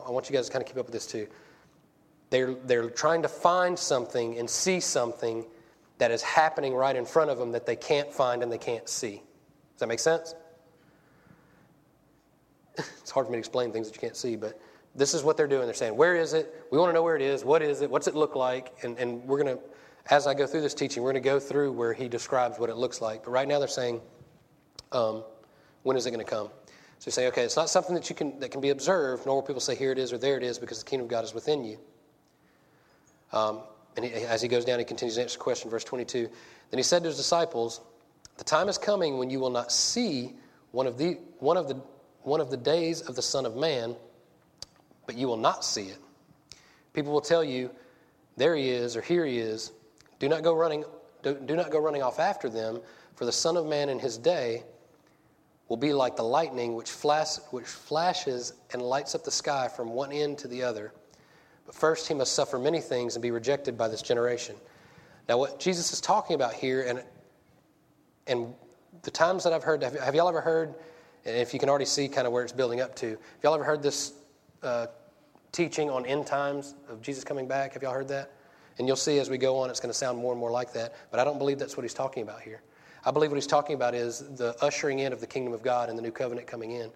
I 0.09 0.11
want 0.11 0.29
you 0.29 0.35
guys 0.35 0.47
to 0.47 0.53
kind 0.53 0.63
of 0.63 0.69
keep 0.69 0.79
up 0.79 0.87
with 0.87 0.93
this 0.93 1.07
too. 1.07 1.29
They're, 2.31 2.55
they're 2.55 2.91
trying 2.91 3.23
to 3.23 3.29
find 3.29 3.79
something 3.79 4.39
and 4.39 4.49
see 4.49 4.81
something 4.81 5.47
that 5.99 6.11
is 6.11 6.23
happening 6.23 6.75
right 6.75 6.97
in 6.97 7.05
front 7.05 7.31
of 7.31 7.39
them 7.39 7.53
that 7.53 7.67
they 7.67 7.77
can't 7.77 8.13
find 8.13 8.43
and 8.43 8.51
they 8.51 8.59
can't 8.59 8.89
see. 8.89 9.17
Does 9.73 9.81
that 9.81 9.89
make 9.89 10.01
sense? 10.01 10.35
it's 12.79 13.11
hard 13.11 13.27
for 13.27 13.33
me 13.33 13.37
to 13.37 13.41
explain 13.41 13.73
things 13.73 13.89
that 13.89 13.95
you 13.95 14.01
can't 14.01 14.17
see, 14.17 14.37
but 14.37 14.61
this 14.95 15.15
is 15.15 15.23
what 15.23 15.37
they're 15.37 15.47
doing. 15.47 15.67
They're 15.67 15.75
saying, 15.75 15.97
Where 15.97 16.17
is 16.17 16.33
it? 16.33 16.67
We 16.71 16.79
want 16.79 16.91
to 16.91 16.95
know 16.95 17.03
where 17.03 17.17
it 17.17 17.23
is. 17.23 17.45
What 17.45 17.63
is 17.63 17.83
it? 17.83 17.91
What's 17.91 18.09
it 18.09 18.15
look 18.15 18.35
like? 18.35 18.75
And, 18.83 18.99
and 18.99 19.25
we're 19.25 19.43
going 19.43 19.57
to 19.57 19.63
as 20.11 20.27
I 20.27 20.35
go 20.35 20.47
through 20.47 20.63
this 20.63 20.75
teaching, 20.75 21.03
we're 21.03 21.13
going 21.13 21.23
to 21.23 21.29
go 21.29 21.39
through 21.39 21.73
where 21.73 21.93
he 21.93 22.09
describes 22.09 22.59
what 22.59 22.71
it 22.71 22.77
looks 22.77 23.01
like. 23.01 23.25
But 23.25 23.31
right 23.31 23.47
now 23.47 23.59
they're 23.59 23.69
saying, 23.69 24.01
um, 24.93 25.23
when 25.83 25.97
is 25.97 26.07
it 26.07 26.13
going 26.13 26.25
to 26.25 26.31
come? 26.31 26.49
So 26.99 27.07
you 27.07 27.13
say, 27.13 27.29
okay, 27.29 27.43
it's 27.43 27.57
not 27.57 27.71
something 27.71 27.95
that 27.95 28.11
you 28.11 28.17
can 28.17 28.39
that 28.41 28.51
can 28.51 28.61
be 28.61 28.71
observed, 28.71 29.25
Normal 29.25 29.43
people 29.43 29.61
say 29.61 29.77
here 29.77 29.93
it 29.93 29.99
is 29.99 30.13
or 30.13 30.19
there 30.19 30.37
it 30.37 30.43
is, 30.43 30.59
because 30.59 30.81
the 30.81 30.85
kingdom 30.85 31.05
of 31.05 31.11
God 31.11 31.25
is 31.25 31.33
within 31.33 31.65
you. 31.65 31.79
Um, 33.33 33.61
and 33.97 34.05
he, 34.05 34.13
as 34.13 34.43
he 34.43 34.49
goes 34.49 34.65
down, 34.65 34.79
he 34.79 34.85
continues 34.85 35.15
to 35.17 35.23
answer 35.23 35.39
the 35.39 35.43
question, 35.43 35.71
verse 35.71 35.85
22. 35.85 36.29
Then 36.71 36.79
he 36.79 36.83
said 36.83 37.03
to 37.03 37.09
his 37.09 37.17
disciples, 37.17 37.81
The 38.37 38.45
time 38.45 38.69
is 38.69 38.79
coming 38.79 39.19
when 39.19 39.31
you 39.31 39.39
will 39.39 39.51
not 39.51 39.71
see 39.71 40.35
one 40.73 40.87
of 40.87 40.99
the 40.99 41.19
one 41.39 41.57
of 41.57 41.69
the 41.69 41.81
one 42.23 42.41
of 42.41 42.51
the 42.51 42.57
days 42.57 43.01
of 43.03 43.15
the 43.15 43.23
Son 43.23 43.47
of 43.47 43.57
Man, 43.57 43.95
but 45.07 45.17
you 45.17 45.29
will 45.29 45.37
not 45.37 45.65
see 45.65 45.85
it. 45.85 45.99
People 46.95 47.13
will 47.13 47.21
tell 47.21 47.45
you, 47.45 47.71
There 48.37 48.57
he 48.57 48.71
is, 48.71 48.97
or 48.97 49.03
here 49.03 49.25
he 49.25 49.39
is. 49.39 49.71
Do 50.19 50.29
not 50.29 50.43
go 50.43 50.53
running, 50.53 50.83
do, 51.23 51.35
do 51.47 51.55
not 51.55 51.71
go 51.71 51.79
running 51.79 52.03
off 52.03 52.19
after 52.19 52.49
them, 52.49 52.81
for 53.15 53.25
the 53.25 53.33
Son 53.33 53.57
of 53.57 53.67
Man 53.67 53.89
in 53.89 54.01
his 54.01 54.19
day 54.19 54.65
will 55.69 55.77
be 55.77 55.93
like 55.93 56.17
the 56.17 56.23
lightning 56.23 56.75
which, 56.75 56.91
which 57.51 57.67
flashes 57.67 58.55
and 58.73 58.83
lights 58.83 59.15
up 59.15 59.25
the 59.25 59.31
sky 59.31 59.69
from 59.69 59.91
one 59.91 60.13
end 60.13 60.39
to 60.39 60.49
the 60.49 60.63
other. 60.63 60.93
But 61.67 61.75
first 61.75 62.09
he 62.09 62.15
must 62.15 62.33
suffer 62.33 62.59
many 62.59 62.81
things 62.81 63.15
and 63.15 63.23
be 63.23 63.31
rejected 63.31 63.77
by 63.77 63.89
this 63.89 64.01
generation. 64.01 64.57
Now, 65.29 65.37
what 65.37 65.61
Jesus 65.61 65.93
is 65.93 66.01
talking 66.01 66.35
about 66.35 66.55
here, 66.55 66.83
and, 66.83 67.05
and 68.27 68.55
the 69.03 69.11
times 69.11 69.45
that 69.45 69.53
I've 69.53 69.63
heard, 69.63 69.83
have, 69.83 69.99
have 70.01 70.15
y'all 70.15 70.29
ever 70.29 70.41
heard, 70.41 70.75
and 71.27 71.37
if 71.37 71.53
you 71.53 71.61
can 71.61 71.69
already 71.69 71.85
see 71.85 72.09
kind 72.09 72.27
of 72.27 72.33
where 72.33 72.43
it's 72.43 72.53
building 72.53 72.81
up 72.81 72.97
to, 72.97 73.11
have 73.11 73.19
y'all 73.43 73.55
ever 73.55 73.65
heard 73.65 73.83
this 73.83 74.15
uh, 74.63 74.87
teaching 75.53 75.91
on 75.91 76.07
end 76.07 76.27
times 76.27 76.75
of 76.89 77.03
Jesus 77.03 77.25
coming 77.25 77.47
back? 77.47 77.75
Have 77.75 77.83
y'all 77.83 77.93
heard 77.93 78.09
that? 78.09 78.33
And 78.79 78.87
you'll 78.87 78.97
see 78.97 79.19
as 79.19 79.29
we 79.29 79.37
go 79.37 79.59
on, 79.59 79.69
it's 79.69 79.81
going 79.81 79.91
to 79.91 79.99
sound 79.99 80.17
more 80.17 80.33
and 80.33 80.41
more 80.41 80.51
like 80.51 80.73
that. 80.73 80.95
But 81.11 81.21
I 81.21 81.25
don't 81.25 81.39
believe 81.39 81.59
that's 81.59 81.77
what 81.77 81.83
he's 81.83 81.95
talking 81.95 82.23
about 82.23 82.41
here. 82.41 82.63
I 83.05 83.11
believe 83.11 83.31
what 83.31 83.37
he's 83.37 83.47
talking 83.47 83.75
about 83.75 83.95
is 83.95 84.21
the 84.37 84.57
ushering 84.63 84.99
in 84.99 85.13
of 85.13 85.21
the 85.21 85.27
kingdom 85.27 85.53
of 85.53 85.63
God 85.63 85.89
and 85.89 85.99
the 85.99 86.03
new 86.03 86.11
covenant 86.11 86.47
coming 86.47 86.73
in. 86.73 86.91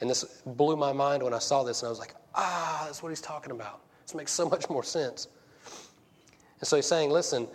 And 0.00 0.10
this 0.10 0.24
blew 0.44 0.76
my 0.76 0.92
mind 0.92 1.22
when 1.22 1.32
I 1.32 1.38
saw 1.38 1.62
this, 1.62 1.82
and 1.82 1.86
I 1.86 1.90
was 1.90 1.98
like, 1.98 2.14
ah, 2.34 2.82
that's 2.86 3.02
what 3.02 3.10
he's 3.10 3.20
talking 3.20 3.52
about. 3.52 3.80
This 4.04 4.14
makes 4.14 4.32
so 4.32 4.48
much 4.48 4.68
more 4.68 4.82
sense. 4.82 5.28
And 6.60 6.66
so 6.66 6.76
he's 6.76 6.86
saying, 6.86 7.10
listen, 7.10 7.46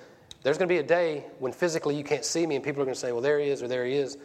there's 0.43 0.57
going 0.57 0.69
to 0.69 0.73
be 0.73 0.79
a 0.79 0.83
day 0.83 1.25
when 1.39 1.51
physically 1.51 1.95
you 1.97 2.03
can't 2.03 2.23
see 2.23 2.47
me, 2.47 2.55
and 2.55 2.63
people 2.63 2.81
are 2.81 2.85
going 2.85 2.95
to 2.95 2.99
say, 2.99 3.11
well, 3.11 3.21
there 3.21 3.39
he 3.39 3.49
is, 3.49 3.61
or 3.61 3.67
there 3.67 3.85
he 3.85 3.93
is. 3.93 4.17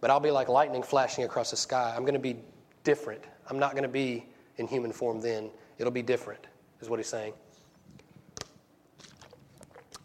But 0.00 0.10
I'll 0.10 0.20
be 0.20 0.30
like 0.30 0.48
lightning 0.48 0.82
flashing 0.82 1.24
across 1.24 1.50
the 1.50 1.56
sky. 1.56 1.94
I'm 1.96 2.02
going 2.02 2.14
to 2.14 2.20
be 2.20 2.36
different. 2.84 3.22
I'm 3.48 3.58
not 3.58 3.72
going 3.72 3.84
to 3.84 3.88
be 3.88 4.26
in 4.58 4.66
human 4.66 4.92
form 4.92 5.20
then. 5.20 5.50
It'll 5.78 5.92
be 5.92 6.02
different, 6.02 6.46
is 6.80 6.90
what 6.90 6.98
he's 6.98 7.08
saying. 7.08 7.32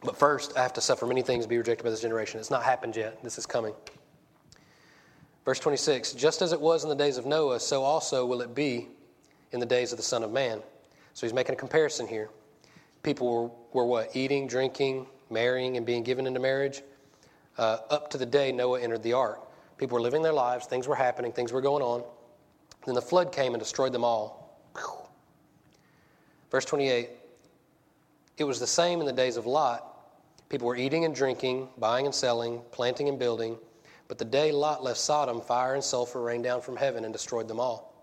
But 0.07 0.15
first, 0.15 0.55
I 0.55 0.61
have 0.61 0.71
to 0.71 0.79
suffer 0.79 1.05
many 1.05 1.21
things, 1.21 1.45
be 1.45 1.57
rejected 1.57 1.83
by 1.83 1.89
this 1.89 1.99
generation. 1.99 2.39
It's 2.39 2.49
not 2.49 2.63
happened 2.63 2.95
yet. 2.95 3.21
This 3.25 3.37
is 3.37 3.45
coming. 3.45 3.73
Verse 5.43 5.59
26 5.59 6.13
Just 6.13 6.41
as 6.41 6.53
it 6.53 6.61
was 6.61 6.83
in 6.83 6.89
the 6.89 6.95
days 6.95 7.17
of 7.17 7.25
Noah, 7.25 7.59
so 7.59 7.83
also 7.83 8.25
will 8.25 8.39
it 8.39 8.55
be 8.55 8.87
in 9.51 9.59
the 9.59 9.65
days 9.65 9.91
of 9.91 9.97
the 9.97 10.03
Son 10.03 10.23
of 10.23 10.31
Man. 10.31 10.61
So 11.13 11.27
he's 11.27 11.33
making 11.33 11.55
a 11.55 11.57
comparison 11.57 12.07
here. 12.07 12.29
People 13.03 13.51
were, 13.73 13.81
were 13.81 13.85
what? 13.85 14.15
Eating, 14.15 14.47
drinking, 14.47 15.07
marrying, 15.29 15.75
and 15.75 15.85
being 15.85 16.03
given 16.03 16.25
into 16.25 16.39
marriage 16.39 16.83
uh, 17.57 17.79
up 17.89 18.09
to 18.11 18.17
the 18.17 18.25
day 18.25 18.53
Noah 18.53 18.79
entered 18.79 19.03
the 19.03 19.11
ark. 19.11 19.41
People 19.77 19.95
were 19.95 20.01
living 20.01 20.21
their 20.21 20.31
lives, 20.31 20.67
things 20.67 20.87
were 20.87 20.95
happening, 20.95 21.33
things 21.33 21.51
were 21.51 21.59
going 21.61 21.83
on. 21.83 22.01
Then 22.85 22.95
the 22.95 23.01
flood 23.01 23.33
came 23.33 23.53
and 23.53 23.61
destroyed 23.61 23.91
them 23.91 24.05
all. 24.05 24.57
Verse 26.49 26.63
28 26.63 27.09
It 28.37 28.45
was 28.45 28.61
the 28.61 28.67
same 28.67 29.01
in 29.01 29.05
the 29.05 29.11
days 29.11 29.35
of 29.35 29.45
Lot. 29.45 29.86
People 30.49 30.67
were 30.67 30.75
eating 30.75 31.05
and 31.05 31.13
drinking, 31.13 31.69
buying 31.77 32.05
and 32.05 32.15
selling, 32.15 32.61
planting 32.71 33.09
and 33.09 33.19
building. 33.19 33.57
But 34.07 34.17
the 34.17 34.25
day 34.25 34.51
Lot 34.51 34.83
left 34.83 34.99
Sodom, 34.99 35.41
fire 35.41 35.73
and 35.73 35.83
sulfur 35.83 36.21
rained 36.21 36.43
down 36.43 36.61
from 36.61 36.77
heaven 36.77 37.03
and 37.03 37.11
destroyed 37.11 37.47
them 37.47 37.59
all. 37.59 37.93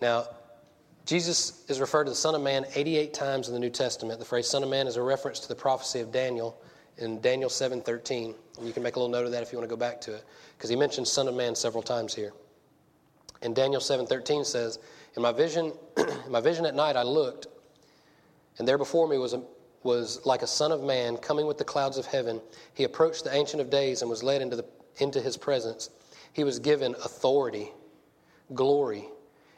Now, 0.00 0.26
Jesus 1.04 1.64
is 1.68 1.80
referred 1.80 2.04
to 2.04 2.10
the 2.10 2.16
Son 2.16 2.34
of 2.34 2.42
Man 2.42 2.64
88 2.74 3.12
times 3.12 3.48
in 3.48 3.54
the 3.54 3.60
New 3.60 3.70
Testament. 3.70 4.20
The 4.20 4.24
phrase 4.24 4.48
Son 4.48 4.62
of 4.62 4.68
Man 4.68 4.86
is 4.86 4.96
a 4.96 5.02
reference 5.02 5.40
to 5.40 5.48
the 5.48 5.54
prophecy 5.54 6.00
of 6.00 6.12
Daniel 6.12 6.60
in 6.98 7.20
Daniel 7.20 7.50
7:13. 7.50 8.34
And 8.58 8.66
you 8.66 8.72
can 8.72 8.82
make 8.82 8.94
a 8.94 9.00
little 9.00 9.10
note 9.10 9.26
of 9.26 9.32
that 9.32 9.42
if 9.42 9.50
you 9.50 9.58
want 9.58 9.68
to 9.68 9.74
go 9.74 9.78
back 9.78 10.00
to 10.02 10.14
it, 10.14 10.24
because 10.56 10.70
he 10.70 10.76
mentions 10.76 11.10
Son 11.10 11.26
of 11.26 11.34
Man 11.34 11.56
several 11.56 11.82
times 11.82 12.14
here. 12.14 12.32
And 13.40 13.56
Daniel 13.56 13.80
7:13 13.80 14.44
says, 14.44 14.78
"In 15.16 15.22
my 15.22 15.32
vision, 15.32 15.72
in 15.96 16.30
my 16.30 16.40
vision 16.40 16.66
at 16.66 16.76
night 16.76 16.94
I 16.94 17.02
looked, 17.02 17.48
and 18.58 18.68
there 18.68 18.78
before 18.78 19.08
me 19.08 19.18
was 19.18 19.32
a 19.32 19.42
was 19.84 20.24
like 20.24 20.42
a 20.42 20.46
son 20.46 20.72
of 20.72 20.82
man 20.82 21.16
coming 21.16 21.46
with 21.46 21.58
the 21.58 21.64
clouds 21.64 21.98
of 21.98 22.06
heaven. 22.06 22.40
He 22.74 22.84
approached 22.84 23.24
the 23.24 23.34
Ancient 23.34 23.60
of 23.60 23.70
Days 23.70 24.02
and 24.02 24.10
was 24.10 24.22
led 24.22 24.42
into, 24.42 24.56
the, 24.56 24.64
into 24.98 25.20
his 25.20 25.36
presence. 25.36 25.90
He 26.32 26.44
was 26.44 26.58
given 26.58 26.94
authority, 27.04 27.72
glory, 28.54 29.08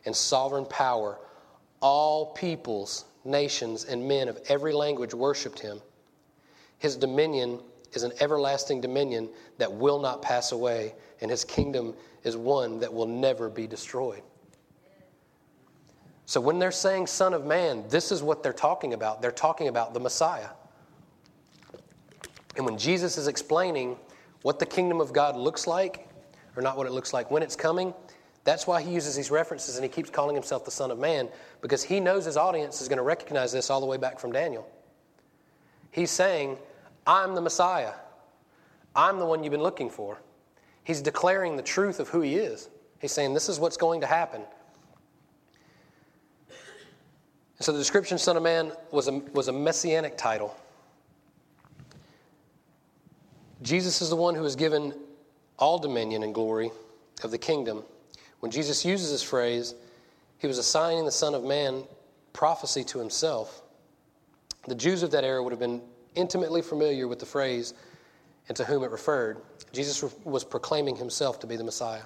and 0.06 0.14
sovereign 0.14 0.66
power. 0.66 1.18
All 1.80 2.32
peoples, 2.32 3.04
nations, 3.24 3.84
and 3.84 4.06
men 4.06 4.28
of 4.28 4.40
every 4.48 4.72
language 4.72 5.14
worshiped 5.14 5.58
him. 5.58 5.80
His 6.78 6.96
dominion 6.96 7.60
is 7.92 8.02
an 8.02 8.12
everlasting 8.20 8.80
dominion 8.80 9.28
that 9.58 9.72
will 9.72 10.00
not 10.00 10.22
pass 10.22 10.52
away, 10.52 10.94
and 11.20 11.30
his 11.30 11.44
kingdom 11.44 11.94
is 12.24 12.36
one 12.36 12.80
that 12.80 12.92
will 12.92 13.06
never 13.06 13.48
be 13.48 13.66
destroyed. 13.66 14.22
So 16.26 16.40
when 16.40 16.58
they're 16.58 16.72
saying 16.72 17.06
Son 17.06 17.34
of 17.34 17.44
Man, 17.44 17.84
this 17.88 18.10
is 18.10 18.22
what 18.22 18.42
they're 18.42 18.52
talking 18.52 18.94
about. 18.94 19.20
They're 19.20 19.30
talking 19.30 19.68
about 19.68 19.92
the 19.94 20.00
Messiah. 20.00 20.48
And 22.56 22.64
when 22.64 22.78
Jesus 22.78 23.18
is 23.18 23.26
explaining 23.26 23.96
what 24.42 24.58
the 24.58 24.66
kingdom 24.66 25.00
of 25.00 25.12
God 25.12 25.36
looks 25.36 25.66
like, 25.66 26.08
or 26.56 26.62
not 26.62 26.76
what 26.76 26.86
it 26.86 26.92
looks 26.92 27.12
like 27.12 27.30
when 27.30 27.42
it's 27.42 27.56
coming, 27.56 27.92
that's 28.44 28.66
why 28.66 28.82
he 28.82 28.92
uses 28.92 29.16
these 29.16 29.30
references 29.30 29.76
and 29.76 29.84
he 29.84 29.88
keeps 29.88 30.10
calling 30.10 30.34
himself 30.34 30.64
the 30.64 30.70
Son 30.70 30.90
of 30.90 30.98
Man, 30.98 31.28
because 31.62 31.82
he 31.82 31.98
knows 31.98 32.24
his 32.24 32.36
audience 32.36 32.80
is 32.80 32.88
going 32.88 32.98
to 32.98 33.02
recognize 33.02 33.52
this 33.52 33.70
all 33.70 33.80
the 33.80 33.86
way 33.86 33.96
back 33.96 34.20
from 34.20 34.32
Daniel. 34.32 34.68
He's 35.90 36.10
saying, 36.10 36.58
I'm 37.06 37.34
the 37.34 37.40
Messiah. 37.40 37.92
I'm 38.94 39.18
the 39.18 39.26
one 39.26 39.42
you've 39.42 39.50
been 39.50 39.62
looking 39.62 39.90
for. 39.90 40.20
He's 40.84 41.00
declaring 41.00 41.56
the 41.56 41.62
truth 41.62 41.98
of 42.00 42.08
who 42.08 42.20
he 42.20 42.36
is. 42.36 42.68
He's 43.00 43.12
saying, 43.12 43.34
This 43.34 43.48
is 43.48 43.58
what's 43.58 43.76
going 43.76 44.00
to 44.02 44.06
happen. 44.06 44.42
So 47.64 47.72
the 47.72 47.78
description 47.78 48.18
Son 48.18 48.36
of 48.36 48.42
Man 48.42 48.72
was 48.90 49.08
a, 49.08 49.12
was 49.32 49.48
a 49.48 49.52
messianic 49.52 50.18
title. 50.18 50.54
Jesus 53.62 54.02
is 54.02 54.10
the 54.10 54.16
one 54.16 54.34
who 54.34 54.44
is 54.44 54.54
given 54.54 54.92
all 55.58 55.78
dominion 55.78 56.24
and 56.24 56.34
glory 56.34 56.70
of 57.22 57.30
the 57.30 57.38
kingdom. 57.38 57.82
When 58.40 58.52
Jesus 58.52 58.84
uses 58.84 59.10
this 59.10 59.22
phrase, 59.22 59.74
he 60.36 60.46
was 60.46 60.58
assigning 60.58 61.06
the 61.06 61.10
Son 61.10 61.34
of 61.34 61.42
Man 61.42 61.84
prophecy 62.34 62.84
to 62.84 62.98
himself. 62.98 63.62
The 64.68 64.74
Jews 64.74 65.02
of 65.02 65.10
that 65.12 65.24
era 65.24 65.42
would 65.42 65.50
have 65.50 65.58
been 65.58 65.80
intimately 66.16 66.60
familiar 66.60 67.08
with 67.08 67.18
the 67.18 67.24
phrase 67.24 67.72
and 68.48 68.56
to 68.58 68.64
whom 68.66 68.84
it 68.84 68.90
referred. 68.90 69.38
Jesus 69.72 70.04
was 70.24 70.44
proclaiming 70.44 70.96
himself 70.96 71.40
to 71.40 71.46
be 71.46 71.56
the 71.56 71.64
Messiah. 71.64 72.02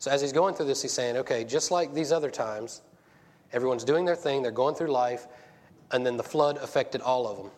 So 0.00 0.10
as 0.10 0.20
he's 0.20 0.34
going 0.34 0.54
through 0.54 0.66
this, 0.66 0.82
he's 0.82 0.92
saying, 0.92 1.16
okay, 1.16 1.44
just 1.44 1.70
like 1.70 1.94
these 1.94 2.12
other 2.12 2.30
times, 2.30 2.82
Everyone's 3.52 3.84
doing 3.84 4.04
their 4.04 4.16
thing, 4.16 4.42
they're 4.42 4.50
going 4.50 4.74
through 4.74 4.90
life, 4.92 5.26
and 5.90 6.04
then 6.06 6.16
the 6.16 6.22
flood 6.22 6.56
affected 6.58 7.00
all 7.00 7.26
of 7.26 7.36
them. 7.36 7.50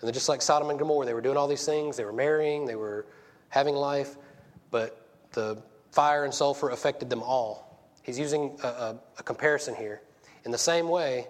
And 0.00 0.08
then 0.08 0.14
just 0.14 0.28
like 0.28 0.42
Sodom 0.42 0.70
and 0.70 0.78
Gomorrah, 0.78 1.06
they 1.06 1.14
were 1.14 1.20
doing 1.20 1.36
all 1.36 1.48
these 1.48 1.66
things, 1.66 1.96
they 1.96 2.04
were 2.04 2.12
marrying, 2.12 2.66
they 2.66 2.74
were 2.74 3.06
having 3.48 3.74
life, 3.74 4.16
but 4.70 5.06
the 5.32 5.62
fire 5.92 6.24
and 6.24 6.32
sulfur 6.32 6.70
affected 6.70 7.10
them 7.10 7.22
all. 7.22 7.90
He's 8.02 8.18
using 8.18 8.58
a, 8.62 8.66
a, 8.66 9.00
a 9.18 9.22
comparison 9.22 9.74
here. 9.74 10.02
In 10.44 10.50
the 10.50 10.58
same 10.58 10.88
way, 10.88 11.26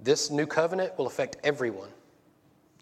this 0.00 0.30
new 0.30 0.46
covenant 0.46 0.98
will 0.98 1.06
affect 1.06 1.36
everyone. 1.44 1.90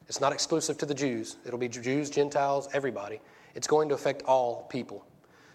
It's 0.09 0.21
not 0.21 0.33
exclusive 0.33 0.79
to 0.79 0.87
the 0.87 0.95
Jews. 0.95 1.37
It'll 1.45 1.59
be 1.59 1.69
Jews, 1.69 2.11
Gentiles, 2.11 2.69
everybody. 2.73 3.21
It's 3.55 3.67
going 3.67 3.89
to 3.91 3.95
affect 3.95 4.23
all 4.23 4.67
people. 4.71 5.05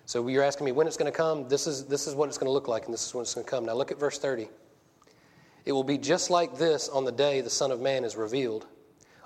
So 0.05 0.27
you're 0.27 0.43
asking 0.43 0.65
me 0.65 0.71
when 0.71 0.85
it's 0.85 0.97
going 0.97 1.11
to 1.11 1.17
come. 1.17 1.47
This 1.49 1.65
is, 1.65 1.85
this 1.85 2.05
is 2.05 2.13
what 2.13 2.29
it's 2.29 2.37
going 2.37 2.47
to 2.47 2.53
look 2.53 2.67
like, 2.67 2.85
and 2.85 2.93
this 2.93 3.05
is 3.05 3.13
when 3.13 3.23
it's 3.23 3.33
going 3.33 3.45
to 3.45 3.49
come. 3.49 3.65
Now 3.65 3.73
look 3.73 3.91
at 3.91 3.99
verse 3.99 4.19
30. 4.19 4.47
It 5.65 5.71
will 5.71 5.84
be 5.84 5.97
just 5.97 6.30
like 6.30 6.58
this 6.58 6.88
on 6.89 7.06
the 7.06 7.12
day 7.12 7.41
the 7.41 7.49
Son 7.49 7.71
of 7.71 7.82
Man 7.82 8.04
is 8.04 8.15
revealed. 8.15 8.67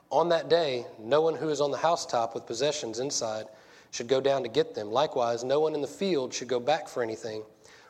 On 0.09 0.29
that 0.29 0.49
day, 0.49 0.85
no 0.97 1.21
one 1.21 1.35
who 1.35 1.49
is 1.49 1.61
on 1.61 1.71
the 1.71 1.77
housetop 1.77 2.33
with 2.33 2.45
possessions 2.45 2.99
inside 2.99 3.45
should 3.91 4.07
go 4.07 4.21
down 4.21 4.43
to 4.43 4.49
get 4.49 4.73
them. 4.73 4.91
Likewise, 4.91 5.43
no 5.43 5.59
one 5.59 5.75
in 5.75 5.81
the 5.81 5.87
field 5.87 6.33
should 6.33 6.47
go 6.47 6.59
back 6.59 6.87
for 6.87 7.03
anything. 7.03 7.43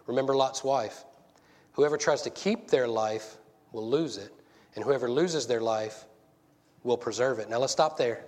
Remember 0.08 0.36
Lot's 0.36 0.64
wife. 0.64 1.06
Whoever 1.74 1.98
tries 1.98 2.24
to 2.24 2.30
keep 2.30 2.70
their 2.70 2.88
life 2.88 3.38
will 3.72 3.88
lose 3.88 4.18
it, 4.18 4.34
and 4.76 4.84
whoever 4.84 5.10
loses 5.10 5.46
their 5.48 5.62
life 5.62 6.06
will 6.84 6.98
preserve 6.98 7.40
it. 7.40 7.50
Now 7.50 7.60
let's 7.60 7.74
stop 7.74 7.98
there. 7.98 8.26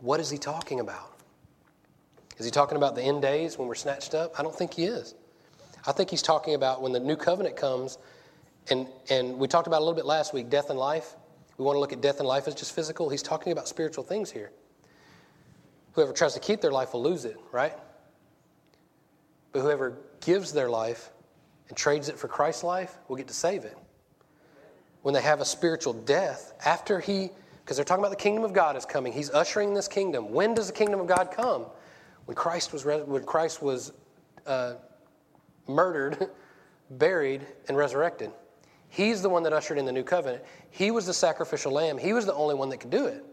What 0.00 0.18
is 0.18 0.30
he 0.30 0.38
talking 0.38 0.80
about? 0.80 1.18
Is 2.38 2.44
he 2.44 2.50
talking 2.50 2.76
about 2.76 2.94
the 2.94 3.02
end 3.02 3.22
days 3.22 3.58
when 3.58 3.68
we're 3.68 3.74
snatched 3.74 4.14
up? 4.14 4.38
I 4.38 4.42
don't 4.42 4.54
think 4.54 4.74
he 4.74 4.84
is. 4.84 5.14
I 5.86 5.92
think 5.92 6.10
he's 6.10 6.22
talking 6.22 6.54
about 6.54 6.82
when 6.82 6.92
the 6.92 7.00
new 7.00 7.16
covenant 7.16 7.56
comes, 7.56 7.98
and, 8.68 8.86
and 9.08 9.38
we 9.38 9.48
talked 9.48 9.66
about 9.66 9.78
a 9.78 9.84
little 9.84 9.94
bit 9.94 10.06
last 10.06 10.34
week 10.34 10.50
death 10.50 10.70
and 10.70 10.78
life. 10.78 11.14
we 11.56 11.64
want 11.64 11.76
to 11.76 11.80
look 11.80 11.92
at 11.92 12.00
death 12.00 12.18
and 12.18 12.28
life 12.28 12.46
as 12.46 12.54
just 12.54 12.74
physical. 12.74 13.08
He's 13.08 13.22
talking 13.22 13.52
about 13.52 13.68
spiritual 13.68 14.04
things 14.04 14.30
here. 14.30 14.50
Whoever 15.92 16.12
tries 16.12 16.34
to 16.34 16.40
keep 16.40 16.60
their 16.60 16.70
life 16.70 16.92
will 16.92 17.02
lose 17.02 17.24
it, 17.24 17.36
right? 17.52 17.72
But 19.52 19.62
whoever 19.62 19.98
gives 20.20 20.52
their 20.52 20.70
life 20.70 21.10
and 21.68 21.76
trades 21.76 22.08
it 22.08 22.18
for 22.18 22.28
Christ's 22.28 22.64
life 22.64 22.98
will 23.08 23.16
get 23.16 23.28
to 23.28 23.34
save 23.34 23.64
it. 23.64 23.76
When 25.02 25.14
they 25.14 25.22
have 25.22 25.40
a 25.40 25.44
spiritual 25.44 25.94
death, 25.94 26.52
after 26.64 27.00
he, 27.00 27.30
because 27.64 27.76
they're 27.76 27.84
talking 27.84 28.04
about 28.04 28.10
the 28.10 28.22
kingdom 28.22 28.44
of 28.44 28.52
God 28.52 28.76
is 28.76 28.84
coming, 28.84 29.12
he's 29.12 29.30
ushering 29.30 29.72
this 29.74 29.88
kingdom. 29.88 30.30
When 30.30 30.54
does 30.54 30.66
the 30.66 30.72
kingdom 30.72 31.00
of 31.00 31.06
God 31.06 31.30
come? 31.32 31.66
When 32.26 32.36
Christ 32.36 32.72
was, 32.72 32.84
when 32.84 33.24
Christ 33.24 33.62
was 33.62 33.92
uh, 34.46 34.74
murdered, 35.70 36.30
buried, 36.90 37.46
and 37.68 37.76
resurrected. 37.76 38.30
He's 38.88 39.22
the 39.22 39.28
one 39.28 39.42
that 39.44 39.52
ushered 39.52 39.78
in 39.78 39.84
the 39.84 39.92
new 39.92 40.02
covenant. 40.02 40.42
He 40.70 40.90
was 40.90 41.06
the 41.06 41.14
sacrificial 41.14 41.72
lamb. 41.72 41.96
He 41.96 42.12
was 42.12 42.26
the 42.26 42.34
only 42.34 42.54
one 42.54 42.68
that 42.70 42.78
could 42.78 42.90
do 42.90 43.06
it. 43.06 43.24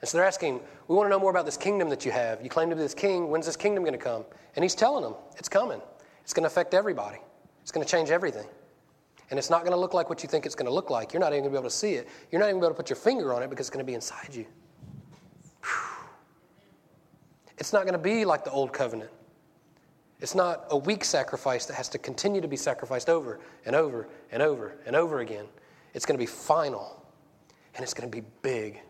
And 0.00 0.08
so 0.08 0.18
they're 0.18 0.26
asking, 0.26 0.60
We 0.88 0.96
want 0.96 1.06
to 1.06 1.10
know 1.10 1.20
more 1.20 1.30
about 1.30 1.44
this 1.44 1.56
kingdom 1.56 1.88
that 1.90 2.04
you 2.04 2.10
have. 2.10 2.42
You 2.42 2.50
claim 2.50 2.68
to 2.70 2.76
be 2.76 2.82
this 2.82 2.94
king. 2.94 3.28
When's 3.28 3.46
this 3.46 3.56
kingdom 3.56 3.84
going 3.84 3.96
to 3.96 4.04
come? 4.04 4.24
And 4.56 4.64
he's 4.64 4.74
telling 4.74 5.04
them, 5.04 5.14
It's 5.36 5.48
coming. 5.48 5.80
It's 6.24 6.32
going 6.32 6.42
to 6.42 6.48
affect 6.48 6.74
everybody, 6.74 7.18
it's 7.62 7.72
going 7.72 7.84
to 7.84 7.90
change 7.90 8.10
everything. 8.10 8.46
And 9.30 9.38
it's 9.38 9.48
not 9.48 9.60
going 9.60 9.72
to 9.72 9.78
look 9.78 9.94
like 9.94 10.08
what 10.08 10.24
you 10.24 10.28
think 10.28 10.44
it's 10.44 10.56
going 10.56 10.66
to 10.66 10.72
look 10.72 10.90
like. 10.90 11.12
You're 11.12 11.20
not 11.20 11.32
even 11.32 11.44
going 11.44 11.52
to 11.52 11.58
be 11.58 11.60
able 11.60 11.70
to 11.70 11.76
see 11.76 11.92
it. 11.92 12.08
You're 12.30 12.40
not 12.40 12.48
even 12.48 12.60
going 12.60 12.72
to 12.72 12.74
be 12.74 12.74
able 12.74 12.74
to 12.74 12.82
put 12.82 12.90
your 12.90 12.96
finger 12.96 13.32
on 13.32 13.44
it 13.44 13.50
because 13.50 13.66
it's 13.66 13.70
going 13.70 13.84
to 13.84 13.88
be 13.88 13.94
inside 13.94 14.34
you. 14.34 14.44
Whew. 15.62 16.06
It's 17.58 17.72
not 17.72 17.82
going 17.82 17.92
to 17.92 17.98
be 17.98 18.24
like 18.24 18.44
the 18.44 18.50
old 18.50 18.72
covenant. 18.72 19.10
It's 20.20 20.34
not 20.34 20.66
a 20.70 20.76
weak 20.76 21.04
sacrifice 21.04 21.66
that 21.66 21.74
has 21.74 21.88
to 21.90 21.98
continue 21.98 22.40
to 22.40 22.48
be 22.48 22.56
sacrificed 22.56 23.08
over 23.08 23.40
and 23.64 23.74
over 23.74 24.08
and 24.30 24.42
over 24.42 24.76
and 24.86 24.94
over 24.94 25.20
again. 25.20 25.46
It's 25.94 26.04
going 26.04 26.18
to 26.18 26.22
be 26.22 26.26
final, 26.26 27.04
and 27.74 27.82
it's 27.82 27.94
going 27.94 28.10
to 28.10 28.14
be 28.14 28.26
big, 28.42 28.80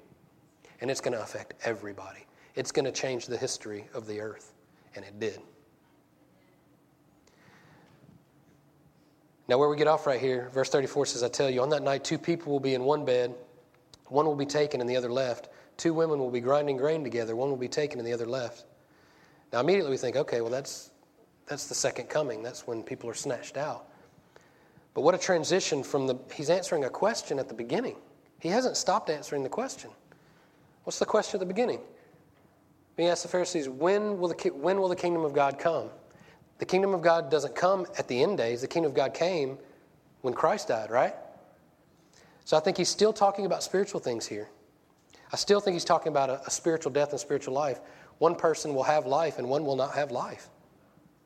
and 0.81 0.91
it's 0.91 1.01
going 1.01 1.15
to 1.15 1.23
affect 1.23 1.55
everybody. 1.65 2.27
It's 2.57 2.73
going 2.73 2.85
to 2.85 2.93
change 2.93 3.27
the 3.27 3.37
history 3.37 3.87
of 3.95 4.07
the 4.07 4.21
earth, 4.21 4.53
and 4.97 5.05
it 5.05 5.19
did. 5.21 5.39
Now, 9.51 9.59
where 9.59 9.69
we 9.69 9.77
get 9.77 9.89
off 9.89 10.07
right 10.07 10.21
here, 10.21 10.49
verse 10.53 10.69
34 10.69 11.07
says, 11.07 11.23
I 11.25 11.29
tell 11.29 11.51
you, 11.51 11.61
on 11.61 11.71
that 11.71 11.83
night, 11.83 12.05
two 12.05 12.19
people 12.19 12.53
will 12.53 12.61
be 12.61 12.75
in 12.75 12.85
one 12.85 13.05
bed, 13.05 13.35
one 14.07 14.27
will 14.27 14.37
be 14.37 14.47
taken 14.47 14.81
and 14.81 14.89
the 14.89 14.97
other 14.97 15.11
left. 15.11 15.49
Two 15.77 15.95
women 15.95 16.19
will 16.19 16.31
be 16.31 16.41
grinding 16.41 16.77
grain 16.77 17.03
together, 17.03 17.35
one 17.35 17.51
will 17.51 17.57
be 17.57 17.69
taken 17.69 17.99
and 17.99 18.07
the 18.07 18.13
other 18.13 18.27
left. 18.27 18.65
Now, 19.53 19.61
immediately 19.61 19.91
we 19.91 19.97
think, 19.97 20.15
okay, 20.15 20.41
well, 20.41 20.51
that's, 20.51 20.90
that's 21.51 21.67
the 21.67 21.75
second 21.75 22.09
coming. 22.09 22.45
That's 22.45 22.65
when 22.65 22.85
people 22.85 23.11
are 23.11 23.15
snatched 23.15 23.57
out. 23.57 23.89
But 24.95 25.01
what 25.01 25.17
a 25.17 25.19
transition 25.19 25.83
from 25.83 26.07
the, 26.07 26.15
he's 26.33 26.49
answering 26.49 26.85
a 26.85 26.89
question 26.89 27.41
at 27.41 27.49
the 27.49 27.55
beginning. 27.55 27.97
He 28.39 28.49
hasn't 28.49 28.77
stopped 28.77 29.11
answering 29.11 29.43
the 29.43 29.49
question. 29.49 29.91
What's 30.85 31.01
the 31.01 31.07
question 31.07 31.39
at 31.39 31.41
the 31.41 31.53
beginning? 31.53 31.81
He 32.97 33.07
asked 33.07 33.25
the 33.25 33.29
Pharisees, 33.29 33.69
when 33.69 34.21
will 34.21 34.29
the, 34.29 34.51
when 34.51 34.81
will 34.81 34.89
the 34.89 34.95
kingdom 34.95 35.25
of 35.25 35.33
God 35.33 35.59
come? 35.59 35.91
The 36.59 36.67
kingdom 36.67 36.95
of 36.95 37.03
God 37.03 37.33
doesn't 37.33 37.57
come 37.57 37.85
at 37.99 38.07
the 38.07 38.23
end 38.23 38.39
days. 38.39 38.61
The 38.61 38.69
kingdom 38.69 38.93
of 38.93 38.97
God 38.97 39.13
came 39.13 39.59
when 40.21 40.35
Christ 40.35 40.69
died, 40.69 40.91
right? 40.91 41.15
So 42.45 42.57
I 42.57 42.61
think 42.61 42.77
he's 42.77 42.89
still 42.89 43.13
talking 43.13 43.45
about 43.45 43.65
spiritual 43.65 43.99
things 43.99 44.25
here. 44.25 44.49
I 45.33 45.37
still 45.37 45.59
think 45.59 45.75
he's 45.75 45.85
talking 45.85 46.13
about 46.13 46.31
a, 46.31 46.41
a 46.47 46.51
spiritual 46.51 46.93
death 46.93 47.11
and 47.11 47.19
spiritual 47.19 47.55
life. 47.55 47.81
One 48.19 48.37
person 48.37 48.73
will 48.73 48.85
have 48.85 49.05
life 49.05 49.39
and 49.39 49.49
one 49.49 49.65
will 49.65 49.77
not 49.77 49.95
have 49.95 50.13
life. 50.13 50.49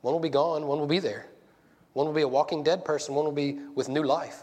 One 0.04 0.12
will 0.12 0.20
be 0.20 0.28
gone, 0.28 0.66
one 0.66 0.78
will 0.78 0.86
be 0.86 0.98
there. 0.98 1.24
One 1.94 2.04
will 2.04 2.12
be 2.12 2.20
a 2.20 2.28
walking 2.28 2.62
dead 2.62 2.84
person, 2.84 3.14
one 3.14 3.24
will 3.24 3.32
be 3.32 3.58
with 3.74 3.88
new 3.88 4.02
life. 4.02 4.42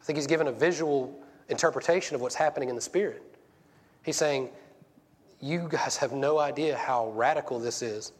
I 0.00 0.04
think 0.04 0.16
he's 0.16 0.28
given 0.28 0.46
a 0.46 0.52
visual 0.52 1.20
interpretation 1.48 2.14
of 2.14 2.20
what's 2.20 2.36
happening 2.36 2.68
in 2.68 2.76
the 2.76 2.80
spirit. 2.80 3.20
He's 4.04 4.14
saying, 4.14 4.50
You 5.40 5.66
guys 5.68 5.96
have 5.96 6.12
no 6.12 6.38
idea 6.38 6.76
how 6.76 7.10
radical 7.10 7.58
this 7.58 7.82
is. 7.82 8.12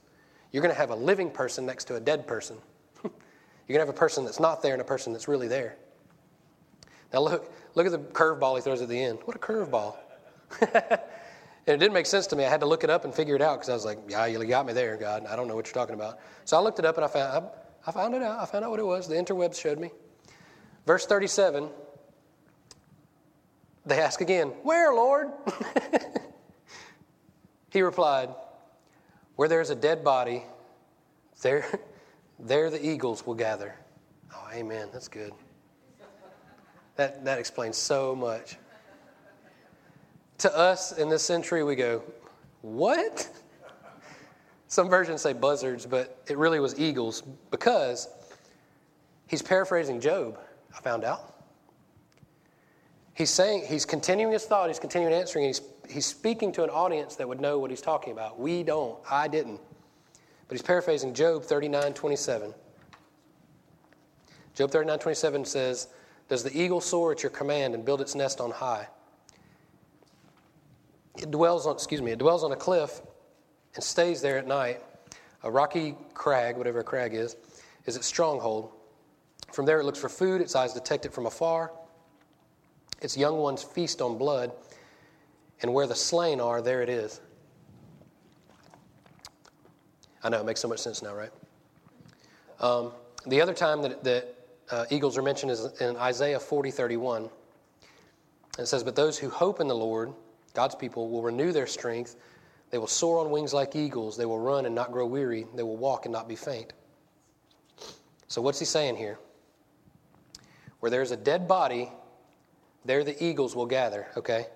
You're 0.50 0.60
going 0.60 0.74
to 0.74 0.80
have 0.80 0.90
a 0.90 0.96
living 0.96 1.30
person 1.30 1.64
next 1.64 1.84
to 1.84 1.94
a 1.94 2.00
dead 2.00 2.26
person. 2.26 2.56
You're 3.04 3.12
going 3.68 3.78
to 3.78 3.86
have 3.86 3.88
a 3.90 3.92
person 3.92 4.24
that's 4.24 4.40
not 4.40 4.60
there 4.60 4.72
and 4.72 4.82
a 4.82 4.84
person 4.84 5.12
that's 5.12 5.28
really 5.28 5.46
there. 5.46 5.76
Now 7.12 7.20
look, 7.20 7.52
look 7.76 7.86
at 7.86 7.92
the 7.92 7.98
curveball 8.00 8.56
he 8.56 8.62
throws 8.62 8.82
at 8.82 8.88
the 8.88 9.00
end. 9.00 9.20
What 9.26 9.36
a 9.36 9.38
curveball. 9.38 9.94
And 11.68 11.74
it 11.74 11.80
didn't 11.80 11.92
make 11.92 12.06
sense 12.06 12.26
to 12.28 12.36
me. 12.36 12.46
I 12.46 12.48
had 12.48 12.60
to 12.60 12.66
look 12.66 12.82
it 12.82 12.88
up 12.88 13.04
and 13.04 13.14
figure 13.14 13.36
it 13.36 13.42
out 13.42 13.58
because 13.58 13.68
I 13.68 13.74
was 13.74 13.84
like, 13.84 13.98
yeah, 14.08 14.24
you 14.24 14.42
got 14.46 14.64
me 14.64 14.72
there, 14.72 14.96
God. 14.96 15.26
I 15.26 15.36
don't 15.36 15.48
know 15.48 15.54
what 15.54 15.66
you're 15.66 15.74
talking 15.74 15.94
about. 15.94 16.18
So 16.46 16.56
I 16.56 16.60
looked 16.60 16.78
it 16.78 16.86
up 16.86 16.96
and 16.96 17.04
I 17.04 17.08
found, 17.08 17.44
I, 17.44 17.88
I 17.88 17.92
found 17.92 18.14
it 18.14 18.22
out. 18.22 18.40
I 18.40 18.46
found 18.46 18.64
out 18.64 18.70
what 18.70 18.80
it 18.80 18.86
was. 18.86 19.06
The 19.06 19.16
interwebs 19.16 19.60
showed 19.60 19.78
me. 19.78 19.90
Verse 20.86 21.04
37, 21.04 21.68
they 23.84 24.00
ask 24.00 24.22
again, 24.22 24.48
Where, 24.62 24.94
Lord? 24.94 25.28
he 27.70 27.82
replied, 27.82 28.30
Where 29.36 29.48
there's 29.48 29.68
a 29.68 29.76
dead 29.76 30.02
body, 30.02 30.44
there, 31.42 31.66
there 32.38 32.70
the 32.70 32.82
eagles 32.82 33.26
will 33.26 33.34
gather. 33.34 33.74
Oh, 34.34 34.48
amen. 34.54 34.88
That's 34.90 35.08
good. 35.08 35.34
That, 36.96 37.26
that 37.26 37.38
explains 37.38 37.76
so 37.76 38.16
much 38.16 38.56
to 40.38 40.56
us 40.56 40.92
in 40.92 41.08
this 41.08 41.22
century, 41.22 41.62
we 41.62 41.76
go, 41.76 42.02
What? 42.62 43.28
Some 44.68 44.90
versions 44.90 45.22
say 45.22 45.32
buzzards, 45.32 45.86
but 45.86 46.22
it 46.28 46.36
really 46.36 46.60
was 46.60 46.78
eagles 46.78 47.22
because 47.50 48.08
he's 49.26 49.40
paraphrasing 49.40 49.98
Job, 49.98 50.38
I 50.76 50.80
found 50.80 51.04
out. 51.04 51.34
He's 53.14 53.30
saying, 53.30 53.64
he's 53.66 53.84
continuing 53.84 54.32
his 54.32 54.44
thought, 54.44 54.68
he's 54.68 54.78
continuing 54.78 55.14
answering, 55.14 55.46
he's, 55.46 55.62
he's 55.88 56.06
speaking 56.06 56.52
to 56.52 56.64
an 56.64 56.70
audience 56.70 57.16
that 57.16 57.26
would 57.26 57.40
know 57.40 57.58
what 57.58 57.70
he's 57.70 57.80
talking 57.80 58.12
about. 58.12 58.38
We 58.38 58.62
don't. 58.62 58.98
I 59.10 59.26
didn't. 59.26 59.60
But 60.46 60.54
he's 60.54 60.62
paraphrasing 60.62 61.14
Job 61.14 61.44
39 61.44 61.94
27. 61.94 62.54
Job 64.54 64.70
39 64.70 64.98
27 64.98 65.44
says, 65.46 65.88
Does 66.28 66.44
the 66.44 66.56
eagle 66.56 66.80
soar 66.80 67.12
at 67.12 67.22
your 67.22 67.30
command 67.30 67.74
and 67.74 67.84
build 67.84 68.00
its 68.00 68.14
nest 68.14 68.40
on 68.40 68.50
high? 68.50 68.86
It 71.18 71.30
dwells 71.30 71.66
on, 71.66 71.74
excuse 71.74 72.00
me, 72.00 72.12
it 72.12 72.18
dwells 72.18 72.44
on 72.44 72.52
a 72.52 72.56
cliff 72.56 73.02
and 73.74 73.82
stays 73.82 74.20
there 74.20 74.38
at 74.38 74.46
night. 74.46 74.80
A 75.42 75.50
rocky 75.50 75.96
crag, 76.14 76.56
whatever 76.56 76.80
a 76.80 76.84
crag 76.84 77.14
is, 77.14 77.36
is 77.86 77.96
its 77.96 78.06
stronghold. 78.06 78.70
From 79.52 79.66
there 79.66 79.80
it 79.80 79.84
looks 79.84 79.98
for 79.98 80.08
food, 80.08 80.40
its 80.40 80.54
eyes 80.54 80.72
detect 80.72 81.06
it 81.06 81.12
from 81.12 81.26
afar. 81.26 81.72
Its 83.00 83.16
young 83.16 83.38
ones 83.38 83.62
feast 83.62 84.00
on 84.00 84.18
blood, 84.18 84.52
and 85.62 85.72
where 85.72 85.86
the 85.86 85.94
slain 85.94 86.40
are, 86.40 86.60
there 86.60 86.82
it 86.82 86.88
is. 86.88 87.20
I 90.22 90.28
know, 90.28 90.40
it 90.40 90.46
makes 90.46 90.60
so 90.60 90.68
much 90.68 90.80
sense 90.80 91.02
now, 91.02 91.14
right? 91.14 91.30
Um, 92.60 92.92
the 93.26 93.40
other 93.40 93.54
time 93.54 93.82
that, 93.82 94.02
that 94.04 94.34
uh, 94.70 94.84
eagles 94.90 95.16
are 95.16 95.22
mentioned 95.22 95.52
is 95.52 95.80
in 95.80 95.96
Isaiah 95.96 96.40
40 96.40 96.70
31. 96.70 97.30
It 98.58 98.66
says, 98.66 98.82
But 98.82 98.96
those 98.96 99.16
who 99.16 99.30
hope 99.30 99.60
in 99.60 99.68
the 99.68 99.76
Lord, 99.76 100.12
God's 100.54 100.74
people 100.74 101.08
will 101.08 101.22
renew 101.22 101.52
their 101.52 101.66
strength. 101.66 102.16
They 102.70 102.78
will 102.78 102.86
soar 102.86 103.20
on 103.20 103.30
wings 103.30 103.54
like 103.54 103.76
eagles. 103.76 104.16
They 104.16 104.26
will 104.26 104.38
run 104.38 104.66
and 104.66 104.74
not 104.74 104.92
grow 104.92 105.06
weary. 105.06 105.46
They 105.54 105.62
will 105.62 105.76
walk 105.76 106.06
and 106.06 106.12
not 106.12 106.28
be 106.28 106.36
faint. 106.36 106.72
So, 108.28 108.42
what's 108.42 108.58
he 108.58 108.64
saying 108.64 108.96
here? 108.96 109.18
Where 110.80 110.90
there's 110.90 111.10
a 111.10 111.16
dead 111.16 111.48
body, 111.48 111.90
there 112.84 113.02
the 113.02 113.22
eagles 113.24 113.56
will 113.56 113.66
gather, 113.66 114.06
okay? 114.16 114.46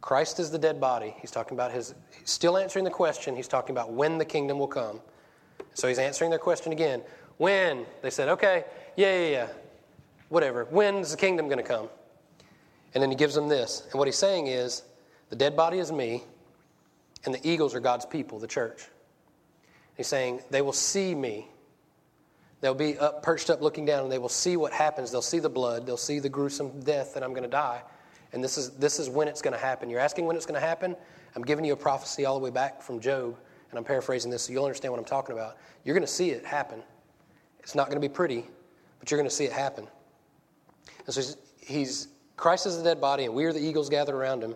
Christ 0.00 0.38
is 0.38 0.50
the 0.50 0.58
dead 0.58 0.80
body. 0.80 1.14
He's 1.20 1.30
talking 1.30 1.56
about 1.56 1.72
his, 1.72 1.94
still 2.24 2.56
answering 2.56 2.84
the 2.84 2.90
question. 2.90 3.34
He's 3.34 3.48
talking 3.48 3.74
about 3.74 3.92
when 3.92 4.18
the 4.18 4.24
kingdom 4.24 4.58
will 4.58 4.68
come. 4.68 5.00
So, 5.74 5.88
he's 5.88 5.98
answering 5.98 6.30
their 6.30 6.38
question 6.38 6.72
again. 6.72 7.02
When? 7.36 7.84
They 8.02 8.10
said, 8.10 8.28
okay, 8.28 8.64
yeah, 8.96 9.18
yeah, 9.18 9.28
yeah. 9.28 9.46
Whatever. 10.28 10.64
When's 10.66 11.10
the 11.10 11.16
kingdom 11.16 11.48
going 11.48 11.58
to 11.58 11.64
come? 11.64 11.88
And 12.94 13.02
then 13.02 13.10
he 13.10 13.16
gives 13.16 13.34
them 13.34 13.48
this. 13.48 13.82
And 13.90 13.94
what 13.94 14.06
he's 14.06 14.16
saying 14.16 14.46
is, 14.46 14.82
the 15.34 15.38
dead 15.38 15.56
body 15.56 15.80
is 15.80 15.90
me, 15.90 16.22
and 17.24 17.34
the 17.34 17.40
eagles 17.42 17.74
are 17.74 17.80
God's 17.80 18.06
people, 18.06 18.38
the 18.38 18.46
church. 18.46 18.86
He's 19.96 20.06
saying 20.06 20.42
they 20.50 20.62
will 20.62 20.72
see 20.72 21.12
me. 21.12 21.48
They'll 22.60 22.72
be 22.72 22.96
up, 22.98 23.24
perched 23.24 23.50
up, 23.50 23.60
looking 23.60 23.84
down, 23.84 24.04
and 24.04 24.12
they 24.12 24.18
will 24.18 24.28
see 24.28 24.56
what 24.56 24.72
happens. 24.72 25.10
They'll 25.10 25.22
see 25.22 25.40
the 25.40 25.50
blood. 25.50 25.86
They'll 25.86 25.96
see 25.96 26.20
the 26.20 26.28
gruesome 26.28 26.78
death 26.82 27.14
that 27.14 27.24
I'm 27.24 27.30
going 27.30 27.42
to 27.42 27.48
die. 27.48 27.82
And 28.32 28.44
this 28.44 28.56
is, 28.56 28.70
this 28.76 29.00
is 29.00 29.10
when 29.10 29.26
it's 29.26 29.42
going 29.42 29.54
to 29.54 29.58
happen. 29.58 29.90
You're 29.90 29.98
asking 29.98 30.24
when 30.24 30.36
it's 30.36 30.46
going 30.46 30.60
to 30.60 30.64
happen? 30.64 30.94
I'm 31.34 31.42
giving 31.42 31.64
you 31.64 31.72
a 31.72 31.76
prophecy 31.76 32.24
all 32.26 32.38
the 32.38 32.44
way 32.44 32.50
back 32.50 32.80
from 32.80 33.00
Job, 33.00 33.36
and 33.70 33.76
I'm 33.78 33.84
paraphrasing 33.84 34.30
this 34.30 34.44
so 34.44 34.52
you'll 34.52 34.64
understand 34.64 34.92
what 34.92 34.98
I'm 35.00 35.04
talking 35.04 35.34
about. 35.34 35.56
You're 35.82 35.96
going 35.96 36.06
to 36.06 36.12
see 36.12 36.30
it 36.30 36.46
happen. 36.46 36.80
It's 37.58 37.74
not 37.74 37.88
going 37.88 38.00
to 38.00 38.08
be 38.08 38.12
pretty, 38.12 38.46
but 39.00 39.10
you're 39.10 39.18
going 39.18 39.28
to 39.28 39.34
see 39.34 39.46
it 39.46 39.52
happen. 39.52 39.88
And 41.06 41.12
so 41.12 41.20
he's, 41.20 41.36
he's 41.58 42.08
Christ 42.36 42.66
is 42.66 42.78
the 42.78 42.84
dead 42.84 43.00
body, 43.00 43.24
and 43.24 43.34
we 43.34 43.46
are 43.46 43.52
the 43.52 43.58
eagles 43.58 43.88
gathered 43.88 44.14
around 44.14 44.44
him. 44.44 44.54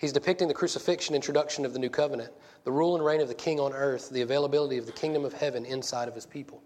He's 0.00 0.12
depicting 0.12 0.48
the 0.48 0.54
crucifixion 0.54 1.14
introduction 1.14 1.66
of 1.66 1.74
the 1.74 1.78
new 1.78 1.90
covenant, 1.90 2.32
the 2.64 2.72
rule 2.72 2.94
and 2.94 3.04
reign 3.04 3.20
of 3.20 3.28
the 3.28 3.34
king 3.34 3.60
on 3.60 3.74
earth, 3.74 4.08
the 4.08 4.22
availability 4.22 4.78
of 4.78 4.86
the 4.86 4.92
kingdom 4.92 5.26
of 5.26 5.34
heaven 5.34 5.66
inside 5.66 6.08
of 6.08 6.14
his 6.14 6.24
people. 6.24 6.62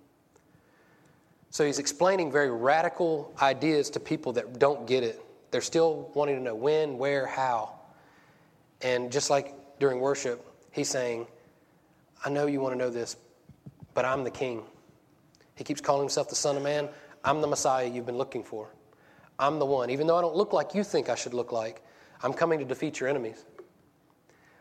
So 1.51 1.67
he's 1.67 1.81
explaining 1.81 2.31
very 2.31 2.53
radical 2.53 3.35
ideas 3.43 3.91
to 3.91 4.01
people 4.01 4.33
that 4.35 4.61
don't 4.61 4.87
get 4.87 5.03
it, 5.03 5.21
They're 5.51 5.61
still 5.63 6.13
wanting 6.15 6.37
to 6.37 6.43
know 6.43 6.55
when, 6.55 6.97
where, 6.97 7.27
how. 7.27 7.73
And 8.83 9.11
just 9.11 9.31
like 9.31 9.53
during 9.81 9.99
worship, 9.99 10.45
he's 10.71 10.89
saying, 10.89 11.27
I 12.25 12.31
know 12.31 12.47
you 12.47 12.61
want 12.61 12.75
to 12.75 12.79
know 12.79 12.91
this, 12.91 13.17
but 13.95 14.05
I'm 14.05 14.23
the 14.23 14.31
king. 14.31 14.63
He 15.57 15.65
keeps 15.65 15.81
calling 15.81 16.03
himself 16.03 16.29
the 16.29 16.37
Son 16.37 16.57
of 16.57 16.63
Man. 16.63 16.89
I'm 17.25 17.41
the 17.41 17.49
Messiah 17.49 17.89
you've 17.89 18.07
been 18.07 18.19
looking 18.19 18.45
for. 18.45 18.69
I'm 19.41 19.59
the 19.59 19.67
one. 19.67 19.91
Even 19.91 20.07
though 20.07 20.17
I 20.17 20.21
don't 20.21 20.37
look 20.37 20.53
like 20.53 20.73
you 20.73 20.85
think 20.85 21.09
I 21.09 21.17
should 21.17 21.35
look 21.35 21.51
like, 21.51 21.84
I'm 22.25 22.33
coming 22.33 22.59
to 22.59 22.65
defeat 22.65 22.99
your 23.01 23.09
enemies. 23.11 23.45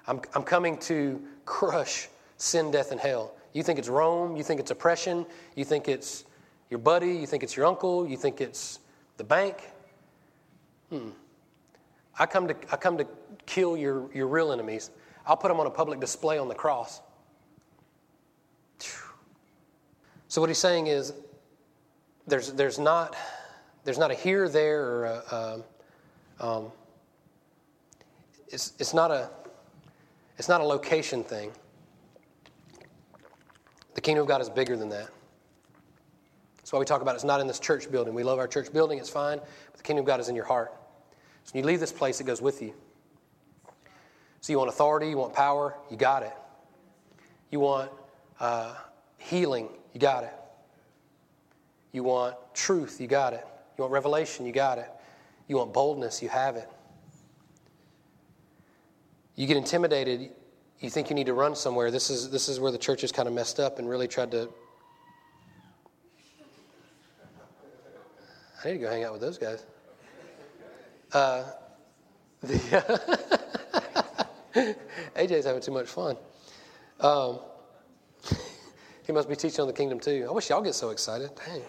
I'm, 0.05 0.19
I'm 0.35 0.43
coming 0.43 0.77
to 0.79 1.21
crush 1.45 2.09
sin, 2.35 2.71
death, 2.71 2.91
and 2.91 2.99
hell. 2.99 3.33
You 3.53 3.63
think 3.63 3.79
it's 3.79 3.87
Rome, 3.87 4.35
you 4.35 4.43
think 4.43 4.59
it's 4.59 4.69
oppression, 4.69 5.25
you 5.55 5.63
think 5.63 5.87
it's 5.87 6.25
your 6.69 6.79
buddy, 6.79 7.13
you 7.13 7.25
think 7.25 7.41
it's 7.41 7.55
your 7.55 7.65
uncle, 7.65 8.05
you 8.05 8.17
think 8.17 8.41
it's 8.41 8.79
the 9.15 9.23
bank. 9.23 9.71
Hmm. 10.89 11.11
I 12.19 12.25
come 12.25 12.49
to, 12.49 12.55
I 12.69 12.75
come 12.75 12.97
to 12.97 13.07
kill 13.45 13.77
your, 13.77 14.13
your 14.13 14.27
real 14.27 14.51
enemies. 14.51 14.91
I'll 15.25 15.37
put 15.37 15.47
them 15.47 15.61
on 15.61 15.65
a 15.65 15.71
public 15.71 16.01
display 16.01 16.37
on 16.37 16.49
the 16.49 16.55
cross. 16.55 16.99
So, 20.27 20.41
what 20.41 20.49
he's 20.49 20.57
saying 20.57 20.87
is 20.87 21.13
there's, 22.27 22.51
there's, 22.51 22.77
not, 22.77 23.15
there's 23.85 23.99
not 23.99 24.11
a 24.11 24.15
here, 24.15 24.49
there, 24.49 24.83
or 24.83 25.05
a, 25.05 25.63
um, 26.41 26.71
it's, 28.53 28.73
it's, 28.77 28.93
not 28.93 29.09
a, 29.09 29.29
it's 30.37 30.47
not 30.47 30.61
a 30.61 30.63
location 30.63 31.23
thing. 31.23 31.51
The 33.95 34.01
kingdom 34.01 34.21
of 34.21 34.27
God 34.27 34.41
is 34.41 34.49
bigger 34.49 34.77
than 34.77 34.89
that. 34.89 35.09
That's 36.57 36.71
why 36.71 36.79
we 36.79 36.85
talk 36.85 37.01
about 37.01 37.15
it's 37.15 37.23
not 37.23 37.41
in 37.41 37.47
this 37.47 37.59
church 37.59 37.91
building. 37.91 38.13
We 38.13 38.23
love 38.23 38.39
our 38.39 38.47
church 38.47 38.71
building, 38.71 38.99
it's 38.99 39.09
fine, 39.09 39.39
but 39.39 39.77
the 39.77 39.83
kingdom 39.83 40.03
of 40.03 40.07
God 40.07 40.19
is 40.19 40.29
in 40.29 40.35
your 40.35 40.45
heart. 40.45 40.71
So 41.43 41.51
when 41.53 41.63
you 41.63 41.67
leave 41.67 41.79
this 41.79 41.91
place, 41.91 42.21
it 42.21 42.25
goes 42.25 42.41
with 42.41 42.61
you. 42.61 42.73
So 44.39 44.53
you 44.53 44.59
want 44.59 44.69
authority, 44.69 45.09
you 45.09 45.17
want 45.17 45.33
power, 45.33 45.75
you 45.89 45.97
got 45.97 46.23
it. 46.23 46.33
You 47.49 47.59
want 47.59 47.91
uh, 48.39 48.75
healing, 49.17 49.69
you 49.93 49.99
got 49.99 50.23
it. 50.23 50.33
You 51.91 52.03
want 52.03 52.35
truth, 52.53 53.01
you 53.01 53.07
got 53.07 53.33
it. 53.33 53.45
You 53.77 53.83
want 53.83 53.93
revelation, 53.93 54.45
you 54.45 54.51
got 54.51 54.77
it. 54.77 54.89
You 55.47 55.57
want 55.57 55.73
boldness, 55.73 56.21
you 56.21 56.29
have 56.29 56.55
it. 56.55 56.69
You 59.35 59.47
get 59.47 59.57
intimidated, 59.57 60.29
you 60.79 60.89
think 60.89 61.09
you 61.09 61.15
need 61.15 61.25
to 61.25 61.33
run 61.33 61.55
somewhere. 61.55 61.89
This 61.91 62.09
is, 62.09 62.29
this 62.29 62.49
is 62.49 62.59
where 62.59 62.71
the 62.71 62.77
church 62.77 63.01
has 63.01 63.11
kind 63.11 63.27
of 63.27 63.33
messed 63.33 63.59
up 63.59 63.79
and 63.79 63.89
really 63.89 64.07
tried 64.07 64.31
to. 64.31 64.49
I 68.63 68.67
need 68.67 68.73
to 68.73 68.79
go 68.79 68.89
hang 68.89 69.03
out 69.03 69.13
with 69.13 69.21
those 69.21 69.37
guys. 69.37 69.65
Uh, 71.11 71.43
the, 72.41 73.65
AJ's 75.15 75.45
having 75.45 75.61
too 75.61 75.71
much 75.71 75.87
fun. 75.87 76.15
Um, 76.99 77.39
he 79.05 79.11
must 79.11 79.27
be 79.27 79.35
teaching 79.35 79.61
on 79.61 79.67
the 79.67 79.73
kingdom 79.73 79.99
too. 79.99 80.25
I 80.29 80.31
wish 80.31 80.49
y'all 80.49 80.61
get 80.61 80.75
so 80.75 80.91
excited. 80.91 81.31
Dang. 81.45 81.61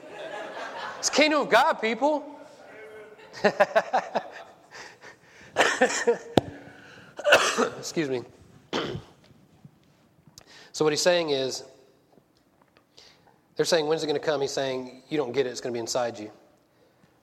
It's 0.98 1.10
kingdom 1.10 1.42
of 1.42 1.50
God, 1.50 1.74
people. 1.74 2.24
Excuse 7.78 8.08
me. 8.08 8.22
so 10.72 10.84
what 10.84 10.92
he's 10.92 11.02
saying 11.02 11.30
is, 11.30 11.64
they're 13.56 13.66
saying, 13.66 13.86
when's 13.86 14.02
it 14.02 14.06
going 14.06 14.20
to 14.20 14.24
come? 14.24 14.40
He's 14.40 14.50
saying, 14.50 15.02
you 15.08 15.16
don't 15.16 15.32
get 15.32 15.46
it. 15.46 15.50
It's 15.50 15.60
going 15.60 15.72
to 15.72 15.76
be 15.76 15.80
inside 15.80 16.18
you. 16.18 16.30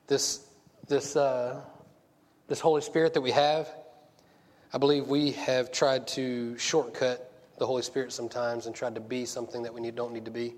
This, 0.08 0.48
this, 0.88 1.16
uh, 1.16 1.62
this 2.48 2.60
Holy 2.60 2.82
Spirit 2.82 3.14
that 3.14 3.22
we 3.22 3.32
have, 3.32 3.70
I 4.74 4.78
believe 4.78 5.08
we 5.08 5.32
have 5.32 5.72
tried 5.72 6.08
to 6.10 6.58
shortcut 6.58 7.32
the 7.58 7.68
Holy 7.68 7.82
Spirit 7.82 8.14
sometimes 8.14 8.66
and 8.66 8.74
tried 8.74 8.96
to 8.96 9.02
be 9.02 9.26
something 9.26 9.62
that 9.64 9.74
we 9.74 9.82
need, 9.82 9.96
don't 9.96 10.14
need 10.14 10.26
to 10.26 10.32
be. 10.32 10.54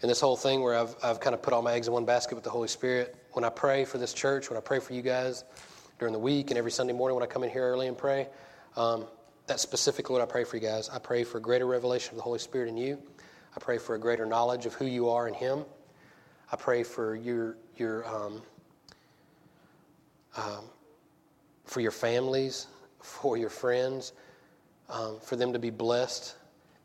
And 0.00 0.10
this 0.10 0.20
whole 0.20 0.36
thing 0.36 0.62
where 0.62 0.76
I've, 0.76 0.96
I've 1.02 1.20
kind 1.20 1.34
of 1.34 1.42
put 1.42 1.52
all 1.52 1.60
my 1.60 1.72
eggs 1.72 1.88
in 1.88 1.92
one 1.92 2.04
basket 2.04 2.36
with 2.36 2.44
the 2.44 2.50
Holy 2.50 2.68
Spirit. 2.68 3.16
When 3.32 3.44
I 3.44 3.48
pray 3.48 3.84
for 3.84 3.98
this 3.98 4.14
church, 4.14 4.48
when 4.48 4.56
I 4.56 4.60
pray 4.60 4.78
for 4.78 4.94
you 4.94 5.02
guys 5.02 5.44
during 5.98 6.12
the 6.12 6.18
week 6.18 6.50
and 6.50 6.58
every 6.58 6.70
Sunday 6.70 6.92
morning 6.92 7.14
when 7.14 7.22
I 7.22 7.26
come 7.26 7.44
in 7.44 7.50
here 7.50 7.62
early 7.62 7.86
and 7.86 7.98
pray, 7.98 8.28
um, 8.76 9.06
that's 9.46 9.62
specifically 9.62 10.12
what 10.12 10.22
I 10.22 10.26
pray 10.26 10.44
for 10.44 10.56
you 10.56 10.62
guys. 10.62 10.88
I 10.88 10.98
pray 10.98 11.24
for 11.24 11.40
greater 11.40 11.66
revelation 11.66 12.12
of 12.12 12.16
the 12.16 12.22
Holy 12.22 12.38
Spirit 12.38 12.68
in 12.68 12.76
you. 12.76 12.98
I 13.56 13.60
pray 13.60 13.78
for 13.78 13.94
a 13.94 13.98
greater 13.98 14.26
knowledge 14.26 14.66
of 14.66 14.74
who 14.74 14.84
you 14.84 15.08
are 15.08 15.26
in 15.26 15.34
Him. 15.34 15.64
I 16.52 16.56
pray 16.56 16.82
for 16.82 17.16
your 17.16 17.56
your 17.76 18.06
um, 18.06 18.42
um, 20.36 20.64
for 21.64 21.80
your 21.80 21.90
families, 21.90 22.66
for 23.02 23.36
your 23.36 23.50
friends, 23.50 24.12
um, 24.88 25.18
for 25.20 25.36
them 25.36 25.52
to 25.52 25.58
be 25.58 25.70
blessed 25.70 26.36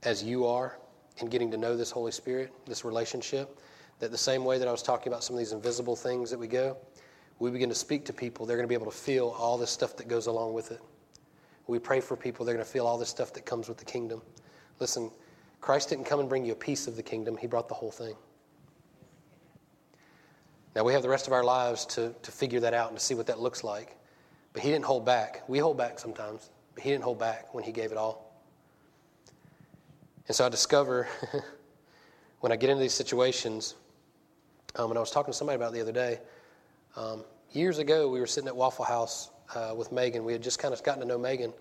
as 0.04 0.24
you 0.24 0.46
are 0.48 0.78
in 1.20 1.28
getting 1.28 1.52
to 1.52 1.58
know 1.58 1.78
this 1.78 1.92
Holy 1.92 2.12
Spirit, 2.12 2.52
this 2.66 2.84
relationship. 2.84 3.60
That 4.00 4.12
the 4.12 4.18
same 4.18 4.44
way 4.44 4.58
that 4.58 4.68
I 4.68 4.72
was 4.72 4.84
talking 4.84 5.14
about 5.14 5.24
some 5.24 5.36
of 5.36 5.40
these 5.40 5.54
invisible 5.54 5.96
things 5.96 6.30
that 6.32 6.40
we 6.40 6.48
go, 6.48 6.76
we 7.44 7.52
begin 7.52 7.68
to 7.68 7.76
speak 7.76 8.06
to 8.06 8.14
people, 8.14 8.46
they're 8.46 8.56
going 8.56 8.64
to 8.64 8.70
be 8.70 8.74
able 8.74 8.90
to 8.90 8.98
feel 8.98 9.36
all 9.38 9.58
this 9.58 9.70
stuff 9.70 9.98
that 9.98 10.08
goes 10.08 10.28
along 10.28 10.54
with 10.54 10.72
it. 10.72 10.80
We 11.68 11.78
pray 11.78 12.00
for 12.00 12.16
people, 12.16 12.46
they're 12.46 12.56
going 12.56 12.66
to 12.66 12.72
feel 12.72 12.88
all 12.88 12.98
this 12.98 13.10
stuff 13.10 13.34
that 13.34 13.46
comes 13.46 13.68
with 13.68 13.78
the 13.78 13.86
kingdom. 13.86 14.22
Listen, 14.80 15.12
Christ 15.60 15.90
didn't 15.90 16.06
come 16.06 16.22
and 16.22 16.30
bring 16.30 16.46
you 16.46 16.54
a 16.54 16.56
piece 16.56 16.88
of 16.88 16.96
the 16.96 17.04
kingdom, 17.04 17.36
He 17.36 17.48
brought 17.48 17.68
the 17.68 17.74
whole 17.74 17.92
thing. 17.92 18.16
Now, 20.74 20.86
we 20.86 20.94
have 20.94 21.02
the 21.02 21.10
rest 21.10 21.28
of 21.28 21.34
our 21.34 21.44
lives 21.44 21.86
to, 21.88 22.16
to 22.22 22.32
figure 22.32 22.62
that 22.62 22.74
out 22.74 22.90
and 22.90 22.98
to 22.98 23.04
see 23.04 23.14
what 23.14 23.28
that 23.28 23.40
looks 23.40 23.62
like. 23.62 23.98
But 24.54 24.64
he 24.64 24.70
didn't 24.70 24.86
hold 24.86 25.06
back. 25.06 25.44
We 25.48 25.60
hold 25.60 25.78
back 25.78 26.00
sometimes, 26.00 26.50
but 26.74 26.84
he 26.84 26.92
didn't 26.92 27.04
hold 27.04 27.20
back 27.20 27.54
when 27.54 27.64
he 27.64 27.72
gave 27.72 27.92
it 27.92 27.98
all. 27.98 28.42
And 30.28 30.36
so 30.36 30.46
I 30.46 30.50
discover 30.50 31.08
when 32.40 32.52
I 32.52 32.56
get 32.56 32.70
into 32.70 32.82
these 32.82 32.94
situations, 32.94 33.76
um, 34.76 34.90
and 34.90 34.98
I 34.98 35.02
was 35.02 35.12
talking 35.12 35.32
to 35.32 35.38
somebody 35.38 35.58
about 35.58 35.74
the 35.74 35.82
other 35.82 35.92
day. 35.92 36.20
Um, 36.96 37.24
years 37.54 37.78
ago, 37.78 38.10
we 38.10 38.20
were 38.20 38.28
sitting 38.28 38.48
at 38.48 38.56
Waffle 38.56 38.86
House 38.86 39.30
uh, 39.56 39.74
with 39.76 39.92
Megan. 39.92 40.26
We 40.26 40.34
had 40.34 40.42
just 40.42 40.60
kind 40.60 40.74
of 40.74 40.84
gotten 40.84 41.02
to 41.02 41.08
know 41.08 41.18
Megan. 41.18 41.54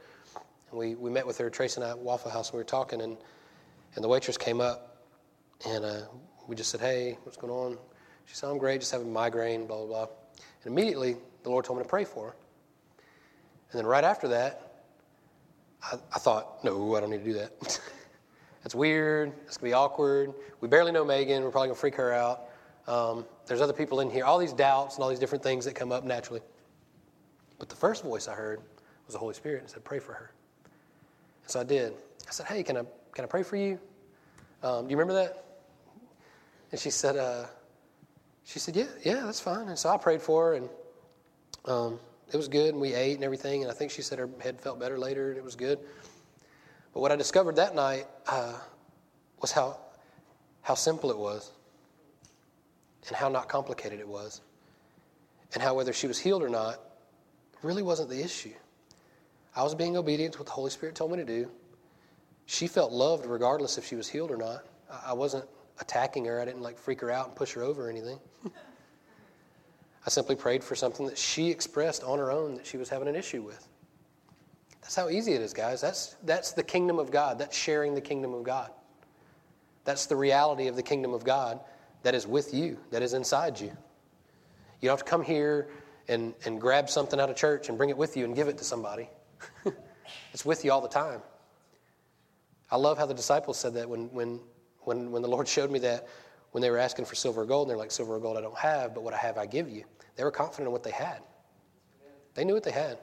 And 0.71 0.79
we, 0.79 0.95
we 0.95 1.11
met 1.11 1.27
with 1.27 1.39
her, 1.39 1.51
Tracy 1.51 1.81
and 1.81 1.85
I, 1.89 1.91
at 1.91 1.99
Waffle 1.99 2.31
House, 2.31 2.49
and 2.49 2.55
we 2.55 2.59
were 2.59 2.65
talking. 2.65 3.03
And, 3.03 3.17
and 3.95 4.03
the 4.03 4.09
waitress 4.09 4.39
came 4.39 4.61
up, 4.61 5.05
and 5.67 5.85
uh, 5.85 6.01
we 6.49 6.57
just 6.57 6.71
said, 6.71 6.81
Hey, 6.81 7.19
what's 7.25 7.37
going 7.37 7.53
on? 7.53 7.79
She 8.27 8.35
said, 8.35 8.49
I'm 8.49 8.59
great, 8.59 8.81
just 8.81 8.93
having 8.93 9.13
migraine, 9.13 9.67
blah, 9.67 9.79
blah, 9.79 9.87
blah. 9.87 10.07
And 10.65 10.73
immediately, 10.73 11.17
the 11.43 11.51
Lord 11.51 11.65
told 11.65 11.79
me 11.79 11.85
to 11.85 11.89
pray 11.89 12.05
for 12.05 12.29
her. 12.29 12.37
And 13.71 13.79
then 13.79 13.87
right 13.87 14.05
after 14.05 14.29
that, 14.29 14.85
I, 15.83 15.97
I 16.15 16.19
thought, 16.19 16.65
no, 16.65 16.95
I 16.97 17.01
don't 17.01 17.11
need 17.11 17.19
to 17.19 17.25
do 17.25 17.35
that. 17.35 17.53
That's 18.63 18.75
weird. 18.75 19.33
It's 19.47 19.57
going 19.57 19.71
to 19.71 19.73
be 19.73 19.73
awkward. 19.73 20.33
We 20.61 20.69
barely 20.69 20.93
know 20.93 21.05
Megan. 21.05 21.43
We're 21.43 21.51
probably 21.51 21.69
going 21.69 21.77
to 21.77 21.81
freak 21.81 21.97
her 21.97 22.13
out. 22.13 22.45
Um, 22.87 23.25
there's 23.47 23.61
other 23.61 23.73
people 23.73 24.01
in 24.01 24.11
here. 24.11 24.25
All 24.25 24.39
these 24.39 24.53
doubts 24.53 24.97
and 24.97 25.03
all 25.03 25.11
these 25.11 25.19
different 25.19 25.45
things 25.45 25.65
that 25.65 25.75
come 25.75 25.93
up 25.93 26.05
naturally. 26.05 26.41
But 27.59 27.69
the 27.69 27.77
first 27.77 28.03
voice 28.03 28.29
I 28.29 28.35
heard 28.35 28.61
was 29.07 29.15
the 29.15 29.19
Holy 29.19 29.35
Spirit 29.35 29.61
and 29.61 29.71
said, 29.71 29.85
pray 29.85 29.99
for 29.99 30.13
her. 30.13 30.33
And 31.43 31.51
so 31.51 31.61
I 31.61 31.65
did. 31.65 31.93
I 32.29 32.33
said, 32.33 32.47
hey, 32.47 32.63
can 32.63 32.77
I, 32.77 32.83
can 33.13 33.25
I 33.25 33.29
pray 33.29 33.43
for 33.43 33.57
you? 33.57 33.79
Um, 34.63 34.87
do 34.87 34.91
you 34.91 34.97
remember 34.97 35.15
that? 35.15 35.45
And 36.71 36.81
she 36.81 36.91
said, 36.91 37.17
uh, 37.17 37.47
she 38.45 38.59
said, 38.59 38.75
yeah, 38.75 38.87
yeah, 39.05 39.23
that's 39.25 39.41
fine. 39.41 39.69
And 39.69 39.79
so 39.79 39.89
I 39.91 39.97
prayed 39.97 40.23
for 40.23 40.49
her 40.49 40.55
and 40.55 40.69
um, 41.65 42.01
it 42.33 42.37
was 42.37 42.49
good, 42.49 42.71
and 42.71 42.81
we 42.81 42.95
ate 42.95 43.15
and 43.15 43.25
everything. 43.25 43.63
And 43.63 43.71
I 43.71 43.75
think 43.75 43.91
she 43.91 44.03
said 44.03 44.19
her 44.19 44.29
head 44.41 44.61
felt 44.61 44.81
better 44.81 44.99
later, 44.99 45.31
and 45.31 45.39
it 45.39 45.45
was 45.45 45.55
good. 45.55 45.79
But 46.95 47.01
what 47.01 47.13
I 47.13 47.17
discovered 47.17 47.57
that 47.57 47.75
night 47.75 48.07
uh, 48.27 48.55
was 49.41 49.53
how 49.53 49.79
how 50.63 50.75
simple 50.75 51.11
it 51.11 51.19
was, 51.19 51.51
and 53.09 53.17
how 53.17 53.29
not 53.29 53.49
complicated 53.49 54.01
it 54.01 54.09
was, 54.09 54.41
and 55.55 55.63
how 55.63 55.75
whether 55.75 55.93
she 55.93 56.07
was 56.07 56.19
healed 56.19 56.43
or 56.43 56.49
not 56.49 56.81
really 57.63 57.83
wasn't 57.83 58.09
the 58.09 58.23
issue. 58.23 58.53
I 59.55 59.63
was 59.63 59.75
being 59.75 59.97
obedient 59.97 60.33
to 60.35 60.41
what 60.41 60.47
the 60.47 60.53
Holy 60.53 60.71
Spirit 60.71 60.95
told 60.95 61.11
me 61.11 61.19
to 61.19 61.25
do. 61.25 61.51
She 62.47 62.67
felt 62.67 62.93
loved 62.93 63.27
regardless 63.27 63.79
if 63.79 63.87
she 63.87 63.95
was 63.95 64.09
healed 64.09 64.31
or 64.31 64.37
not. 64.37 64.65
I 65.07 65.13
wasn't 65.13 65.45
attacking 65.81 66.25
her. 66.25 66.41
I 66.41 66.45
didn't 66.45 66.63
like 66.63 66.79
freak 66.79 67.01
her 67.01 67.11
out 67.11 67.29
and 67.29 67.37
push 67.37 67.53
her 67.53 67.63
over 67.63 67.87
or 67.87 67.91
anything. 67.91 68.19
I 70.07 70.11
simply 70.11 70.35
prayed 70.35 70.65
for 70.65 70.75
something 70.75 71.07
that 71.07 71.17
she 71.17 71.51
expressed 71.51 72.03
on 72.03 72.19
her 72.19 72.31
own 72.33 72.57
that 72.57 72.67
she 72.67 72.77
was 72.77 72.89
having 72.89 73.09
an 73.09 73.15
issue 73.15 73.43
with. 73.43 73.69
That's 74.81 74.97
how 74.97 75.09
easy 75.09 75.33
it 75.35 75.41
is, 75.41 75.53
guys. 75.53 75.81
That's, 75.81 76.17
that's 76.25 76.53
the 76.53 76.63
kingdom 76.63 76.99
of 76.99 77.13
God. 77.13 77.39
That's 77.39 77.57
sharing 77.57 77.95
the 77.95 78.01
kingdom 78.01 78.35
of 78.35 78.43
God. 78.43 78.71
That's 79.85 80.07
the 80.07 80.17
reality 80.17 80.67
of 80.67 80.75
the 80.75 80.83
kingdom 80.83 81.15
of 81.15 81.25
God 81.25 81.61
that 82.03 82.15
is 82.15 82.27
with 82.27 82.53
you, 82.53 82.79
that 82.91 83.03
is 83.03 83.15
inside 83.15 83.61
you. 83.61 83.73
You 84.81 84.89
don't 84.89 84.99
have 84.99 85.05
to 85.05 85.11
come 85.11 85.23
here 85.23 85.69
and, 86.09 86.35
and 86.45 86.61
grab 86.61 86.91
something 86.91 87.21
out 87.21 87.31
of 87.31 87.37
church 87.37 87.69
and 87.69 87.79
bring 87.79 87.91
it 87.91 87.97
with 87.97 88.17
you 88.17 88.25
and 88.25 88.35
give 88.35 88.49
it 88.49 88.59
to 88.59 88.65
somebody. 88.65 89.09
it's 90.33 90.45
with 90.45 90.65
you 90.65 90.73
all 90.73 90.81
the 90.81 90.89
time. 90.89 91.23
I 92.71 92.77
love 92.77 92.99
how 92.99 93.07
the 93.07 93.15
disciples 93.15 93.59
said 93.59 93.75
that 93.75 93.89
when, 93.89 94.13
when, 94.13 94.41
when, 94.81 95.13
when 95.13 95.23
the 95.23 95.29
Lord 95.29 95.47
showed 95.47 95.71
me 95.71 95.79
that 95.81 96.09
when 96.53 96.63
they 96.63 96.71
were 96.71 96.79
asking 96.79 97.05
for 97.05 97.15
silver 97.15 97.43
or 97.43 97.47
gold, 97.47 97.67
and 97.67 97.71
they're 97.71 97.79
like, 97.79 97.91
Silver 97.91 98.17
or 98.17 98.21
gold 98.21 98.37
I 98.37 98.41
don't 98.41 98.57
have, 98.59 98.95
but 98.95 99.03
what 99.03 99.15
I 99.15 99.19
have 99.19 99.39
I 99.39 99.47
give 99.47 99.71
you. 99.71 99.85
They 100.17 100.25
were 100.25 100.31
confident 100.31 100.67
in 100.69 100.73
what 100.73 100.83
they 100.83 100.91
had. 100.91 101.21
They 102.35 102.45
knew 102.45 102.55
what 102.55 102.63
they 102.63 102.73
had. 102.73 102.99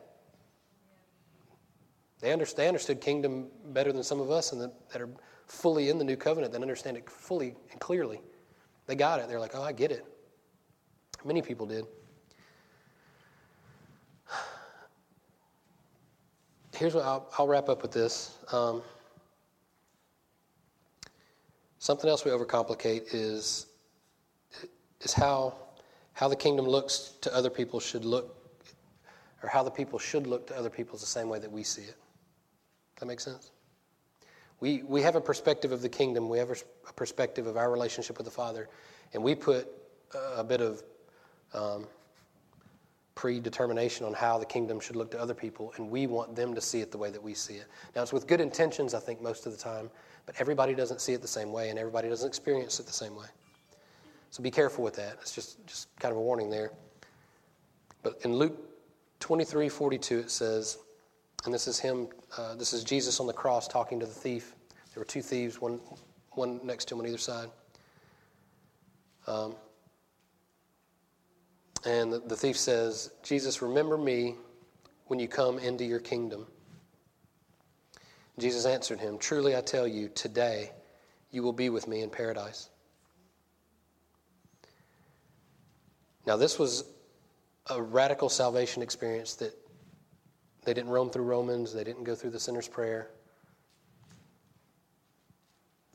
They, 2.19 2.33
understood, 2.33 2.57
they 2.57 2.67
understood 2.67 3.01
kingdom 3.01 3.47
better 3.67 3.91
than 3.91 4.03
some 4.03 4.19
of 4.19 4.29
us 4.29 4.51
and 4.51 4.61
that, 4.61 4.89
that 4.89 5.01
are 5.01 5.09
fully 5.47 5.89
in 5.89 5.97
the 5.97 6.03
new 6.03 6.15
covenant 6.15 6.51
that 6.53 6.61
understand 6.61 6.97
it 6.97 7.09
fully 7.09 7.55
and 7.71 7.79
clearly. 7.79 8.21
They 8.89 8.95
got 8.95 9.19
it. 9.19 9.29
They're 9.29 9.39
like, 9.39 9.51
oh, 9.53 9.61
I 9.61 9.71
get 9.71 9.91
it. 9.91 10.03
Many 11.23 11.43
people 11.43 11.67
did. 11.67 11.85
Here's 16.75 16.95
what 16.95 17.03
I'll, 17.05 17.31
I'll 17.37 17.45
wrap 17.45 17.69
up 17.69 17.83
with 17.83 17.91
this. 17.91 18.39
Um, 18.51 18.81
something 21.77 22.09
else 22.09 22.25
we 22.25 22.31
overcomplicate 22.31 23.13
is 23.13 23.67
is 25.01 25.13
how 25.13 25.53
how 26.13 26.27
the 26.27 26.35
kingdom 26.35 26.65
looks 26.65 27.13
to 27.21 27.31
other 27.35 27.51
people 27.51 27.79
should 27.79 28.05
look, 28.05 28.35
or 29.43 29.49
how 29.49 29.61
the 29.61 29.69
people 29.69 29.99
should 29.99 30.25
look 30.25 30.47
to 30.47 30.57
other 30.57 30.71
people 30.71 30.95
is 30.95 31.01
the 31.01 31.07
same 31.07 31.29
way 31.29 31.37
that 31.37 31.51
we 31.51 31.61
see 31.61 31.83
it. 31.83 31.95
That 32.99 33.05
makes 33.05 33.23
sense? 33.23 33.51
We, 34.59 34.83
we 34.83 35.01
have 35.01 35.15
a 35.15 35.21
perspective 35.21 35.71
of 35.71 35.81
the 35.81 35.89
kingdom, 35.89 36.27
we 36.29 36.37
have 36.37 36.51
a 36.51 36.93
perspective 36.93 37.47
of 37.47 37.55
our 37.55 37.71
relationship 37.71 38.17
with 38.17 38.25
the 38.25 38.31
Father, 38.31 38.67
and 39.13 39.23
we 39.23 39.35
put 39.35 39.67
a 40.35 40.43
bit 40.43 40.61
of 40.61 40.83
um, 41.53 41.87
predetermination 43.15 44.05
on 44.05 44.13
how 44.13 44.37
the 44.37 44.45
kingdom 44.45 44.79
should 44.79 44.95
look 44.95 45.11
to 45.11 45.19
other 45.19 45.33
people, 45.33 45.73
and 45.77 45.89
we 45.89 46.07
want 46.07 46.35
them 46.35 46.53
to 46.55 46.61
see 46.61 46.81
it 46.81 46.91
the 46.91 46.97
way 46.97 47.09
that 47.09 47.21
we 47.21 47.33
see 47.33 47.55
it. 47.55 47.65
Now, 47.95 48.01
it's 48.01 48.13
with 48.13 48.27
good 48.27 48.41
intentions, 48.41 48.93
I 48.93 48.99
think, 48.99 49.21
most 49.21 49.45
of 49.45 49.51
the 49.51 49.57
time, 49.57 49.89
but 50.25 50.35
everybody 50.39 50.73
doesn't 50.73 51.01
see 51.01 51.13
it 51.13 51.21
the 51.21 51.27
same 51.27 51.51
way, 51.51 51.69
and 51.69 51.79
everybody 51.79 52.09
doesn't 52.09 52.27
experience 52.27 52.79
it 52.79 52.85
the 52.85 52.93
same 52.93 53.15
way. 53.15 53.27
So 54.29 54.43
be 54.43 54.51
careful 54.51 54.83
with 54.83 54.95
that. 54.95 55.17
It's 55.21 55.33
just, 55.33 55.65
just 55.65 55.87
kind 55.99 56.11
of 56.11 56.17
a 56.17 56.21
warning 56.21 56.49
there. 56.49 56.71
But 58.03 58.19
in 58.23 58.35
Luke 58.35 58.57
23 59.19 59.69
42, 59.69 60.19
it 60.19 60.31
says, 60.31 60.77
and 61.45 61.53
this 61.53 61.67
is 61.67 61.79
him, 61.79 62.07
uh, 62.37 62.55
this 62.55 62.73
is 62.73 62.83
Jesus 62.83 63.19
on 63.19 63.27
the 63.27 63.33
cross 63.33 63.67
talking 63.67 63.99
to 63.99 64.05
the 64.05 64.11
thief. 64.11 64.55
There 64.93 65.01
were 65.01 65.05
two 65.05 65.21
thieves, 65.21 65.61
one, 65.61 65.79
one 66.31 66.59
next 66.63 66.85
to 66.85 66.95
him 66.95 67.01
on 67.01 67.07
either 67.07 67.17
side. 67.17 67.49
Um, 69.27 69.55
and 71.85 72.11
the, 72.11 72.19
the 72.19 72.35
thief 72.35 72.57
says, 72.57 73.11
Jesus, 73.23 73.61
remember 73.61 73.97
me 73.97 74.35
when 75.07 75.19
you 75.19 75.27
come 75.27 75.59
into 75.59 75.85
your 75.85 75.99
kingdom. 75.99 76.45
Jesus 78.37 78.65
answered 78.65 78.99
him, 78.99 79.17
Truly 79.17 79.55
I 79.55 79.61
tell 79.61 79.87
you, 79.87 80.09
today 80.09 80.71
you 81.31 81.43
will 81.43 81.53
be 81.53 81.69
with 81.69 81.87
me 81.87 82.01
in 82.01 82.09
paradise. 82.09 82.69
Now, 86.25 86.37
this 86.37 86.59
was 86.59 86.83
a 87.69 87.81
radical 87.81 88.29
salvation 88.29 88.81
experience 88.81 89.35
that 89.35 89.53
they 90.63 90.73
didn't 90.73 90.89
roam 90.89 91.09
through 91.09 91.23
Romans, 91.23 91.73
they 91.73 91.83
didn't 91.83 92.03
go 92.03 92.15
through 92.15 92.31
the 92.31 92.39
sinner's 92.39 92.67
prayer. 92.67 93.09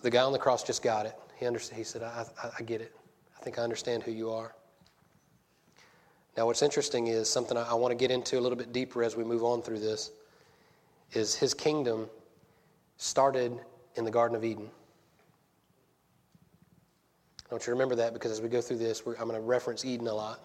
The 0.03 0.11
guy 0.11 0.23
on 0.23 0.33
the 0.33 0.39
cross 0.39 0.63
just 0.63 0.83
got 0.83 1.07
it. 1.07 1.15
He 1.37 1.47
understood. 1.47 1.79
He 1.79 1.85
said, 1.85 2.03
I, 2.03 2.25
I, 2.43 2.51
I 2.59 2.63
get 2.63 2.81
it. 2.81 2.95
I 3.39 3.43
think 3.43 3.59
I 3.59 3.63
understand 3.63 4.03
who 4.03 4.13
you 4.13 4.31
are. 4.31 4.55
Now, 6.37 6.47
what's 6.47 6.63
interesting 6.63 7.07
is 7.07 7.31
something 7.31 7.57
I, 7.57 7.63
I 7.63 7.75
want 7.75 7.93
to 7.93 7.97
get 7.97 8.11
into 8.11 8.39
a 8.39 8.41
little 8.41 8.59
bit 8.59 8.73
deeper 8.73 9.03
as 9.03 9.17
we 9.17 9.25
move 9.25 9.45
on 9.45 9.63
through 9.63 9.79
this 9.79 10.11
is 11.13 11.35
his 11.35 11.55
kingdom 11.55 12.09
started 12.97 13.61
in 13.97 14.05
the 14.05 14.11
Garden 14.11 14.37
of 14.37 14.45
Eden. 14.45 14.69
I 17.51 17.55
want 17.55 17.63
you 17.63 17.67
to 17.67 17.71
remember 17.73 17.95
that 17.97 18.13
because 18.13 18.33
as 18.33 18.41
we 18.41 18.49
go 18.49 18.61
through 18.61 18.79
this, 18.79 19.03
I'm 19.07 19.29
going 19.29 19.33
to 19.35 19.41
reference 19.41 19.85
Eden 19.85 20.09
a 20.09 20.15
lot. 20.15 20.41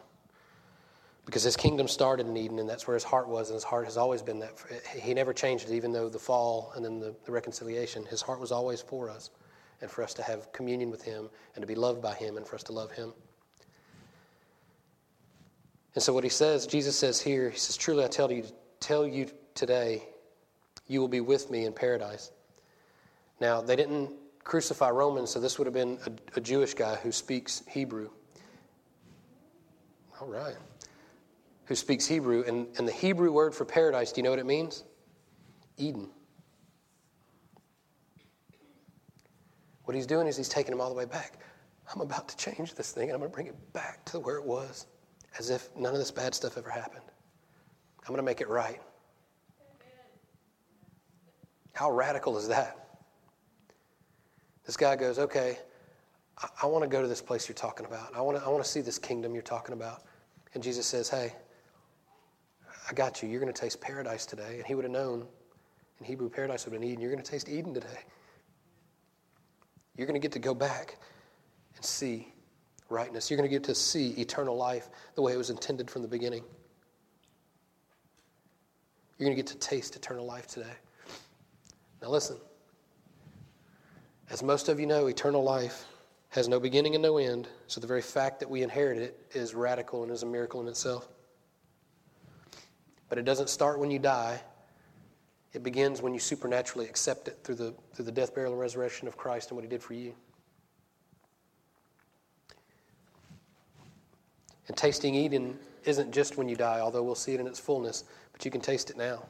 Because 1.30 1.44
his 1.44 1.56
kingdom 1.56 1.88
started 1.88 2.26
in 2.26 2.36
Eden, 2.36 2.58
and 2.58 2.68
that's 2.68 2.88
where 2.88 2.96
his 2.96 3.04
heart 3.04 3.28
was, 3.28 3.50
and 3.50 3.54
his 3.54 3.64
heart 3.64 3.86
has 3.86 3.98
always 3.98 4.24
been 4.24 4.40
that. 4.40 4.54
He 5.00 5.14
never 5.14 5.32
changed 5.32 5.70
it, 5.70 5.76
even 5.76 5.92
though 5.92 6.10
the 6.10 6.18
fall 6.18 6.74
and 6.76 6.84
then 6.84 7.00
the, 7.00 7.16
the 7.24 7.32
reconciliation. 7.32 8.04
His 8.06 8.20
heart 8.20 8.40
was 8.40 8.52
always 8.52 8.82
for 8.82 9.12
us, 9.12 9.30
and 9.80 9.92
for 9.92 10.04
us 10.04 10.16
to 10.16 10.24
have 10.24 10.52
communion 10.54 10.90
with 10.90 11.04
him, 11.04 11.30
and 11.54 11.62
to 11.62 11.68
be 11.68 11.76
loved 11.76 12.02
by 12.02 12.16
him, 12.16 12.38
and 12.38 12.48
for 12.48 12.56
us 12.56 12.64
to 12.64 12.72
love 12.72 12.90
him. 12.90 13.14
And 15.94 16.04
so, 16.04 16.14
what 16.14 16.24
he 16.24 16.32
says, 16.32 16.66
Jesus 16.66 16.98
says 16.98 17.22
here, 17.22 17.52
he 17.52 17.60
says, 17.60 17.78
Truly 17.78 18.04
I 18.04 18.08
tell 18.08 18.32
you, 18.32 18.44
tell 18.80 19.06
you 19.06 19.30
today, 19.54 20.02
you 20.88 21.00
will 21.00 21.08
be 21.08 21.22
with 21.22 21.52
me 21.52 21.66
in 21.66 21.74
paradise. 21.74 22.32
Now, 23.40 23.62
they 23.62 23.76
didn't 23.76 24.10
crucify 24.44 24.90
Romans, 24.90 25.30
so 25.30 25.40
this 25.40 25.60
would 25.60 25.68
have 25.68 25.76
been 25.76 26.00
a, 26.08 26.38
a 26.38 26.42
Jewish 26.42 26.74
guy 26.74 26.96
who 26.96 27.12
speaks 27.12 27.62
Hebrew. 27.68 28.10
All 30.20 30.28
right 30.28 30.56
who 31.70 31.76
speaks 31.76 32.08
Hebrew. 32.08 32.44
And, 32.48 32.68
and 32.78 32.88
the 32.88 32.92
Hebrew 32.92 33.32
word 33.32 33.54
for 33.54 33.64
paradise, 33.64 34.12
do 34.12 34.20
you 34.20 34.24
know 34.24 34.32
what 34.32 34.40
it 34.40 34.46
means? 34.46 34.84
Eden. 35.78 36.10
What 39.84 39.96
he's 39.96 40.08
doing 40.08 40.26
is 40.28 40.36
he's 40.36 40.50
taking 40.50 40.72
them 40.72 40.82
all 40.82 40.90
the 40.90 40.96
way 40.96 41.06
back. 41.06 41.38
I'm 41.94 42.02
about 42.02 42.28
to 42.28 42.38
change 42.38 42.74
this 42.74 42.92
thing 42.92 43.04
and 43.04 43.14
I'm 43.14 43.20
going 43.20 43.32
to 43.32 43.36
bring 43.36 43.48
it 43.48 43.74
back 43.74 44.04
to 44.06 44.20
where 44.20 44.38
it 44.38 44.44
was, 44.44 44.88
as 45.38 45.52
if 45.52 45.70
none 45.76 45.94
of 45.94 46.00
this 46.00 46.12
bad 46.12 46.34
stuff 46.34 46.58
ever 46.58 46.72
happened. 46.72 47.06
I'm 48.02 48.08
going 48.08 48.18
to 48.18 48.24
make 48.24 48.42
it 48.42 48.50
right. 48.50 48.82
How 51.74 51.92
radical 51.92 52.36
is 52.38 52.48
that? 52.48 52.98
This 54.66 54.76
guy 54.76 54.96
goes, 54.96 55.20
Okay, 55.20 55.60
I, 56.40 56.48
I 56.64 56.66
want 56.66 56.84
to 56.84 56.90
go 56.90 57.02
to 57.02 57.08
this 57.08 57.22
place 57.22 57.48
you're 57.48 57.56
talking 57.56 57.86
about. 57.86 58.16
I 58.16 58.22
want 58.22 58.40
to, 58.40 58.44
I 58.44 58.50
want 58.50 58.64
to 58.64 58.70
see 58.70 58.82
this 58.82 58.98
kingdom 58.98 59.34
you're 59.34 59.44
talking 59.44 59.74
about. 59.74 60.04
And 60.56 60.64
Jesus 60.64 60.88
says, 60.88 61.10
Hey, 61.10 61.34
I 62.90 62.94
got 62.94 63.22
you. 63.22 63.30
You're 63.30 63.40
going 63.40 63.54
to 63.54 63.62
taste 63.62 63.80
paradise 63.80 64.26
today. 64.26 64.56
And 64.58 64.66
he 64.66 64.74
would 64.74 64.84
have 64.84 64.92
known 64.92 65.28
in 66.00 66.06
Hebrew, 66.06 66.30
paradise 66.30 66.66
would 66.66 66.74
have 66.74 66.82
been 66.82 66.90
Eden. 66.90 67.02
You're 67.02 67.12
going 67.12 67.24
to 67.24 67.32
taste 67.32 67.48
Eden 67.48 67.74
today. 67.74 68.00
You're 69.96 70.08
going 70.08 70.20
to 70.20 70.26
get 70.26 70.32
to 70.32 70.40
go 70.40 70.54
back 70.54 70.98
and 71.76 71.86
see 71.86 72.34
rightness. 72.90 73.30
You're 73.30 73.38
going 73.38 73.50
to 73.50 73.54
get 73.54 73.64
to 73.66 73.76
see 73.76 74.12
eternal 74.12 74.56
life 74.56 74.90
the 75.16 75.22
way 75.22 75.34
it 75.34 75.38
was 75.38 75.50
intended 75.50 75.92
from 75.92 76.02
the 76.02 76.08
beginning. 76.08 76.44
You're 79.18 79.28
going 79.28 79.36
to 79.36 79.44
get 79.44 79.52
to 79.52 79.58
taste 79.58 79.96
eternal 79.96 80.26
life 80.26 80.48
today. 80.48 80.74
Now, 82.02 82.10
listen. 82.10 82.38
As 84.30 84.42
most 84.42 84.70
of 84.70 84.80
you 84.80 84.88
know, 84.88 85.08
eternal 85.08 85.44
life 85.44 85.86
has 86.30 86.48
no 86.48 86.60
beginning 86.60 86.96
and 86.96 87.02
no 87.02 87.18
end, 87.18 87.50
so 87.68 87.82
the 87.82 87.88
very 87.88 88.02
fact 88.02 88.40
that 88.40 88.50
we 88.50 88.64
inherit 88.64 88.98
it 88.98 89.20
is 89.34 89.54
radical 89.54 90.04
and 90.04 90.12
is 90.12 90.24
a 90.24 90.26
miracle 90.26 90.62
in 90.62 90.68
itself. 90.68 91.10
But 93.10 93.18
it 93.18 93.26
doesn't 93.26 93.50
start 93.50 93.80
when 93.80 93.92
you 93.92 94.00
die. 94.00 94.40
It 95.52 95.64
begins 95.64 96.02
when 96.02 96.14
you 96.14 96.20
supernaturally 96.20 96.88
accept 96.88 97.28
it 97.28 97.40
through 97.44 97.56
the, 97.56 97.74
through 97.94 98.06
the 98.06 98.12
death, 98.12 98.36
burial, 98.36 98.54
and 98.54 98.62
resurrection 98.62 99.08
of 99.08 99.18
Christ 99.18 99.50
and 99.50 99.58
what 99.58 99.64
he 99.64 99.70
did 99.70 99.82
for 99.82 99.96
you. 99.96 100.14
And 104.68 104.78
tasting 104.78 105.16
Eden 105.16 105.58
isn't 105.86 106.12
just 106.12 106.38
when 106.38 106.48
you 106.48 106.56
die, 106.56 106.80
although 106.80 107.02
we'll 107.02 107.16
see 107.16 107.34
it 107.34 107.40
in 107.40 107.48
its 107.48 107.60
fullness, 107.60 108.04
but 108.32 108.46
you 108.46 108.52
can 108.52 108.62
taste 108.62 108.92
it 108.92 108.98
now. 108.98 109.26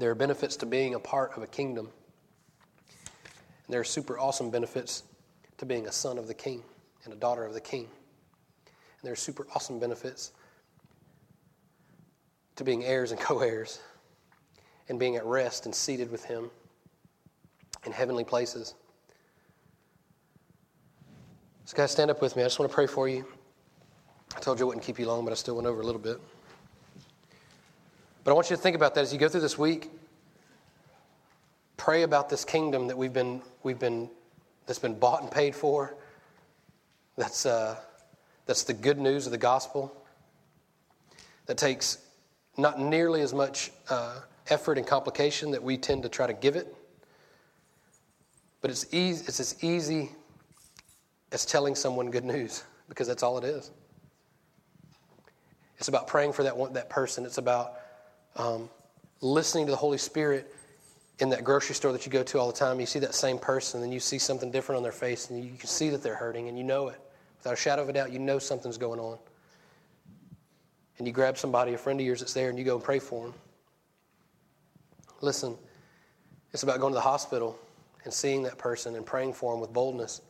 There 0.00 0.10
are 0.10 0.16
benefits 0.16 0.56
to 0.56 0.66
being 0.66 0.94
a 0.94 0.98
part 0.98 1.36
of 1.36 1.44
a 1.44 1.46
kingdom. 1.46 1.88
And 2.88 3.72
there 3.72 3.80
are 3.80 3.84
super 3.84 4.18
awesome 4.18 4.50
benefits 4.50 5.04
to 5.58 5.66
being 5.66 5.86
a 5.86 5.92
son 5.92 6.18
of 6.18 6.26
the 6.26 6.34
king 6.34 6.64
and 7.04 7.12
a 7.12 7.16
daughter 7.16 7.44
of 7.44 7.54
the 7.54 7.60
king. 7.60 7.88
There 9.04 9.12
are 9.12 9.16
super 9.16 9.46
awesome 9.54 9.78
benefits 9.78 10.32
to 12.56 12.64
being 12.64 12.84
heirs 12.84 13.10
and 13.10 13.20
co 13.20 13.40
heirs 13.40 13.80
and 14.88 14.98
being 14.98 15.16
at 15.16 15.26
rest 15.26 15.66
and 15.66 15.74
seated 15.74 16.10
with 16.10 16.24
Him 16.24 16.50
in 17.84 17.92
heavenly 17.92 18.24
places. 18.24 18.74
So, 21.66 21.76
guys, 21.76 21.90
stand 21.90 22.10
up 22.10 22.22
with 22.22 22.34
me. 22.34 22.42
I 22.42 22.46
just 22.46 22.58
want 22.58 22.70
to 22.70 22.74
pray 22.74 22.86
for 22.86 23.06
you. 23.06 23.26
I 24.34 24.40
told 24.40 24.58
you 24.58 24.64
I 24.64 24.68
wouldn't 24.68 24.84
keep 24.84 24.98
you 24.98 25.06
long, 25.06 25.22
but 25.24 25.32
I 25.32 25.34
still 25.34 25.56
went 25.56 25.66
over 25.66 25.82
a 25.82 25.84
little 25.84 26.00
bit. 26.00 26.18
But 28.22 28.30
I 28.30 28.34
want 28.34 28.48
you 28.48 28.56
to 28.56 28.62
think 28.62 28.74
about 28.74 28.94
that 28.94 29.02
as 29.02 29.12
you 29.12 29.18
go 29.18 29.28
through 29.28 29.42
this 29.42 29.58
week. 29.58 29.90
Pray 31.76 32.02
about 32.04 32.30
this 32.30 32.42
kingdom 32.42 32.86
that 32.86 32.96
we've 32.96 33.12
been, 33.12 33.42
we've 33.64 33.78
been, 33.78 34.08
that's 34.64 34.78
been 34.78 34.98
bought 34.98 35.20
and 35.20 35.30
paid 35.30 35.54
for. 35.54 35.94
That's, 37.16 37.44
uh, 37.44 37.76
that's 38.46 38.64
the 38.64 38.74
good 38.74 38.98
news 38.98 39.26
of 39.26 39.32
the 39.32 39.38
gospel. 39.38 39.94
That 41.46 41.58
takes 41.58 41.98
not 42.56 42.80
nearly 42.80 43.20
as 43.20 43.34
much 43.34 43.70
uh, 43.90 44.20
effort 44.48 44.78
and 44.78 44.86
complication 44.86 45.50
that 45.50 45.62
we 45.62 45.76
tend 45.76 46.02
to 46.02 46.08
try 46.08 46.26
to 46.26 46.32
give 46.32 46.56
it. 46.56 46.74
But 48.60 48.70
it's, 48.70 48.86
easy, 48.92 49.24
it's 49.26 49.40
as 49.40 49.62
easy 49.62 50.10
as 51.32 51.44
telling 51.44 51.74
someone 51.74 52.10
good 52.10 52.24
news 52.24 52.64
because 52.88 53.06
that's 53.06 53.22
all 53.22 53.38
it 53.38 53.44
is. 53.44 53.70
It's 55.78 55.88
about 55.88 56.06
praying 56.06 56.32
for 56.32 56.44
that, 56.44 56.56
one, 56.56 56.72
that 56.74 56.88
person. 56.88 57.26
It's 57.26 57.38
about 57.38 57.74
um, 58.36 58.70
listening 59.20 59.66
to 59.66 59.70
the 59.70 59.76
Holy 59.76 59.98
Spirit 59.98 60.54
in 61.20 61.28
that 61.30 61.44
grocery 61.44 61.74
store 61.74 61.92
that 61.92 62.04
you 62.06 62.10
go 62.10 62.22
to 62.22 62.38
all 62.38 62.46
the 62.46 62.56
time, 62.56 62.80
you 62.80 62.86
see 62.86 62.98
that 62.98 63.14
same 63.14 63.38
person, 63.38 63.82
and 63.82 63.92
you 63.92 64.00
see 64.00 64.18
something 64.18 64.50
different 64.50 64.78
on 64.78 64.82
their 64.82 64.92
face, 64.92 65.30
and 65.30 65.44
you 65.44 65.56
can 65.56 65.68
see 65.68 65.90
that 65.90 66.02
they're 66.02 66.16
hurting, 66.16 66.48
and 66.48 66.58
you 66.58 66.64
know 66.64 66.88
it. 66.88 67.00
Without 67.44 67.58
a 67.58 67.60
shadow 67.60 67.82
of 67.82 67.90
a 67.90 67.92
doubt, 67.92 68.10
you 68.10 68.18
know 68.18 68.38
something's 68.38 68.78
going 68.78 68.98
on. 68.98 69.18
And 70.96 71.06
you 71.06 71.12
grab 71.12 71.36
somebody, 71.36 71.74
a 71.74 71.78
friend 71.78 72.00
of 72.00 72.06
yours 72.06 72.20
that's 72.20 72.32
there, 72.32 72.48
and 72.48 72.58
you 72.58 72.64
go 72.64 72.76
and 72.76 72.82
pray 72.82 72.98
for 72.98 73.26
them. 73.26 73.34
Listen, 75.20 75.54
it's 76.54 76.62
about 76.62 76.80
going 76.80 76.94
to 76.94 76.96
the 76.96 77.02
hospital 77.02 77.58
and 78.04 78.14
seeing 78.14 78.44
that 78.44 78.56
person 78.56 78.94
and 78.94 79.04
praying 79.04 79.34
for 79.34 79.52
them 79.52 79.60
with 79.60 79.74
boldness, 79.74 80.22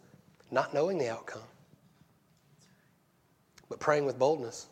not 0.50 0.74
knowing 0.74 0.98
the 0.98 1.08
outcome, 1.08 1.42
but 3.68 3.78
praying 3.78 4.06
with 4.06 4.18
boldness. 4.18 4.66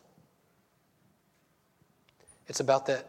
It's 2.48 2.58
about 2.58 2.86
that 2.86 3.06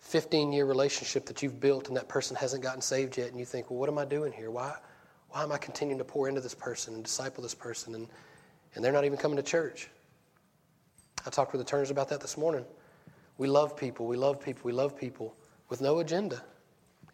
15 0.00 0.52
year 0.52 0.66
relationship 0.66 1.24
that 1.24 1.42
you've 1.42 1.58
built 1.58 1.88
and 1.88 1.96
that 1.96 2.06
person 2.06 2.36
hasn't 2.36 2.62
gotten 2.62 2.82
saved 2.82 3.16
yet, 3.16 3.30
and 3.30 3.38
you 3.38 3.46
think, 3.46 3.70
well, 3.70 3.78
what 3.78 3.88
am 3.88 3.96
I 3.96 4.04
doing 4.04 4.30
here? 4.30 4.50
Why, 4.50 4.74
why 5.30 5.42
am 5.42 5.52
I 5.52 5.56
continuing 5.56 5.98
to 6.00 6.04
pour 6.04 6.28
into 6.28 6.42
this 6.42 6.54
person 6.54 6.92
and 6.92 7.02
disciple 7.02 7.42
this 7.42 7.54
person? 7.54 7.94
And, 7.94 8.08
and 8.74 8.84
they're 8.84 8.92
not 8.92 9.04
even 9.04 9.18
coming 9.18 9.36
to 9.36 9.42
church. 9.42 9.88
I 11.26 11.30
talked 11.30 11.52
with 11.52 11.60
the 11.60 11.64
Turners 11.64 11.90
about 11.90 12.08
that 12.10 12.20
this 12.20 12.36
morning. 12.36 12.64
We 13.36 13.48
love 13.48 13.76
people, 13.76 14.06
we 14.06 14.16
love 14.16 14.40
people, 14.40 14.62
we 14.64 14.72
love 14.72 14.96
people 14.96 15.34
with 15.68 15.80
no 15.80 15.98
agenda. 15.98 16.42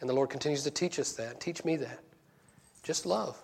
And 0.00 0.08
the 0.08 0.14
Lord 0.14 0.30
continues 0.30 0.64
to 0.64 0.70
teach 0.70 0.98
us 0.98 1.12
that, 1.12 1.40
teach 1.40 1.64
me 1.64 1.76
that. 1.76 2.00
Just 2.82 3.06
love, 3.06 3.40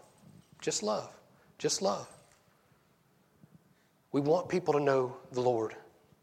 just 0.60 0.82
love, 0.82 1.10
just 1.58 1.82
love. 1.82 2.08
We 4.12 4.20
want 4.20 4.48
people 4.48 4.74
to 4.74 4.80
know 4.80 5.16
the 5.32 5.40
Lord. 5.40 5.74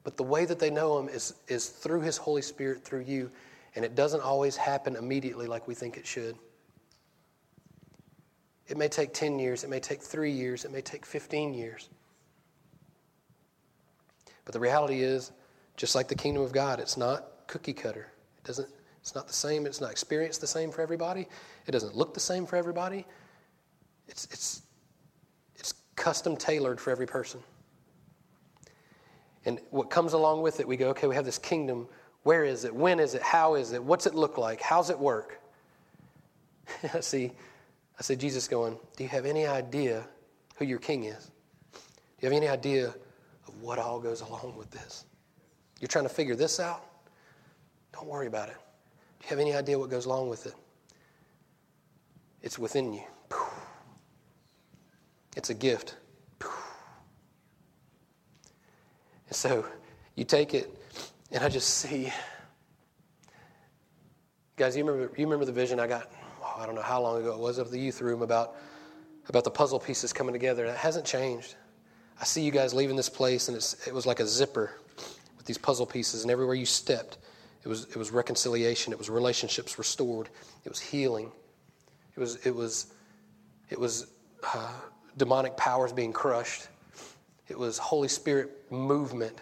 But 0.04 0.18
the 0.18 0.24
way 0.24 0.46
that 0.46 0.60
they 0.60 0.70
know 0.70 1.00
Him 1.00 1.10
is, 1.10 1.34
is 1.48 1.70
through 1.70 2.02
His 2.02 2.18
Holy 2.18 2.42
Spirit, 2.42 2.84
through 2.84 3.02
you. 3.02 3.30
And 3.76 3.84
it 3.84 3.96
doesn't 3.96 4.22
always 4.22 4.56
happen 4.56 4.96
immediately 4.96 5.48
like 5.48 5.68
we 5.68 5.76
think 5.76 5.98
it 5.98 6.08
should. 6.08 6.38
It 8.68 8.78
may 8.78 8.88
take 8.88 9.14
10 9.14 9.40
years, 9.40 9.64
it 9.64 9.70
may 9.70 9.80
take 9.80 10.02
three 10.02 10.32
years, 10.32 10.66
it 10.66 10.72
may 10.72 10.82
take 10.82 11.06
15 11.06 11.54
years. 11.54 11.90
But 14.44 14.54
the 14.54 14.60
reality 14.60 15.02
is, 15.02 15.32
just 15.78 15.96
like 15.96 16.08
the 16.08 16.16
kingdom 16.16 16.44
of 16.44 16.52
God, 16.52 16.80
it's 16.80 16.98
not 16.98 17.48
cookie 17.48 17.74
cutter. 17.74 18.08
It 18.38 18.44
doesn't, 18.46 18.68
it's 19.02 19.16
not 19.16 19.28
the 19.28 19.34
same, 19.34 19.66
it's 19.66 19.80
not 19.80 19.92
experienced 19.92 20.42
the 20.42 20.48
same 20.48 20.72
for 20.72 20.82
everybody. 20.82 21.28
It 21.66 21.72
doesn't 21.72 21.96
look 21.96 22.14
the 22.14 22.20
same 22.20 22.46
for 22.46 22.56
everybody. 22.56 23.06
It's, 24.08 24.26
it's, 24.32 24.62
it's 25.56 25.74
custom 25.96 26.36
tailored 26.36 26.80
for 26.80 26.92
every 26.92 27.08
person. 27.08 27.40
And 29.46 29.60
what 29.70 29.90
comes 29.90 30.14
along 30.14 30.42
with 30.42 30.60
it, 30.60 30.68
we 30.68 30.76
go, 30.76 30.90
okay, 30.90 31.08
we 31.08 31.16
have 31.16 31.26
this 31.26 31.38
kingdom. 31.38 31.88
Where 32.24 32.44
is 32.44 32.66
it? 32.66 32.76
When 32.76 33.00
is 33.00 33.16
it? 33.16 33.22
How 33.22 33.56
is 33.56 33.72
it? 33.72 33.82
What's 33.82 34.06
it 34.06 34.14
look 34.14 34.38
like? 34.38 34.60
How's 34.60 34.90
it 34.90 35.00
work? 35.00 35.40
See, 37.00 37.32
I 38.00 38.04
see 38.04 38.16
Jesus 38.16 38.48
going, 38.48 38.78
Do 38.96 39.04
you 39.04 39.10
have 39.10 39.26
any 39.26 39.46
idea 39.46 40.06
who 40.58 40.66
your 40.66 40.80
king 40.80 41.06
is? 41.06 41.32
Do 41.74 41.80
you 42.22 42.30
have 42.30 42.34
any 42.34 42.48
idea 42.48 42.94
of 43.48 43.62
what 43.62 43.80
all 43.80 44.00
goes 44.00 44.22
along 44.22 44.56
with 44.58 44.72
this? 44.72 45.06
You're 45.80 45.88
trying 45.88 46.06
to 46.06 46.10
figure 46.10 46.36
this 46.36 46.60
out? 46.60 46.84
Don't 47.94 48.08
worry 48.08 48.28
about 48.28 48.50
it. 48.50 48.58
Do 49.20 49.26
you 49.26 49.30
have 49.30 49.40
any 49.40 49.54
idea 49.54 49.78
what 49.78 49.90
goes 49.90 50.06
along 50.06 50.30
with 50.30 50.46
it? 50.46 50.54
It's 52.42 52.60
within 52.60 52.94
you. 52.94 53.04
It's 55.36 55.50
a 55.50 55.54
gift. 55.54 55.96
And 59.28 59.36
so 59.36 59.66
you 60.16 60.24
take 60.24 60.54
it, 60.54 60.76
and 61.32 61.44
I 61.44 61.50
just 61.50 61.70
see. 61.70 62.12
Guys, 64.56 64.76
you 64.76 64.84
remember, 64.84 65.14
you 65.16 65.26
remember 65.26 65.46
the 65.46 65.52
vision 65.52 65.80
I 65.80 65.86
got, 65.86 66.12
I 66.58 66.66
don't 66.66 66.76
know 66.76 66.82
how 66.82 67.02
long 67.02 67.22
ago 67.22 67.32
it 67.34 67.40
was, 67.40 67.58
of 67.58 67.72
the 67.72 67.80
youth 67.80 68.02
room 68.02 68.22
about, 68.22 68.56
about 69.30 69.44
the 69.44 69.52
puzzle 69.52 69.80
pieces 69.80 70.12
coming 70.12 70.34
together. 70.34 70.66
It 70.66 70.76
hasn't 70.76 71.06
changed. 71.06 71.56
I 72.20 72.26
see 72.26 72.42
you 72.42 72.52
guys 72.52 72.74
leaving 72.74 72.96
this 72.96 73.10
place, 73.10 73.48
and 73.48 73.58
it 73.58 73.94
was 73.94 74.06
like 74.06 74.20
a 74.20 74.28
zipper 74.28 74.72
with 75.38 75.46
these 75.46 75.58
puzzle 75.58 75.86
pieces, 75.86 76.24
and 76.24 76.32
everywhere 76.32 76.56
you 76.56 76.66
stepped, 76.66 77.20
it 77.64 77.68
was, 77.68 77.84
it 77.86 77.98
was 77.98 78.12
reconciliation, 78.12 78.92
it 78.92 78.98
was 78.98 79.10
relationships 79.10 79.78
restored, 79.78 80.30
it 80.66 80.70
was 80.70 80.80
healing, 80.80 81.32
it 82.16 82.20
was, 82.20 82.38
it 82.46 82.56
was, 82.56 82.88
it 83.70 83.80
was 83.80 84.08
uh, 84.54 84.72
demonic 85.18 85.58
powers 85.58 85.92
being 85.92 86.14
crushed. 86.14 86.68
It 87.48 87.58
was 87.58 87.78
Holy 87.78 88.08
Spirit 88.08 88.72
movement 88.72 89.38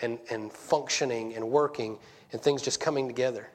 and, 0.00 0.18
and 0.30 0.52
functioning 0.52 1.34
and 1.34 1.50
working 1.50 1.98
and 2.32 2.40
things 2.40 2.62
just 2.62 2.80
coming 2.80 3.06
together. 3.06 3.48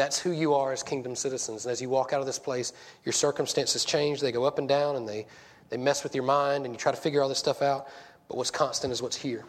That's 0.00 0.18
who 0.18 0.30
you 0.30 0.54
are 0.54 0.72
as 0.72 0.82
kingdom 0.82 1.14
citizens. 1.14 1.66
And 1.66 1.72
as 1.72 1.82
you 1.82 1.90
walk 1.90 2.14
out 2.14 2.20
of 2.20 2.26
this 2.26 2.38
place, 2.38 2.72
your 3.04 3.12
circumstances 3.12 3.84
change. 3.84 4.22
They 4.22 4.32
go 4.32 4.44
up 4.44 4.58
and 4.58 4.66
down 4.66 4.96
and 4.96 5.06
they, 5.06 5.26
they 5.68 5.76
mess 5.76 6.02
with 6.02 6.14
your 6.14 6.24
mind 6.24 6.64
and 6.64 6.74
you 6.74 6.78
try 6.78 6.90
to 6.90 6.96
figure 6.96 7.20
all 7.20 7.28
this 7.28 7.38
stuff 7.38 7.60
out. 7.60 7.86
But 8.26 8.38
what's 8.38 8.50
constant 8.50 8.94
is 8.94 9.02
what's 9.02 9.16
here. 9.16 9.44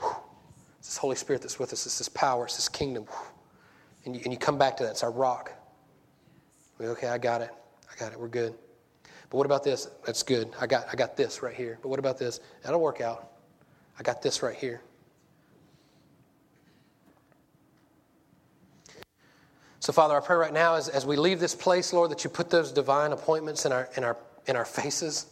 It's 0.78 0.90
this 0.90 0.98
Holy 0.98 1.16
Spirit 1.16 1.42
that's 1.42 1.58
with 1.58 1.72
us. 1.72 1.86
It's 1.86 2.00
this 2.00 2.10
power. 2.10 2.44
It's 2.44 2.58
this 2.58 2.68
kingdom. 2.68 3.06
And 4.04 4.14
you, 4.14 4.24
and 4.26 4.34
you 4.34 4.38
come 4.38 4.58
back 4.58 4.76
to 4.76 4.84
that. 4.84 4.90
It's 4.90 5.04
our 5.04 5.12
rock. 5.12 5.54
Okay, 6.82 7.08
I 7.08 7.18
got 7.18 7.40
it. 7.40 7.52
I 7.90 7.98
got 7.98 8.12
it. 8.12 8.20
We're 8.20 8.28
good. 8.28 8.54
But 9.30 9.38
what 9.38 9.46
about 9.46 9.64
this? 9.64 9.88
That's 10.06 10.22
good. 10.22 10.50
I 10.60 10.68
got, 10.68 10.86
I 10.92 10.98
got 10.98 11.16
this 11.16 11.42
right 11.42 11.56
here. 11.56 11.80
But 11.82 11.88
what 11.88 12.00
about 12.00 12.18
this? 12.18 12.42
That'll 12.62 12.82
work 12.82 13.00
out. 13.00 13.32
I 13.98 14.04
got 14.04 14.22
this 14.22 14.44
right 14.44 14.58
here. 14.58 14.82
So, 19.82 19.92
Father, 19.92 20.16
I 20.16 20.20
pray 20.20 20.36
right 20.36 20.54
now 20.54 20.76
as, 20.76 20.90
as 20.90 21.08
we 21.08 21.16
leave 21.16 21.40
this 21.40 21.56
place, 21.56 21.92
Lord, 21.92 22.12
that 22.12 22.24
you 22.24 22.30
put 22.30 22.52
those 22.52 22.72
divine 22.72 23.14
appointments 23.14 23.66
in 23.66 23.72
our, 23.72 23.90
in, 23.98 24.04
our, 24.04 24.16
in 24.46 24.56
our 24.56 24.64
faces. 24.64 25.26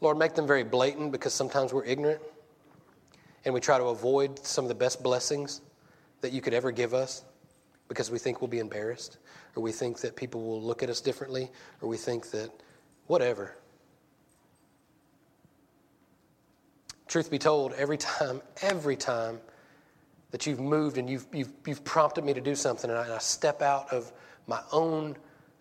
Lord, 0.00 0.18
make 0.18 0.34
them 0.34 0.48
very 0.48 0.64
blatant 0.64 1.12
because 1.12 1.32
sometimes 1.32 1.72
we're 1.72 1.84
ignorant 1.84 2.20
and 3.44 3.54
we 3.54 3.60
try 3.60 3.78
to 3.78 3.84
avoid 3.84 4.44
some 4.44 4.64
of 4.64 4.68
the 4.68 4.74
best 4.74 5.00
blessings 5.00 5.60
that 6.22 6.32
you 6.32 6.40
could 6.40 6.54
ever 6.54 6.72
give 6.72 6.92
us 6.92 7.24
because 7.86 8.10
we 8.10 8.18
think 8.18 8.40
we'll 8.40 8.48
be 8.48 8.58
embarrassed 8.58 9.18
or 9.54 9.62
we 9.62 9.70
think 9.70 10.00
that 10.00 10.16
people 10.16 10.42
will 10.42 10.60
look 10.60 10.82
at 10.82 10.90
us 10.90 11.00
differently 11.00 11.48
or 11.80 11.88
we 11.88 11.96
think 11.96 12.32
that 12.32 12.50
whatever. 13.06 13.54
Truth 17.06 17.30
be 17.30 17.38
told, 17.38 17.74
every 17.74 17.96
time, 17.96 18.42
every 18.60 18.96
time 18.96 19.38
that 20.36 20.46
you've 20.46 20.60
moved 20.60 20.98
and 20.98 21.08
you've, 21.08 21.26
you've, 21.32 21.50
you've 21.66 21.82
prompted 21.82 22.22
me 22.22 22.34
to 22.34 22.42
do 22.42 22.54
something, 22.54 22.90
and 22.90 22.98
I, 22.98 23.04
and 23.04 23.12
I 23.14 23.18
step 23.20 23.62
out 23.62 23.90
of 23.90 24.12
my 24.46 24.60
own 24.70 25.16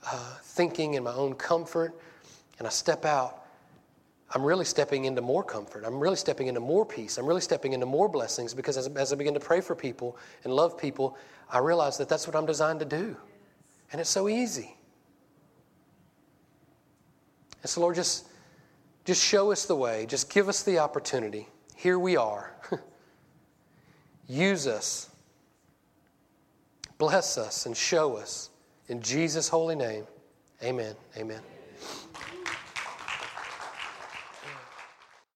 uh, 0.06 0.36
thinking 0.44 0.98
and 0.98 1.06
my 1.06 1.14
own 1.14 1.34
comfort, 1.36 1.98
and 2.60 2.68
I 2.68 2.70
step 2.70 3.06
out, 3.06 3.46
I'm 4.32 4.44
really 4.44 4.66
stepping 4.66 5.06
into 5.06 5.22
more 5.22 5.46
comfort. 5.46 5.86
I'm 5.86 5.98
really 5.98 6.18
stepping 6.18 6.48
into 6.48 6.60
more 6.60 6.86
peace. 6.86 7.18
I'm 7.18 7.26
really 7.26 7.40
stepping 7.40 7.72
into 7.72 7.86
more 7.86 8.10
blessings 8.10 8.54
because 8.54 8.76
as, 8.76 8.88
as 8.98 9.14
I 9.14 9.16
begin 9.16 9.34
to 9.36 9.40
pray 9.40 9.62
for 9.62 9.78
people 9.78 10.18
and 10.44 10.52
love 10.52 10.78
people, 10.78 11.18
I 11.50 11.60
realize 11.60 11.98
that 12.00 12.10
that's 12.10 12.28
what 12.28 12.36
I'm 12.36 12.46
designed 12.46 12.82
to 12.82 12.86
do. 12.86 13.16
And 13.94 14.02
it's 14.02 14.10
so 14.10 14.28
easy. 14.28 14.76
And 17.62 17.70
so, 17.70 17.80
Lord, 17.80 17.96
just, 17.96 18.28
just 19.06 19.24
show 19.24 19.54
us 19.54 19.68
the 19.68 19.76
way. 19.78 20.06
Just 20.06 20.30
give 20.30 20.50
us 20.50 20.64
the 20.64 20.80
opportunity. 20.80 21.48
Here 21.78 21.98
we 21.98 22.18
are. 22.18 22.54
Use 24.28 24.68
us. 24.68 25.10
Bless 26.98 27.38
us 27.38 27.66
and 27.66 27.76
show 27.76 28.16
us. 28.16 28.50
In 28.88 29.02
Jesus' 29.02 29.50
holy 29.50 29.76
name, 29.76 30.06
amen. 30.64 30.96
Amen. 31.18 31.42